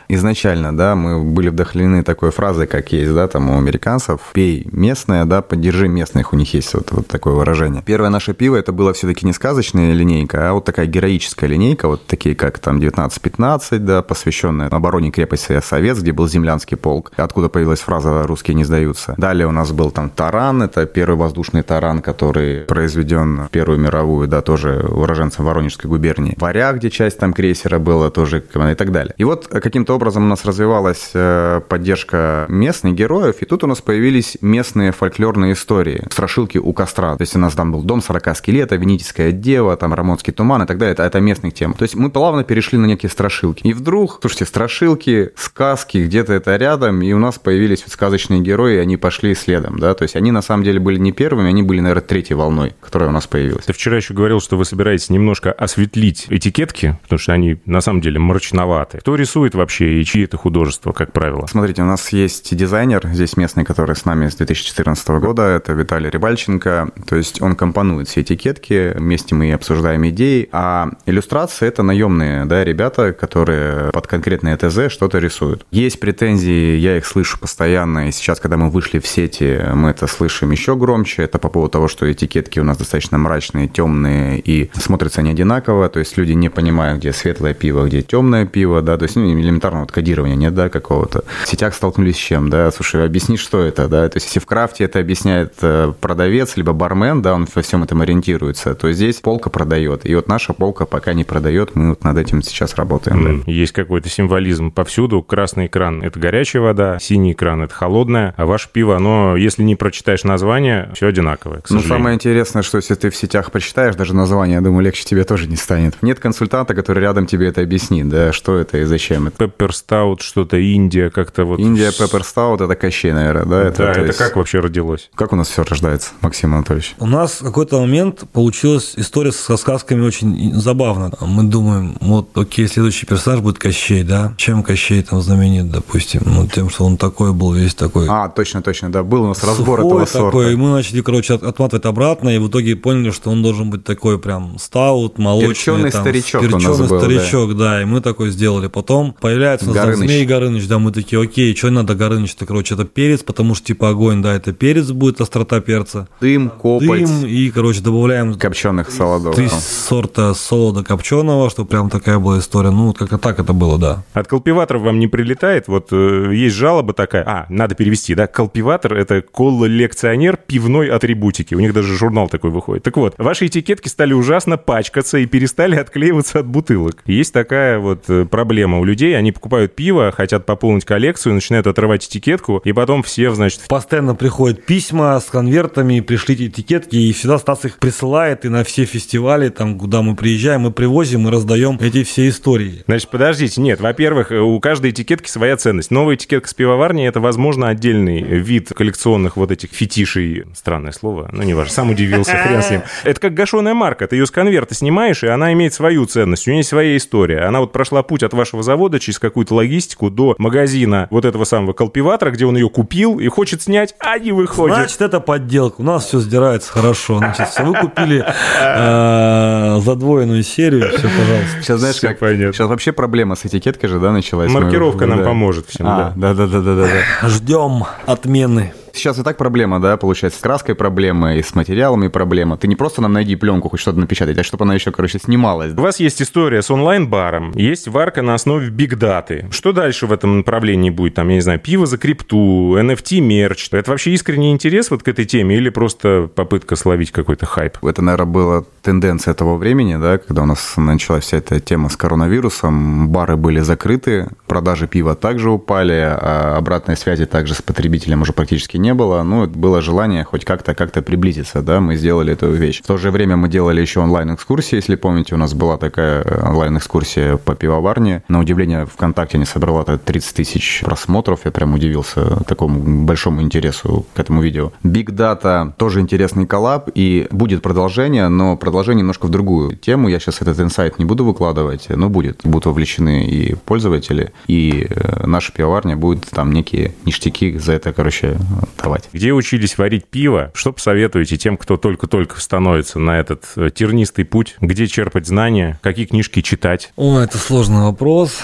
Изначально, 0.08 0.76
да, 0.76 0.94
мы 0.94 1.22
были 1.22 1.48
вдохновлены 1.48 2.02
такой 2.02 2.30
фразой, 2.30 2.66
как 2.66 2.92
есть, 2.92 3.14
да, 3.14 3.28
там 3.28 3.50
у 3.50 3.58
американцев, 3.58 4.20
пей 4.32 4.66
местное, 4.72 5.24
да, 5.24 5.42
поддержи 5.42 5.88
местных, 5.88 6.32
у 6.32 6.36
них 6.36 6.52
есть 6.54 6.74
вот, 6.74 6.92
вот 6.92 7.06
такое 7.08 7.34
выражение. 7.34 7.82
Первое 7.84 8.10
наше 8.10 8.34
пиво, 8.34 8.56
это 8.56 8.72
было 8.72 8.92
все-таки 8.92 9.26
не 9.26 9.32
сказочная 9.32 9.92
линейка, 9.92 10.50
а 10.50 10.52
вот 10.54 10.64
такая 10.64 10.86
героическая 10.86 11.48
линейка, 11.48 11.88
вот 11.88 12.06
такие, 12.06 12.34
как 12.34 12.58
там 12.58 12.78
19-15, 12.78 13.78
да, 13.78 14.02
посвященная 14.02 14.68
обороне 14.68 15.10
крепости 15.10 15.60
Совет, 15.62 15.98
где 15.98 16.12
был 16.12 16.28
землянский 16.28 16.76
полк, 16.76 17.12
откуда 17.16 17.48
появилась 17.48 17.80
фраза 17.80 18.26
«русские 18.26 18.54
не 18.54 18.64
сдаются». 18.64 19.14
Далее 19.16 19.46
у 19.46 19.52
нас 19.52 19.72
был 19.72 19.90
там 19.90 20.10
таран, 20.10 20.62
это 20.62 20.86
первый 20.86 21.16
воздушный 21.16 21.62
таран, 21.62 22.00
который 22.00 22.62
произведен 22.62 23.46
в 23.46 23.50
Первую 23.50 23.78
мировую, 23.78 24.28
да, 24.28 24.40
тоже 24.40 24.84
уроженцем 25.02 25.44
Воронежской 25.44 25.88
губернии. 25.88 26.34
Варяг, 26.38 26.76
где 26.76 26.90
часть 26.90 27.18
там 27.18 27.32
крейсера 27.32 27.78
была, 27.78 28.10
тоже 28.10 28.38
и 28.38 28.74
так 28.74 28.92
далее. 28.92 29.14
И 29.18 29.24
вот 29.24 29.46
каким-то 29.48 29.94
образом 29.94 30.24
у 30.24 30.26
нас 30.26 30.44
развивалась 30.44 31.10
э, 31.14 31.60
поддержка 31.68 32.46
местных 32.48 32.94
героев, 32.94 33.36
и 33.40 33.44
тут 33.44 33.64
у 33.64 33.66
нас 33.66 33.80
появились 33.80 34.38
местные 34.40 34.92
фольклорные 34.92 35.52
истории, 35.52 36.06
страшилки 36.10 36.58
у 36.58 36.72
костра. 36.72 37.16
То 37.16 37.22
есть 37.22 37.36
у 37.36 37.38
нас 37.38 37.54
там 37.54 37.72
был 37.72 37.82
дом 37.82 38.02
40 38.02 38.36
скелета, 38.36 38.76
Венетическая 38.76 39.32
дева, 39.32 39.76
там 39.76 39.94
Рамонский 39.94 40.32
туман 40.32 40.62
и 40.62 40.66
так 40.66 40.78
далее. 40.78 40.92
Это, 40.92 41.02
это 41.04 41.20
местных 41.20 41.54
тем. 41.54 41.74
То 41.74 41.82
есть 41.82 41.94
мы 41.94 42.10
плавно 42.10 42.44
перешли 42.44 42.78
на 42.78 42.86
некие 42.86 43.10
страшилки. 43.10 43.66
И 43.66 43.72
вдруг, 43.72 44.18
слушайте, 44.20 44.46
страшилки, 44.46 45.30
сказки, 45.36 45.98
где-то 45.98 46.32
это 46.32 46.56
рядом, 46.56 47.02
и 47.02 47.12
у 47.12 47.18
нас 47.18 47.38
появились 47.38 47.82
вот 47.82 47.92
сказочные 47.92 48.40
герои, 48.40 48.76
и 48.76 48.78
они 48.78 48.96
пошли 48.96 49.34
следом, 49.34 49.78
да. 49.78 49.94
То 49.94 50.02
есть 50.02 50.16
они 50.16 50.30
на 50.30 50.42
самом 50.42 50.64
деле 50.64 50.80
были 50.80 50.98
не 50.98 51.12
первыми, 51.12 51.48
они 51.48 51.62
были, 51.62 51.80
наверное, 51.80 52.02
третьей 52.02 52.36
волной, 52.36 52.74
которая 52.80 53.08
у 53.08 53.12
нас 53.12 53.26
появилась. 53.26 53.64
Ты 53.64 53.72
вчера 53.72 53.96
еще 53.96 54.14
говорил, 54.14 54.40
что 54.40 54.56
вы 54.56 54.64
собираетесь 54.64 54.91
немножко 55.10 55.52
осветлить 55.52 56.26
этикетки, 56.28 56.98
потому 57.02 57.18
что 57.18 57.32
они 57.32 57.58
на 57.66 57.80
самом 57.80 58.00
деле 58.00 58.18
мрачноваты. 58.18 58.98
Кто 58.98 59.14
рисует 59.14 59.54
вообще 59.54 60.00
и 60.00 60.04
чьи 60.04 60.24
это 60.24 60.36
художества, 60.36 60.92
как 60.92 61.12
правило? 61.12 61.46
Смотрите, 61.46 61.82
у 61.82 61.86
нас 61.86 62.12
есть 62.12 62.54
дизайнер 62.54 63.08
здесь 63.12 63.36
местный, 63.36 63.64
который 63.64 63.96
с 63.96 64.04
нами 64.04 64.28
с 64.28 64.34
2014 64.36 65.08
года, 65.08 65.42
это 65.42 65.72
Виталий 65.72 66.10
Рибальченко, 66.10 66.90
то 67.06 67.16
есть 67.16 67.40
он 67.42 67.54
компонует 67.54 68.08
все 68.08 68.22
этикетки, 68.22 68.92
вместе 68.96 69.34
мы 69.34 69.52
обсуждаем 69.52 70.08
идеи, 70.08 70.48
а 70.52 70.90
иллюстрации 71.06 71.66
это 71.68 71.82
наемные, 71.82 72.44
да, 72.44 72.64
ребята, 72.64 73.12
которые 73.12 73.90
под 73.92 74.06
конкретное 74.06 74.56
ТЗ 74.56 74.90
что-то 74.90 75.18
рисуют. 75.18 75.66
Есть 75.70 76.00
претензии, 76.00 76.76
я 76.76 76.96
их 76.96 77.06
слышу 77.06 77.38
постоянно, 77.38 78.08
и 78.08 78.12
сейчас, 78.12 78.40
когда 78.40 78.56
мы 78.56 78.70
вышли 78.70 78.98
в 78.98 79.06
сети, 79.06 79.60
мы 79.74 79.90
это 79.90 80.06
слышим 80.06 80.50
еще 80.50 80.76
громче, 80.76 81.22
это 81.22 81.38
по 81.38 81.48
поводу 81.48 81.70
того, 81.70 81.88
что 81.88 82.10
этикетки 82.10 82.58
у 82.58 82.64
нас 82.64 82.76
достаточно 82.76 83.18
мрачные, 83.18 83.68
темные 83.68 84.40
и 84.40 84.70
смотрятся 84.82 85.20
они 85.20 85.30
одинаково, 85.30 85.88
то 85.88 85.98
есть 85.98 86.16
люди 86.16 86.32
не 86.32 86.48
понимают, 86.48 86.98
где 87.00 87.12
светлое 87.12 87.54
пиво, 87.54 87.86
где 87.86 88.02
темное 88.02 88.46
пиво, 88.46 88.82
да, 88.82 88.96
то 88.96 89.04
есть 89.04 89.16
ну, 89.16 89.24
элементарно 89.32 89.80
вот 89.80 89.92
кодирования 89.92 90.36
нет, 90.36 90.54
да, 90.54 90.68
какого-то. 90.68 91.24
В 91.44 91.48
сетях 91.48 91.74
столкнулись 91.74 92.16
с 92.16 92.18
чем, 92.18 92.50
да, 92.50 92.70
слушай, 92.70 93.04
объясни, 93.04 93.36
что 93.36 93.60
это, 93.60 93.88
да, 93.88 94.08
то 94.08 94.16
есть 94.16 94.26
если 94.26 94.40
в 94.40 94.46
крафте 94.46 94.84
это 94.84 94.98
объясняет 94.98 95.54
э, 95.62 95.92
продавец, 96.00 96.56
либо 96.56 96.72
бармен, 96.72 97.22
да, 97.22 97.34
он 97.34 97.46
во 97.54 97.62
всем 97.62 97.82
этом 97.82 98.00
ориентируется, 98.02 98.74
то 98.74 98.90
здесь 98.92 99.16
полка 99.20 99.50
продает, 99.50 100.04
и 100.08 100.14
вот 100.14 100.28
наша 100.28 100.52
полка 100.52 100.86
пока 100.86 101.12
не 101.12 101.24
продает, 101.24 101.74
мы 101.74 101.90
вот 101.90 102.04
над 102.04 102.18
этим 102.18 102.42
сейчас 102.42 102.74
работаем, 102.76 103.22
да. 103.24 103.30
М, 103.30 103.42
Есть 103.46 103.72
какой-то 103.72 104.08
символизм 104.08 104.70
повсюду. 104.70 105.22
Красный 105.22 105.66
экран– 105.66 106.02
это 106.02 106.18
горячая 106.18 106.62
вода, 106.62 106.98
синий 106.98 107.32
экран– 107.32 107.62
это 107.62 107.74
холодная, 107.74 108.34
а 108.36 108.46
ваше 108.46 108.68
пиво, 108.72 108.96
оно, 108.96 109.36
если 109.36 109.62
не 109.62 109.76
прочитаешь 109.76 110.24
название, 110.24 110.90
все 110.94 111.06
одинаковое, 111.08 111.60
к 111.60 111.70
Ну, 111.70 111.76
сожалению. 111.78 111.88
самое 111.98 112.14
интересное, 112.14 112.62
что 112.62 112.78
если 112.78 112.94
ты 112.94 113.10
в 113.10 113.16
сетях 113.16 113.50
почитаешь 113.52 113.94
даже 113.94 114.14
название, 114.14 114.54
я 114.56 114.60
думаю, 114.60 114.71
легче 114.80 115.04
тебе 115.04 115.24
тоже 115.24 115.46
не 115.48 115.56
станет. 115.56 115.94
Нет 116.02 116.18
консультанта, 116.20 116.74
который 116.74 117.00
рядом 117.00 117.26
тебе 117.26 117.48
это 117.48 117.60
объяснит, 117.60 118.08
да, 118.08 118.32
что 118.32 118.56
это 118.56 118.78
и 118.78 118.84
зачем 118.84 119.28
это. 119.28 119.36
Пеппер 119.38 119.74
Стаут, 119.74 120.22
что-то 120.22 120.56
Индия, 120.56 121.10
как-то 121.10 121.44
вот... 121.44 121.58
Индия 121.60 121.92
Пеппер 121.92 122.24
Стаут– 122.24 122.60
это 122.62 122.74
Кощей, 122.74 123.12
наверное, 123.12 123.44
да? 123.44 123.64
Да, 123.64 123.70
то 123.70 123.82
это 123.84 124.06
есть- 124.06 124.18
как 124.18 124.36
вообще 124.36 124.60
родилось? 124.60 125.10
Как 125.14 125.32
у 125.32 125.36
нас 125.36 125.48
все 125.48 125.62
рождается, 125.64 126.10
Максим 126.20 126.54
Анатольевич? 126.54 126.94
У 126.98 127.06
нас 127.06 127.40
в 127.40 127.44
какой-то 127.44 127.80
момент 127.80 128.24
получилась 128.32 128.94
история 128.96 129.32
со 129.32 129.56
сказками 129.56 130.00
очень 130.02 130.54
забавно. 130.54 131.10
Мы 131.20 131.44
думаем, 131.44 131.96
вот, 132.00 132.36
окей, 132.36 132.66
следующий 132.68 133.06
персонаж 133.06 133.40
будет 133.40 133.58
Кощей, 133.58 134.02
да? 134.02 134.34
Чем 134.36 134.62
Кощей 134.62 135.02
там 135.02 135.20
знаменит, 135.20 135.70
допустим? 135.70 136.22
Ну, 136.24 136.46
тем, 136.46 136.70
что 136.70 136.84
он 136.84 136.96
такой 136.96 137.32
был, 137.32 137.52
весь 137.52 137.74
такой 137.74 138.06
А, 138.08 138.28
точно, 138.28 138.62
точно, 138.62 138.90
да, 138.90 139.02
был 139.02 139.22
у 139.24 139.28
нас 139.28 139.42
разбор 139.44 139.80
сухой 139.80 140.02
этого 140.04 140.06
сорта. 140.06 140.26
такой. 140.38 140.52
И 140.52 140.56
мы 140.56 140.70
начали, 140.70 141.00
короче, 141.00 141.34
от- 141.34 141.42
отматывать 141.42 141.84
обратно, 141.84 142.28
и 142.30 142.38
в 142.38 142.48
итоге 142.48 142.76
поняли, 142.76 143.10
что 143.10 143.30
он 143.30 143.42
должен 143.42 143.70
быть 143.70 143.84
такой 143.84 144.18
прям 144.18 144.58
стаут, 144.62 145.18
молочный. 145.18 145.54
Перченый 145.54 145.90
там, 145.90 146.00
старичок 146.02 146.42
у 146.42 146.44
нас 146.46 146.62
перченый 146.62 146.88
был, 146.88 146.88
да. 146.88 147.00
старичок, 147.00 147.56
да. 147.56 147.82
И 147.82 147.84
мы 147.84 148.00
такой 148.00 148.30
сделали. 148.30 148.68
Потом 148.68 149.14
появляется 149.20 149.42
появляется 149.42 149.72
Горыныч. 149.72 150.08
Змей 150.08 150.24
Горыныч, 150.24 150.66
да, 150.66 150.78
мы 150.78 150.92
такие, 150.92 151.20
окей, 151.20 151.54
что 151.56 151.70
надо 151.70 151.94
Горыныч-то, 151.94 152.46
короче, 152.46 152.74
это 152.74 152.84
перец, 152.84 153.22
потому 153.22 153.54
что 153.54 153.66
типа 153.66 153.90
огонь, 153.90 154.22
да, 154.22 154.34
это 154.34 154.52
перец 154.52 154.90
будет, 154.90 155.20
острота 155.20 155.60
перца. 155.60 156.08
Дым, 156.20 156.50
копоть, 156.50 157.04
Дым, 157.04 157.26
и, 157.26 157.50
короче, 157.50 157.80
добавляем 157.80 158.34
копченых 158.34 158.90
солодов. 158.90 159.34
три 159.34 159.48
сорта 159.48 160.34
солода 160.34 160.84
копченого, 160.84 161.50
чтобы 161.50 161.68
прям 161.68 161.90
такая 161.90 162.18
была 162.18 162.38
история. 162.38 162.70
Ну, 162.70 162.88
вот 162.88 162.98
как-то 162.98 163.18
так 163.18 163.38
это 163.38 163.52
было, 163.52 163.78
да. 163.78 164.04
От 164.12 164.26
колпиваторов 164.28 164.82
вам 164.82 164.98
не 164.98 165.08
прилетает? 165.08 165.68
Вот 165.68 165.88
э, 165.92 166.30
есть 166.32 166.56
жалоба 166.56 166.92
такая. 166.92 167.24
А, 167.26 167.46
надо 167.48 167.74
перевести, 167.74 168.14
да? 168.14 168.26
Колпиватор— 168.26 168.94
это 168.96 169.22
коллекционер 169.22 170.36
пивной 170.36 170.88
атрибутики. 170.88 171.54
У 171.54 171.60
них 171.60 171.72
даже 171.72 171.96
журнал 171.96 172.28
такой 172.28 172.50
выходит. 172.50 172.82
Так 172.82 172.96
вот, 172.96 173.14
ваши 173.18 173.46
этикетки 173.46 173.88
стали 173.88 174.12
ужасно 174.12 174.51
пачкаться 174.56 175.18
и 175.18 175.26
перестали 175.26 175.76
отклеиваться 175.76 176.40
от 176.40 176.46
бутылок. 176.46 177.02
Есть 177.06 177.32
такая 177.32 177.78
вот 177.78 178.04
э, 178.08 178.24
проблема 178.24 178.78
у 178.78 178.84
людей. 178.84 179.16
Они 179.16 179.32
покупают 179.32 179.74
пиво, 179.74 180.12
хотят 180.12 180.46
пополнить 180.46 180.84
коллекцию, 180.84 181.34
начинают 181.34 181.66
отрывать 181.66 182.06
этикетку, 182.06 182.60
и 182.64 182.72
потом 182.72 183.02
все, 183.02 183.30
значит, 183.34 183.62
Постоянно 183.68 184.14
приходят 184.14 184.64
письма 184.64 185.18
с 185.18 185.24
конвертами, 185.24 186.00
пришлите 186.00 186.46
этикетки, 186.46 186.96
и 186.96 187.12
всегда 187.12 187.38
Стас 187.38 187.64
их 187.64 187.78
присылает, 187.78 188.44
и 188.44 188.48
на 188.48 188.64
все 188.64 188.84
фестивали, 188.84 189.48
там, 189.48 189.78
куда 189.78 190.02
мы 190.02 190.14
приезжаем, 190.14 190.62
мы 190.62 190.72
привозим 190.72 191.28
и 191.28 191.30
раздаем 191.30 191.78
эти 191.80 192.04
все 192.04 192.28
истории. 192.28 192.84
Значит, 192.86 193.10
подождите, 193.10 193.60
нет, 193.60 193.80
во-первых, 193.80 194.30
у 194.30 194.60
каждой 194.60 194.90
этикетки 194.90 195.28
своя 195.28 195.56
ценность. 195.56 195.90
Новая 195.90 196.16
этикетка 196.16 196.48
с 196.48 196.54
пивоварни– 196.54 197.06
это, 197.08 197.20
возможно, 197.20 197.68
отдельный 197.68 198.22
вид 198.22 198.72
коллекционных 198.74 199.36
вот 199.36 199.50
этих 199.50 199.70
фетишей. 199.70 200.44
Странное 200.54 200.92
слово, 200.92 201.28
ну, 201.32 201.42
не 201.42 201.54
важно, 201.54 201.72
сам 201.72 201.90
удивился, 201.90 202.36
хрен 202.36 202.62
с 202.62 202.70
ним. 202.70 202.82
Это 203.04 203.20
как 203.20 203.34
гашеная 203.34 203.74
марка, 203.74 204.06
ты 204.06 204.16
ее 204.16 204.26
конверта 204.32 204.74
снимаешь, 204.74 205.22
и 205.22 205.28
она 205.28 205.52
имеет 205.52 205.74
свою 205.74 206.06
ценность, 206.06 206.46
у 206.46 206.50
нее 206.50 206.58
есть 206.58 206.68
своя 206.70 206.96
история. 206.96 207.40
Она 207.42 207.60
вот 207.60 207.72
прошла 207.72 208.02
путь 208.02 208.22
от 208.22 208.32
вашего 208.32 208.62
завода 208.62 208.98
через 208.98 209.18
какую-то 209.18 209.54
логистику 209.54 210.10
до 210.10 210.34
магазина 210.38 211.06
вот 211.10 211.24
этого 211.24 211.44
самого 211.44 211.72
колпиватора, 211.72 212.30
где 212.30 212.46
он 212.46 212.56
ее 212.56 212.68
купил 212.68 213.18
и 213.18 213.28
хочет 213.28 213.62
снять, 213.62 213.94
а 213.98 214.18
не 214.18 214.32
выходит. 214.32 214.76
Значит, 214.76 215.00
это 215.00 215.20
подделка. 215.20 215.80
У 215.80 215.84
нас 215.84 216.06
все 216.06 216.18
сдирается 216.20 216.72
хорошо. 216.72 217.18
Значит, 217.18 217.48
вы 217.60 217.74
купили 217.74 218.24
э, 218.60 219.80
задвоенную 219.80 220.42
серию, 220.42 220.88
все, 220.88 221.02
пожалуйста. 221.02 221.62
Сейчас 221.62 221.80
знаешь, 221.80 222.00
как 222.00 222.18
понятно. 222.18 222.52
сейчас 222.52 222.68
вообще 222.68 222.92
проблема 222.92 223.34
с 223.36 223.44
этикеткой 223.44 223.88
же, 223.88 224.00
да, 224.00 224.12
началась. 224.12 224.50
Мы- 224.50 224.60
Маркировка 224.60 225.06
нам 225.06 225.18
да. 225.18 225.24
поможет 225.24 225.66
всем, 225.68 225.86
А, 225.86 226.12
да, 226.16 226.34
да, 226.34 226.46
да, 226.46 226.60
да, 226.60 226.74
да, 226.74 226.86
да. 227.22 227.28
Ждем 227.28 227.84
отмены. 228.06 228.72
Сейчас 228.92 229.18
и 229.18 229.22
так 229.22 229.36
проблема, 229.36 229.80
да, 229.80 229.96
получается, 229.96 230.38
с 230.38 230.42
краской 230.42 230.74
проблема, 230.74 231.36
и 231.36 231.42
с 231.42 231.54
материалами 231.54 232.08
проблема. 232.08 232.56
Ты 232.56 232.68
не 232.68 232.76
просто 232.76 233.02
нам 233.02 233.12
найди 233.12 233.36
пленку, 233.36 233.68
хоть 233.68 233.80
что-то 233.80 233.98
напечатать, 233.98 234.38
а 234.38 234.42
чтобы 234.42 234.64
она 234.64 234.74
еще, 234.74 234.90
короче, 234.90 235.18
снималась. 235.18 235.72
У 235.72 235.80
вас 235.80 236.00
есть 236.00 236.20
история 236.22 236.62
с 236.62 236.70
онлайн-баром, 236.70 237.52
есть 237.52 237.88
варка 237.88 238.22
на 238.22 238.34
основе 238.34 238.68
бигдаты. 238.68 239.48
Что 239.50 239.72
дальше 239.72 240.06
в 240.06 240.12
этом 240.12 240.38
направлении 240.38 240.90
будет? 240.90 241.14
Там, 241.14 241.28
я 241.28 241.36
не 241.36 241.40
знаю, 241.40 241.58
пиво 241.58 241.86
за 241.86 241.98
крипту, 241.98 242.76
NFT-мерч. 242.78 243.68
Это 243.72 243.90
вообще 243.90 244.12
искренний 244.12 244.50
интерес 244.52 244.90
вот 244.90 245.02
к 245.02 245.08
этой 245.08 245.24
теме 245.24 245.56
или 245.56 245.70
просто 245.70 246.28
попытка 246.34 246.76
словить 246.76 247.10
какой-то 247.12 247.46
хайп? 247.46 247.78
Это, 247.82 248.02
наверное, 248.02 248.26
была 248.26 248.64
тенденция 248.82 249.34
того 249.34 249.56
времени, 249.56 249.96
да, 249.96 250.18
когда 250.18 250.42
у 250.42 250.46
нас 250.46 250.74
началась 250.76 251.24
вся 251.24 251.38
эта 251.38 251.60
тема 251.60 251.88
с 251.88 251.96
коронавирусом, 251.96 253.08
бары 253.08 253.36
были 253.36 253.60
закрыты, 253.60 254.28
продажи 254.46 254.86
пива 254.86 255.14
также 255.14 255.50
упали, 255.50 255.92
а 255.92 256.56
обратной 256.58 256.96
связи 256.96 257.26
также 257.26 257.54
с 257.54 257.62
потребителем 257.62 258.22
уже 258.22 258.32
практически 258.32 258.76
не 258.82 258.94
было. 258.94 259.22
Ну, 259.22 259.46
было 259.46 259.80
желание 259.80 260.24
хоть 260.24 260.44
как-то 260.44 260.74
как-то 260.74 261.00
приблизиться, 261.00 261.62
да, 261.62 261.80
мы 261.80 261.96
сделали 261.96 262.32
эту 262.32 262.50
вещь. 262.50 262.82
В 262.82 262.86
то 262.86 262.98
же 262.98 263.10
время 263.10 263.36
мы 263.36 263.48
делали 263.48 263.80
еще 263.80 264.00
онлайн-экскурсии, 264.00 264.76
если 264.76 264.96
помните, 264.96 265.34
у 265.34 265.38
нас 265.38 265.54
была 265.54 265.78
такая 265.78 266.22
онлайн-экскурсия 266.22 267.36
по 267.36 267.54
пивоварне. 267.54 268.22
На 268.28 268.40
удивление, 268.40 268.84
ВКонтакте 268.86 269.38
не 269.38 269.46
собрала 269.46 269.84
30 269.84 270.34
тысяч 270.34 270.82
просмотров, 270.84 271.40
я 271.44 271.50
прям 271.50 271.74
удивился 271.74 272.44
такому 272.44 273.04
большому 273.04 273.40
интересу 273.40 274.04
к 274.14 274.20
этому 274.20 274.42
видео. 274.42 274.72
Big 274.82 275.06
Data 275.06 275.72
тоже 275.76 276.00
интересный 276.00 276.46
коллаб, 276.46 276.90
и 276.94 277.28
будет 277.30 277.62
продолжение, 277.62 278.28
но 278.28 278.56
продолжение 278.56 279.00
немножко 279.00 279.26
в 279.26 279.30
другую 279.30 279.76
тему. 279.76 280.08
Я 280.08 280.18
сейчас 280.18 280.42
этот 280.42 280.58
инсайт 280.60 280.98
не 280.98 281.04
буду 281.04 281.24
выкладывать, 281.24 281.86
но 281.88 282.08
будет. 282.08 282.40
Будут 282.44 282.66
вовлечены 282.66 283.24
и 283.24 283.54
пользователи, 283.54 284.32
и 284.48 284.86
э, 284.88 285.26
наша 285.26 285.52
пивоварня 285.52 285.96
будет 285.96 286.26
там 286.30 286.52
некие 286.52 286.94
ништяки 287.04 287.56
за 287.58 287.74
это, 287.74 287.92
короче, 287.92 288.38
давать. 288.80 289.08
Где 289.12 289.32
учились 289.32 289.78
варить 289.78 290.06
пиво? 290.06 290.50
Что 290.54 290.72
посоветуете 290.72 291.36
тем, 291.36 291.56
кто 291.56 291.76
только-только 291.76 292.40
становится 292.40 292.98
на 292.98 293.18
этот 293.18 293.44
э, 293.56 293.70
тернистый 293.70 294.24
путь? 294.24 294.56
Где 294.60 294.86
черпать 294.86 295.26
знания? 295.26 295.78
Какие 295.82 296.06
книжки 296.06 296.42
читать? 296.42 296.92
О, 296.96 297.18
это 297.18 297.38
сложный 297.38 297.82
вопрос. 297.82 298.38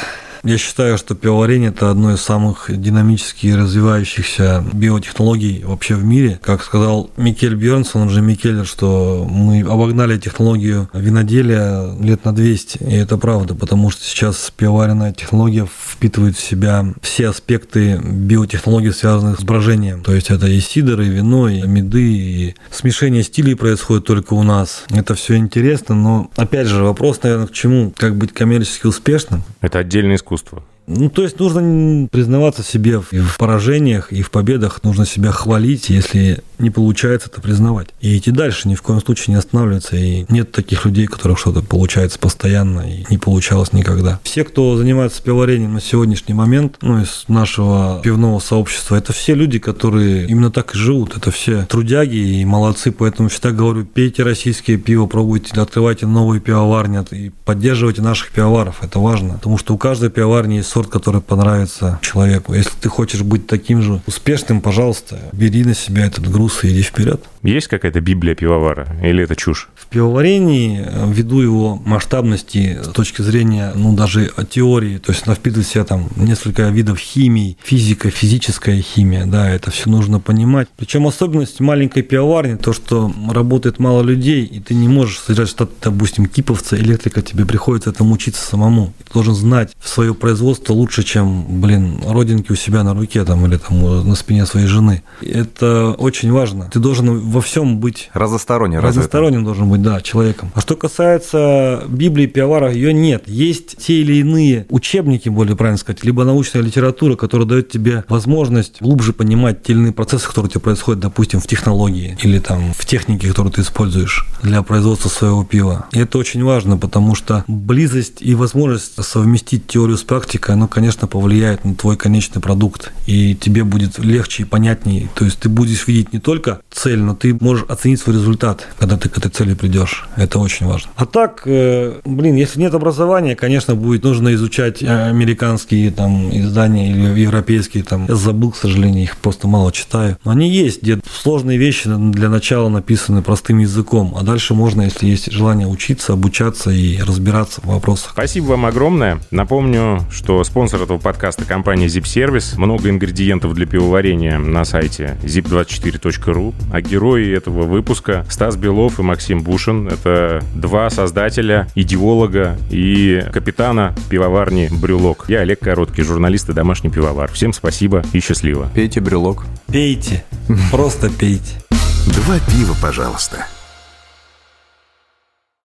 Я 0.45 0.59
считаю, 0.59 0.99
что 0.99 1.15
пивоварение– 1.15 1.71
это 1.71 1.91
одно 1.91 2.13
из 2.13 2.21
самых 2.21 2.67
динамически 2.69 3.49
развивающихся 3.49 4.65
биотехнологий 4.73 5.65
вообще 5.65 5.95
в 5.95 6.05
мире. 6.05 6.39
Как 6.43 6.63
сказал 6.63 7.11
Микель 7.17 7.55
Бьернсон, 7.55 8.03
он 8.03 8.11
же 8.11 8.21
Микеллер, 8.23 8.67
что 8.67 9.27
мы 9.29 9.61
обогнали 9.63 10.19
технологию 10.19 10.89
виноделия 10.93 11.95
лет 12.01 12.25
на 12.25 12.35
200. 12.35 12.79
И 12.79 12.95
это 12.95 13.19
правда, 13.19 13.55
потому 13.55 13.91
что 13.91 14.05
сейчас 14.05 14.53
пивоваренная 14.57 15.13
технология 15.13 15.67
впитывает 15.67 16.37
в 16.37 16.41
себя 16.41 16.87
все 17.03 17.29
аспекты 17.29 17.99
биотехнологий, 17.99 18.93
связанных 18.93 19.41
с 19.41 19.43
брожением. 19.43 20.03
То 20.03 20.15
есть 20.15 20.31
это 20.31 20.47
и 20.47 20.61
сидр, 20.61 21.01
и 21.01 21.09
вино, 21.09 21.49
и 21.49 21.63
меды, 21.63 22.03
и 22.03 22.55
смешение 22.71 23.23
стилей 23.23 23.57
происходит 23.57 24.05
только 24.05 24.35
у 24.35 24.43
нас. 24.43 24.85
Это 24.91 25.15
все 25.15 25.37
интересно, 25.37 25.95
но 25.95 26.31
опять 26.37 26.69
же 26.69 26.83
вопрос, 26.83 27.21
наверное, 27.23 27.47
к 27.49 27.53
чему? 27.53 27.93
Как 27.97 28.17
быть 28.17 28.33
коммерчески 28.33 28.87
успешным? 28.87 29.43
Это 29.61 29.83
искусство 29.83 30.28
искусства. 30.29 30.63
Ну, 30.89 31.11
то 31.11 31.23
есть 31.23 31.39
нужно 31.39 32.09
признаваться 32.09 32.63
себе 32.63 33.03
и 33.11 33.19
в 33.19 33.37
поражениях, 33.37 34.11
и 34.11 34.23
в 34.23 34.31
победах. 34.31 34.83
Нужно 34.83 35.05
себя 35.05 35.33
хвалить, 35.33 35.91
если 35.91 36.43
не 36.59 36.71
получается, 36.71 37.29
это 37.31 37.41
признавать. 37.41 37.89
И 38.01 38.17
идти 38.17 38.31
дальше, 38.31 38.69
ни 38.69 38.75
в 38.75 38.83
коем 38.83 39.01
случае 39.01 39.35
не 39.35 39.39
останавливаться. 39.39 39.97
И 39.97 40.25
нет 40.29 40.51
таких 40.51 40.85
людей, 40.85 41.07
у 41.07 41.11
которых 41.11 41.39
что-то 41.39 41.63
получается 41.63 42.19
постоянно 42.19 42.81
и 42.81 43.05
не 43.11 43.19
получалось 43.19 43.73
никогда. 43.73 44.19
Все, 44.25 44.45
кто 44.45 44.77
занимается 44.77 45.23
пивоварением 45.23 45.75
на 45.75 45.81
сегодняшний 45.81 46.35
момент, 46.35 46.79
ну, 46.81 47.03
из 47.03 47.25
нашего 47.29 48.01
пивного 48.03 48.39
сообщества, 48.41 48.97
это 48.97 49.13
все 49.13 49.35
люди, 49.35 49.59
которые 49.59 50.27
именно 50.27 50.51
так 50.51 50.75
и 50.75 50.79
живут. 50.79 51.17
Это 51.17 51.31
все 51.31 51.67
трудяги 51.67 52.17
и 52.17 52.45
молодцы. 52.45 52.91
Поэтому 52.91 53.29
всегда 53.29 53.53
говорю, 53.53 53.85
пейте 53.85 54.23
российское 54.23 54.77
пиво, 54.79 55.07
пробуйте, 55.07 55.61
открывайте 55.61 56.07
новые 56.07 56.41
пивоварни 56.41 56.99
и 57.13 57.31
поддерживайте 57.45 58.03
наших 58.03 58.31
пивоваров. 58.31 58.79
Это 58.83 58.99
важно. 58.99 59.35
Потому 59.35 59.59
что 59.59 59.75
у 59.75 59.79
каждой 59.79 60.11
пивоварни 60.11 60.55
есть 60.55 60.69
сорт, 60.79 60.91
который 60.91 61.21
понравится 61.21 61.99
человеку. 62.03 62.55
Если 62.55 62.71
ты 62.81 62.89
хочешь 62.89 63.23
быть 63.23 63.49
таким 63.49 63.83
же 63.83 64.01
успешным, 64.07 64.61
пожалуйста, 64.61 65.19
бери 65.33 65.65
на 65.65 65.75
себя 65.75 66.07
этот 66.07 66.31
груз 66.31 66.63
и 66.63 66.69
иди 66.69 66.83
вперед. 66.83 67.21
Есть 67.43 67.67
какая-то 67.67 68.01
библия 68.01 68.37
пивовара? 68.37 68.87
Или 69.03 69.25
это 69.25 69.35
чушь? 69.35 69.69
В 69.75 69.87
пивоварении, 69.87 70.85
э, 70.87 71.11
ввиду 71.11 71.41
его 71.41 71.83
масштабности 71.85 72.79
с 72.83 72.89
точки 72.89 73.23
зрения, 73.23 73.73
ну, 73.75 73.97
даже 73.97 74.31
теории, 74.51 74.99
то 74.99 75.13
есть 75.13 75.27
она 75.27 75.35
впитывает 75.35 75.67
в 75.67 75.73
себя 75.73 75.85
там 75.85 76.09
несколько 76.15 76.69
видов 76.69 76.99
химии, 76.99 77.57
физика, 77.63 78.11
физическая 78.11 78.81
химия, 78.81 79.27
да, 79.27 79.51
это 79.51 79.71
все 79.71 79.91
нужно 79.91 80.21
понимать. 80.21 80.69
Причем 80.77 81.07
особенность 81.07 81.59
маленькой 81.59 82.03
пивоварни, 82.03 82.57
то, 82.57 82.73
что 82.73 83.13
работает 83.33 83.79
мало 83.79 84.03
людей, 84.03 84.45
и 84.45 84.61
ты 84.61 84.75
не 84.75 84.89
можешь 84.89 85.19
содержать 85.19 85.49
штат, 85.49 85.71
допустим, 85.83 86.27
киповца, 86.27 86.77
электрика, 86.77 87.23
тебе 87.23 87.47
приходится 87.47 87.91
этому 87.91 88.15
учиться 88.15 88.45
самому. 88.45 88.93
Ты 89.07 89.15
должен 89.15 89.35
знать 89.35 89.75
свое 89.83 90.15
производство 90.15 90.68
лучше, 90.73 91.03
чем, 91.03 91.61
блин, 91.61 92.01
родинки 92.07 92.53
у 92.53 92.57
себя 92.57 92.83
на 92.83 92.95
руке 92.95 93.25
там 93.25 93.47
или 93.47 93.57
там 93.57 94.09
на 94.09 94.15
спине 94.15 94.47
своей 94.47 94.67
жены. 94.67 95.03
Это 95.21 95.95
очень 95.99 96.33
важно. 96.33 96.69
Ты 96.73 96.79
должен 96.79 97.19
во 97.19 97.41
всем 97.41 97.79
быть 97.79 98.11
Разносторонне 98.15 98.81
разносторонним 98.81 99.45
должен 99.45 99.69
быть, 99.69 99.83
да, 99.83 100.01
человеком. 100.01 100.51
А 100.55 100.61
что 100.61 100.77
касается 100.77 101.85
Библии 101.89 102.27
пивовара, 102.27 102.73
ее 102.73 102.93
нет. 102.93 103.25
Есть 103.27 103.77
те 103.79 104.01
или 104.01 104.15
иные 104.15 104.67
учебники, 104.71 105.29
более 105.29 105.57
правильно 105.57 105.79
сказать, 105.79 106.05
либо 106.05 106.25
научная 106.25 106.63
литература, 106.63 107.17
которая 107.17 107.47
дает 107.47 107.71
тебе 107.71 108.05
возможность 108.09 108.81
глубже 108.81 109.13
понимать 109.13 109.63
те 109.63 109.73
или 109.73 109.81
иные 109.81 109.93
процессы, 109.93 110.27
которые 110.27 110.49
у 110.49 110.51
тебя 110.51 110.61
происходят, 110.61 111.01
допустим, 111.01 111.41
в 111.41 111.47
технологии 111.47 112.17
или 112.23 112.39
там 112.39 112.73
в 112.75 112.87
технике, 112.87 113.29
которую 113.29 113.53
ты 113.53 113.63
используешь 113.63 114.27
для 114.43 114.63
производства 114.63 115.09
своего 115.09 115.45
пива. 115.45 115.87
И 115.93 115.99
это 115.99 116.19
очень 116.19 116.43
важно, 116.45 116.77
потому 116.77 117.15
что 117.15 117.45
близость 117.47 118.21
и 118.21 118.35
возможность 118.35 119.03
совместить 119.03 119.67
теорию 119.67 119.97
с 119.97 120.03
практикой, 120.03 120.57
оно, 120.59 120.67
конечно, 120.67 121.07
повлияет 121.07 121.65
на 121.65 121.75
твой 121.75 121.97
конечный 121.97 122.43
продукт, 122.43 122.93
и 123.07 123.37
тебе 123.37 123.63
будет 123.63 123.99
легче 123.99 124.43
и 124.43 124.47
понятнее. 124.47 125.09
То 125.15 125.25
есть 125.25 125.39
ты 125.39 125.49
будешь 125.49 125.87
видеть 125.87 126.13
не 126.13 126.19
только 126.19 126.61
цель, 126.71 126.99
но 126.99 127.15
ты 127.15 127.37
можешь 127.41 127.65
оценить 127.69 128.01
свой 128.01 128.17
результат, 128.17 128.67
когда 128.79 128.97
ты 128.97 129.09
к 129.09 129.17
этой 129.17 129.31
цели 129.31 129.55
придешь. 129.55 130.09
Это 130.17 130.41
очень 130.41 130.67
важно. 130.67 130.91
А 130.97 131.07
так, 131.07 131.43
э, 131.45 132.01
блин, 132.05 132.35
если 132.35 132.59
нет 132.59 132.75
образования, 132.75 133.37
конечно, 133.37 133.77
будет 133.77 134.03
нужно 134.03 134.35
изучать 134.35 134.83
э, 134.83 135.09
американские 135.09 135.93
там 135.93 136.29
издания 136.37 136.91
или 136.91 137.21
европейские 137.21 137.85
там. 137.85 138.07
Я 138.09 138.17
забыл, 138.17 138.51
к 138.51 138.57
сожалению, 138.57 139.05
их 139.05 139.17
просто 139.17 139.47
мало 139.47 139.71
читаю. 139.71 140.19
Но 140.25 140.33
они 140.33 140.51
есть, 140.51 140.83
где 140.83 140.99
сложные 141.23 141.57
вещи 141.57 141.89
для 141.89 142.29
начала 142.29 142.69
написаны 142.69 143.23
простым 143.23 143.59
языком, 143.59 144.15
а 144.19 144.25
дальше 144.25 144.55
можно, 144.55 144.83
если 144.83 145.07
есть 145.07 145.31
желание 145.31 145.69
учиться, 145.69 146.15
обучаться 146.15 146.71
и 146.71 147.01
разбираться 147.01 147.61
в 147.61 147.67
вопросах. 147.67 148.11
Спасибо 148.13 148.47
вам 148.47 148.67
огромное. 148.67 149.21
Напомню, 149.31 150.01
что 150.11 150.43
спонсор 150.49 150.83
этого 150.83 150.99
подкаста– 150.99 151.45
компания 151.47 151.87
Zip 151.87 152.05
Service. 152.05 152.59
Много 152.59 152.89
ингредиентов 152.89 153.53
для 153.53 153.67
пивоварения 153.67 154.39
на 154.39 154.65
сайте 154.65 155.19
zip24.ru. 155.23 156.55
А 156.73 156.81
герои 156.81 157.31
этого 157.37 157.65
выпуска– 157.65 158.25
Стас 158.31 158.57
Белов 158.57 158.99
и 158.99 159.03
Максим 159.03 159.43
Бушин. 159.43 159.89
Это 159.89 160.43
два 160.55 160.89
создателя, 160.89 161.69
идеолога 161.75 162.57
и 162.71 163.23
капитана 163.31 163.95
пивоварни 164.09 164.71
«Брюлок». 164.73 165.27
Я 165.29 165.41
Олег 165.41 165.61
Короткий, 165.61 166.03
журналист 166.03 166.49
и 166.49 166.55
домашний 166.55 166.91
пивовар. 166.91 167.31
Всем 167.31 167.53
спасибо 167.53 168.03
и 168.15 168.21
счастливо. 168.21 168.71
Пейте 168.75 169.01
брелок. 169.01 169.45
Пейте. 169.71 170.25
Просто 170.71 171.11
пейте. 171.11 171.61
Два 172.07 172.39
пива, 172.39 172.75
пожалуйста. 172.81 173.47